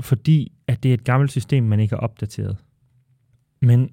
fordi, 0.00 0.52
at 0.66 0.82
det 0.82 0.88
er 0.88 0.94
et 0.94 1.04
gammelt 1.04 1.30
system, 1.30 1.64
man 1.64 1.80
ikke 1.80 1.94
har 1.94 2.00
opdateret. 2.00 2.56
Men 3.60 3.90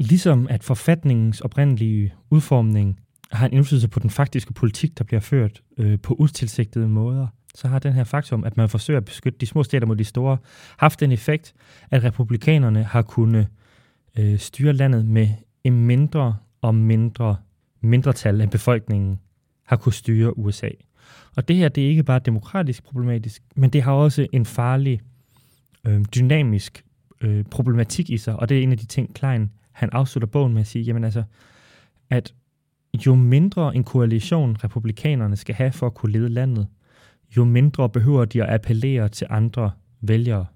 ligesom 0.00 0.46
at 0.50 0.64
forfatningens 0.64 1.40
oprindelige 1.40 2.14
udformning 2.30 3.00
har 3.32 3.46
en 3.46 3.52
indflydelse 3.52 3.88
på 3.88 4.00
den 4.00 4.10
faktiske 4.10 4.52
politik, 4.52 4.98
der 4.98 5.04
bliver 5.04 5.20
ført 5.20 5.62
øh, 5.78 5.98
på 6.00 6.14
utilsigtede 6.14 6.88
måder, 6.88 7.26
så 7.54 7.68
har 7.68 7.78
den 7.78 7.92
her 7.92 8.04
faktum, 8.04 8.44
at 8.44 8.56
man 8.56 8.68
forsøger 8.68 8.98
at 8.98 9.04
beskytte 9.04 9.38
de 9.38 9.46
små 9.46 9.62
stater 9.62 9.86
mod 9.86 9.96
de 9.96 10.04
store, 10.04 10.38
haft 10.78 11.00
den 11.00 11.12
effekt, 11.12 11.54
at 11.90 12.04
republikanerne 12.04 12.84
har 12.84 13.02
kunnet 13.02 13.46
øh, 14.18 14.38
styre 14.38 14.72
landet 14.72 15.06
med 15.06 15.28
en 15.64 15.86
mindre 15.86 16.36
og 16.60 16.74
mindre 16.74 17.36
mindretal 17.80 18.40
af 18.40 18.50
befolkningen 18.50 19.20
har 19.66 19.76
kunnet 19.76 19.94
styre 19.94 20.38
USA. 20.38 20.68
Og 21.36 21.48
det 21.48 21.56
her, 21.56 21.68
det 21.68 21.84
er 21.84 21.88
ikke 21.88 22.02
bare 22.02 22.18
demokratisk 22.18 22.84
problematisk, 22.84 23.42
men 23.56 23.70
det 23.70 23.82
har 23.82 23.92
også 23.92 24.26
en 24.32 24.46
farlig, 24.46 25.00
øh, 25.84 26.04
dynamisk 26.14 26.84
øh, 27.20 27.44
problematik 27.44 28.10
i 28.10 28.18
sig, 28.18 28.36
og 28.36 28.48
det 28.48 28.58
er 28.58 28.62
en 28.62 28.72
af 28.72 28.78
de 28.78 28.86
ting, 28.86 29.14
Klein 29.14 29.50
han 29.72 29.88
afslutter 29.92 30.26
bogen 30.26 30.52
med 30.52 30.60
at 30.60 30.66
sige, 30.66 30.82
jamen 30.82 31.04
altså, 31.04 31.22
at 32.10 32.34
jo 33.06 33.14
mindre 33.14 33.76
en 33.76 33.84
koalition 33.84 34.56
republikanerne 34.64 35.36
skal 35.36 35.54
have 35.54 35.72
for 35.72 35.86
at 35.86 35.94
kunne 35.94 36.12
lede 36.12 36.28
landet, 36.28 36.66
jo 37.36 37.44
mindre 37.44 37.88
behøver 37.88 38.24
de 38.24 38.42
at 38.42 38.54
appellere 38.54 39.08
til 39.08 39.26
andre 39.30 39.70
vælgere. 40.00 40.46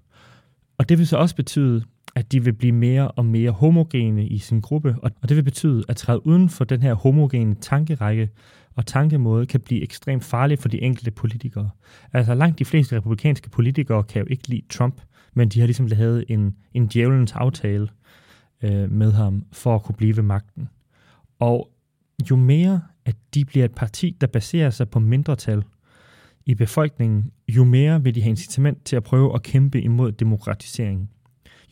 Og 0.77 0.89
det 0.89 0.97
vil 0.97 1.07
så 1.07 1.17
også 1.17 1.35
betyde, 1.35 1.83
at 2.15 2.31
de 2.31 2.43
vil 2.43 2.53
blive 2.53 2.71
mere 2.71 3.11
og 3.11 3.25
mere 3.25 3.51
homogene 3.51 4.27
i 4.27 4.37
sin 4.37 4.61
gruppe, 4.61 4.95
og 5.01 5.29
det 5.29 5.37
vil 5.37 5.43
betyde, 5.43 5.83
at 5.89 5.95
træde 5.95 6.27
uden 6.27 6.49
for 6.49 6.65
den 6.65 6.81
her 6.81 6.93
homogene 6.93 7.55
tankerække 7.55 8.29
og 8.75 8.85
tankemåde 8.85 9.45
kan 9.45 9.59
blive 9.59 9.83
ekstremt 9.83 10.23
farligt 10.23 10.61
for 10.61 10.69
de 10.69 10.81
enkelte 10.81 11.11
politikere. 11.11 11.69
Altså 12.13 12.33
langt 12.33 12.59
de 12.59 12.65
fleste 12.65 12.97
republikanske 12.97 13.49
politikere 13.49 14.03
kan 14.03 14.21
jo 14.21 14.27
ikke 14.29 14.47
lide 14.47 14.61
Trump, 14.69 15.01
men 15.33 15.49
de 15.49 15.59
har 15.59 15.67
ligesom 15.67 15.87
lavet 15.87 16.25
en, 16.27 16.55
en 16.73 16.87
djævelens 16.87 17.31
aftale 17.31 17.87
øh, 18.65 18.91
med 18.91 19.11
ham 19.11 19.45
for 19.51 19.75
at 19.75 19.83
kunne 19.83 19.95
blive 19.95 20.15
ved 20.15 20.23
magten. 20.23 20.69
Og 21.39 21.69
jo 22.31 22.35
mere, 22.35 22.81
at 23.05 23.15
de 23.33 23.45
bliver 23.45 23.65
et 23.65 23.75
parti, 23.75 24.17
der 24.21 24.27
baserer 24.27 24.69
sig 24.69 24.89
på 24.89 24.99
mindretal, 24.99 25.63
i 26.45 26.55
befolkningen, 26.55 27.31
jo 27.47 27.63
mere 27.63 28.03
vil 28.03 28.15
de 28.15 28.21
have 28.21 28.29
incitament 28.29 28.85
til 28.85 28.95
at 28.95 29.03
prøve 29.03 29.35
at 29.35 29.43
kæmpe 29.43 29.81
imod 29.81 30.11
demokratisering. 30.11 31.09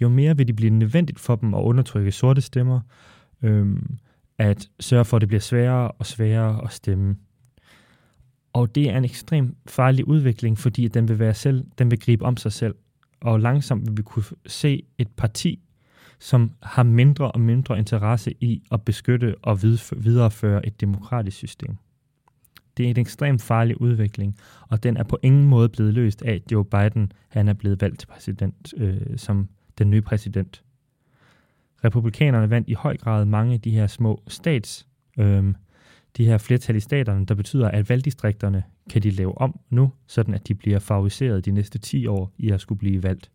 Jo 0.02 0.10
mere 0.10 0.38
vil 0.38 0.48
det 0.48 0.56
blive 0.56 0.70
nødvendigt 0.70 1.20
for 1.20 1.36
dem 1.36 1.54
at 1.54 1.62
undertrykke 1.62 2.12
sorte 2.12 2.42
stemmer, 2.42 2.80
øhm, 3.42 3.98
at 4.38 4.70
sørge 4.80 5.06
for, 5.06 5.18
at 5.18 5.22
det 5.22 5.28
bliver 5.28 5.42
sværere 5.42 5.92
og 5.92 6.06
sværere 6.06 6.64
at 6.64 6.72
stemme. 6.72 7.16
Og 8.54 8.76
det 8.76 8.90
er 8.90 8.98
en 8.98 9.06
ekstremt 9.06 9.58
farlig 9.68 10.08
udvikling, 10.08 10.58
fordi 10.58 10.88
den 10.88 11.08
vil, 11.08 11.20
være 11.20 11.34
selv, 11.34 11.66
den 11.78 11.92
vil 11.92 12.00
gribe 12.00 12.26
om 12.26 12.38
sig 12.38 12.52
selv. 12.52 12.76
Og 13.22 13.40
langsomt 13.40 13.88
vil 13.88 13.98
vi 13.98 14.02
kunne 14.02 14.26
se 14.46 14.84
et 14.98 15.08
parti, 15.08 15.60
som 16.24 16.52
har 16.62 16.84
mindre 16.84 17.32
og 17.32 17.40
mindre 17.40 17.78
interesse 17.78 18.34
i 18.40 18.64
at 18.72 18.82
beskytte 18.82 19.36
og 19.42 19.64
videreføre 19.96 20.66
et 20.68 20.82
demokratisk 20.82 21.38
system. 21.38 21.78
Det 22.78 22.86
er 22.86 22.90
en 22.90 23.00
ekstremt 23.00 23.42
farlig 23.42 23.82
udvikling, 23.82 24.38
og 24.70 24.84
den 24.84 24.98
er 24.98 25.04
på 25.04 25.20
ingen 25.22 25.46
måde 25.46 25.70
blevet 25.70 25.94
løst 25.94 26.22
af, 26.22 26.34
at 26.34 26.52
Joe 26.52 26.66
Biden 26.66 27.12
han 27.28 27.48
er 27.48 27.54
blevet 27.54 27.82
valgt 27.82 28.00
til 28.00 28.08
præsident 28.08 28.74
øh, 28.78 29.18
som 29.18 29.50
den 29.78 29.90
nye 29.90 30.02
præsident. 30.02 30.64
Republikanerne 31.86 32.50
vandt 32.50 32.70
i 32.70 32.74
høj 32.74 32.98
grad 32.98 33.26
mange 33.26 33.54
af 33.54 33.62
de 33.62 33.72
her 33.72 33.88
små 33.88 34.24
stats, 34.28 34.88
øh, 35.18 35.54
de 36.18 36.26
her 36.26 36.38
flertal 36.38 36.76
i 36.76 36.80
staterne, 36.80 37.26
der 37.26 37.36
betyder, 37.36 37.70
at 37.70 37.90
valgdistrikterne 37.90 38.64
kan 38.90 39.04
de 39.04 39.10
lave 39.10 39.38
om 39.38 39.60
nu, 39.70 39.92
sådan 40.08 40.34
at 40.34 40.48
de 40.48 40.56
bliver 40.56 40.80
favoriseret 40.80 41.46
de 41.46 41.52
næste 41.52 41.80
10 41.80 42.08
år 42.08 42.32
i 42.38 42.50
at 42.50 42.62
skulle 42.62 42.80
blive 42.80 43.04
valgt. 43.04 43.32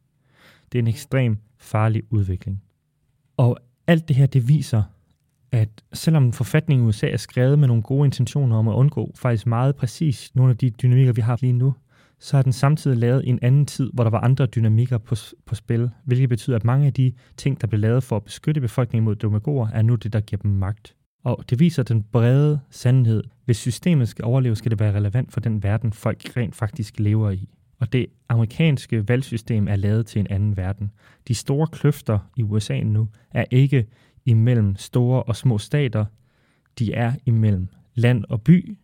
Det 0.73 0.79
er 0.79 0.83
en 0.83 0.89
ekstrem 0.89 1.37
farlig 1.59 2.03
udvikling. 2.11 2.63
Og 3.39 3.59
alt 3.87 4.09
det 4.09 4.17
her, 4.17 4.27
det 4.27 4.49
viser, 4.49 4.83
at 5.53 5.69
selvom 5.93 6.33
forfatningen 6.33 6.87
i 6.87 6.89
USA 6.89 7.09
er 7.09 7.17
skrevet 7.17 7.59
med 7.59 7.69
nogle 7.69 7.83
gode 7.83 8.07
intentioner 8.07 8.57
om 8.57 8.69
at 8.69 8.75
undgå 8.75 9.13
faktisk 9.17 9.47
meget 9.47 9.77
præcis 9.77 10.35
nogle 10.35 10.51
af 10.51 10.57
de 10.57 10.71
dynamikker, 10.71 11.13
vi 11.13 11.21
har 11.21 11.39
lige 11.41 11.53
nu, 11.53 11.75
så 12.21 12.37
har 12.37 12.43
den 12.43 12.53
samtidig 12.53 12.97
lavet 12.97 13.25
i 13.25 13.29
en 13.29 13.39
anden 13.43 13.67
tid, 13.67 13.91
hvor 13.95 14.05
der 14.05 14.11
var 14.11 14.21
andre 14.21 14.47
dynamikker 14.47 14.99
på, 14.99 15.15
på 15.47 15.55
spil, 15.55 15.91
hvilket 16.05 16.29
betyder, 16.29 16.57
at 16.57 16.65
mange 16.65 16.87
af 16.87 16.93
de 16.93 17.13
ting, 17.37 17.61
der 17.61 17.67
blev 17.67 17.81
lavet 17.81 18.03
for 18.03 18.17
at 18.17 18.25
beskytte 18.25 18.61
befolkningen 18.61 19.05
mod 19.05 19.17
demagoger, 19.17 19.69
er 19.69 19.83
nu 19.83 19.95
det, 19.95 20.13
der 20.13 20.21
giver 20.21 20.43
dem 20.43 20.51
magt. 20.51 20.95
Og 21.25 21.45
det 21.51 21.61
viser 21.61 21.83
den 21.83 22.03
brede 22.03 22.61
sandhed. 22.71 23.25
Hvis 23.45 23.57
systemet 23.57 24.09
skal 24.09 24.25
overleve, 24.25 24.57
skal 24.57 24.71
det 24.71 24.81
være 24.81 24.95
relevant 24.95 25.33
for 25.33 25.41
den 25.41 25.63
verden, 25.63 25.93
folk 25.93 26.37
rent 26.37 26.55
faktisk 26.55 26.99
lever 26.99 27.31
i. 27.31 27.49
Og 27.79 27.93
det 27.93 28.07
amerikanske 28.29 29.09
valgsystem 29.09 29.69
er 29.69 29.77
lavet 29.77 30.07
til 30.07 30.21
en 30.21 30.27
anden 30.31 30.57
verden. 30.57 30.91
De 31.29 31.35
store 31.35 31.67
kløfter 31.67 32.19
i 32.37 32.43
USA 32.43 32.81
nu 32.81 33.09
er 33.31 33.45
ikke 33.51 33.87
imellem 34.25 34.77
store 34.77 35.23
og 35.23 35.37
små 35.37 35.59
stater, 35.59 36.05
de 36.79 36.93
er 36.93 37.13
imellem 37.27 37.69
land 37.95 38.25
og 38.29 38.43
by, 38.43 38.79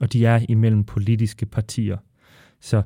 og 0.00 0.12
de 0.12 0.26
er 0.26 0.46
imellem 0.48 0.84
politiske 0.84 1.46
partier. 1.46 1.96
Så 2.60 2.82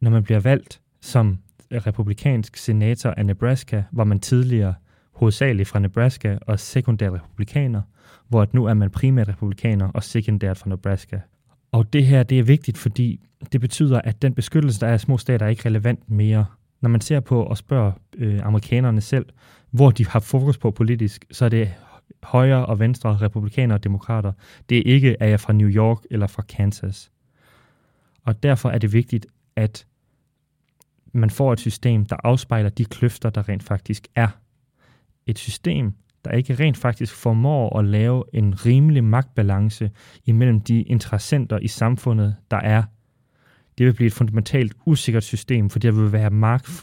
når 0.00 0.10
man 0.10 0.24
bliver 0.24 0.40
valgt 0.40 0.80
som 1.00 1.38
republikansk 1.72 2.56
senator 2.56 3.10
af 3.10 3.26
Nebraska, 3.26 3.82
var 3.92 4.04
man 4.04 4.20
tidligere 4.20 4.74
hovedsageligt 5.12 5.68
fra 5.68 5.78
Nebraska 5.78 6.38
og 6.40 6.60
sekundært 6.60 7.12
republikaner, 7.12 7.82
hvor 8.28 8.42
at 8.42 8.54
nu 8.54 8.64
er 8.64 8.74
man 8.74 8.90
primært 8.90 9.28
republikaner 9.28 9.88
og 9.88 10.04
sekundært 10.04 10.58
fra 10.58 10.68
Nebraska. 10.68 11.20
Og 11.74 11.92
det 11.92 12.06
her 12.06 12.22
det 12.22 12.38
er 12.38 12.42
vigtigt, 12.42 12.78
fordi 12.78 13.20
det 13.52 13.60
betyder, 13.60 14.00
at 14.00 14.22
den 14.22 14.34
beskyttelse, 14.34 14.80
der 14.80 14.86
er 14.86 14.92
af 14.92 15.00
små 15.00 15.18
stater, 15.18 15.46
er 15.46 15.50
ikke 15.50 15.64
relevant 15.64 16.10
mere. 16.10 16.46
Når 16.80 16.88
man 16.88 17.00
ser 17.00 17.20
på 17.20 17.42
og 17.42 17.56
spørger 17.56 17.92
øh, 18.16 18.40
amerikanerne 18.46 19.00
selv, 19.00 19.26
hvor 19.70 19.90
de 19.90 20.06
har 20.06 20.20
fokus 20.20 20.58
på 20.58 20.70
politisk, 20.70 21.24
så 21.30 21.44
er 21.44 21.48
det 21.48 21.74
højre 22.22 22.66
og 22.66 22.78
venstre, 22.78 23.16
republikanere 23.16 23.76
og 23.76 23.84
demokrater. 23.84 24.32
Det 24.68 24.78
er 24.78 24.82
ikke, 24.94 25.16
er 25.20 25.28
jeg 25.28 25.40
fra 25.40 25.52
New 25.52 25.68
York 25.68 25.98
eller 26.10 26.26
fra 26.26 26.42
Kansas. 26.42 27.10
Og 28.24 28.42
derfor 28.42 28.70
er 28.70 28.78
det 28.78 28.92
vigtigt, 28.92 29.26
at 29.56 29.86
man 31.12 31.30
får 31.30 31.52
et 31.52 31.60
system, 31.60 32.06
der 32.06 32.16
afspejler 32.24 32.68
de 32.70 32.84
kløfter, 32.84 33.30
der 33.30 33.48
rent 33.48 33.62
faktisk 33.62 34.08
er. 34.14 34.28
Et 35.26 35.38
system, 35.38 35.94
der 36.24 36.30
ikke 36.30 36.54
rent 36.54 36.76
faktisk 36.76 37.14
formår 37.14 37.78
at 37.78 37.84
lave 37.84 38.24
en 38.32 38.66
rimelig 38.66 39.04
magtbalance 39.04 39.90
imellem 40.24 40.60
de 40.60 40.82
interessenter 40.82 41.58
i 41.58 41.68
samfundet, 41.68 42.36
der 42.50 42.56
er. 42.56 42.82
Det 43.78 43.86
vil 43.86 43.92
blive 43.92 44.06
et 44.06 44.12
fundamentalt 44.12 44.74
usikkert 44.86 45.24
system, 45.24 45.70
for 45.70 45.78
der 45.78 45.92
vil 45.92 46.12
være 46.12 46.30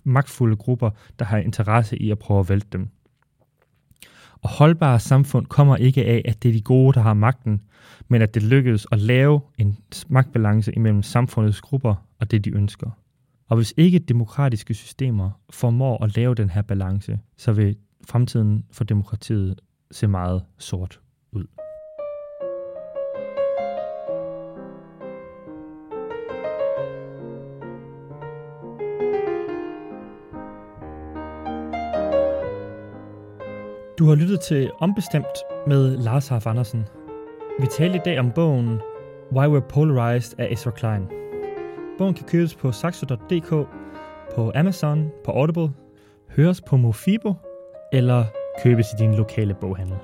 magtfulde 0.04 0.56
grupper, 0.56 0.89
der 1.20 1.26
har 1.26 1.38
interesse 1.38 1.98
i 1.98 2.12
at 2.12 2.20
prøve 2.20 2.39
at 2.39 2.50
vælte 2.50 2.68
dem. 2.72 2.89
Og 4.42 4.50
holdbare 4.50 5.00
samfund 5.00 5.46
kommer 5.46 5.76
ikke 5.76 6.06
af, 6.06 6.22
at 6.26 6.44
det 6.44 6.50
er 6.50 6.54
de 6.54 6.62
gode, 6.62 6.94
der 6.94 7.02
har 7.02 7.14
magten, 7.14 7.62
men 8.08 8.22
at 8.22 8.34
det 8.34 8.44
lykkedes 8.44 8.88
at 8.92 9.00
lave 9.00 9.42
en 9.58 9.78
magtbalance 10.08 10.76
imellem 10.76 11.04
samfundets 11.04 11.62
grupper 11.62 11.96
og 12.20 12.32
det, 12.32 12.46
de 12.46 12.56
ønsker. 12.56 12.89
Og 13.48 13.58
hvis 13.58 13.74
ikke 13.78 14.00
demokratiske 14.00 14.74
systemer 14.74 15.30
formår 15.50 16.04
at 16.04 16.16
lave 16.16 16.36
den 16.36 16.50
her 16.50 16.62
balance, 16.62 17.20
så 17.38 17.52
vil 17.52 17.76
fremtiden 18.08 18.66
for 18.72 18.84
demokratiet 18.84 19.62
se 19.91 20.08
meget 20.08 20.43
sort 20.58 20.99
ud. 21.32 21.45
Du 33.99 34.08
har 34.08 34.16
lyttet 34.16 34.39
til 34.39 34.72
Ombestemt 34.80 35.26
med 35.68 35.97
Lars 35.97 36.28
Harf 36.28 36.47
Andersen. 36.47 36.86
Vi 37.60 37.68
talte 37.68 37.97
i 37.97 38.02
dag 38.06 38.20
om 38.20 38.32
bogen 38.32 38.80
Why 39.32 39.45
We're 39.45 39.68
Polarized 39.68 40.39
af 40.39 40.47
Ezra 40.52 40.72
Klein. 40.72 41.08
Bogen 41.97 42.14
kan 42.14 42.26
købes 42.28 42.56
på 42.56 42.72
saxo.dk, 42.72 43.49
på 44.36 44.52
Amazon, 44.56 45.10
på 45.26 45.32
Audible, 45.32 45.70
høres 46.30 46.62
på 46.62 46.78
Mofibo 46.78 47.34
eller 47.92 48.26
købes 48.64 48.94
i 48.94 48.96
din 48.96 49.16
lokale 49.16 49.54
boghandel. 49.54 49.98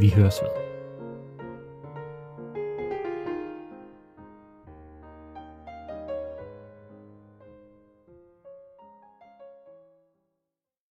Vi 0.00 0.10
høres 0.10 0.42
ved. 0.42 0.65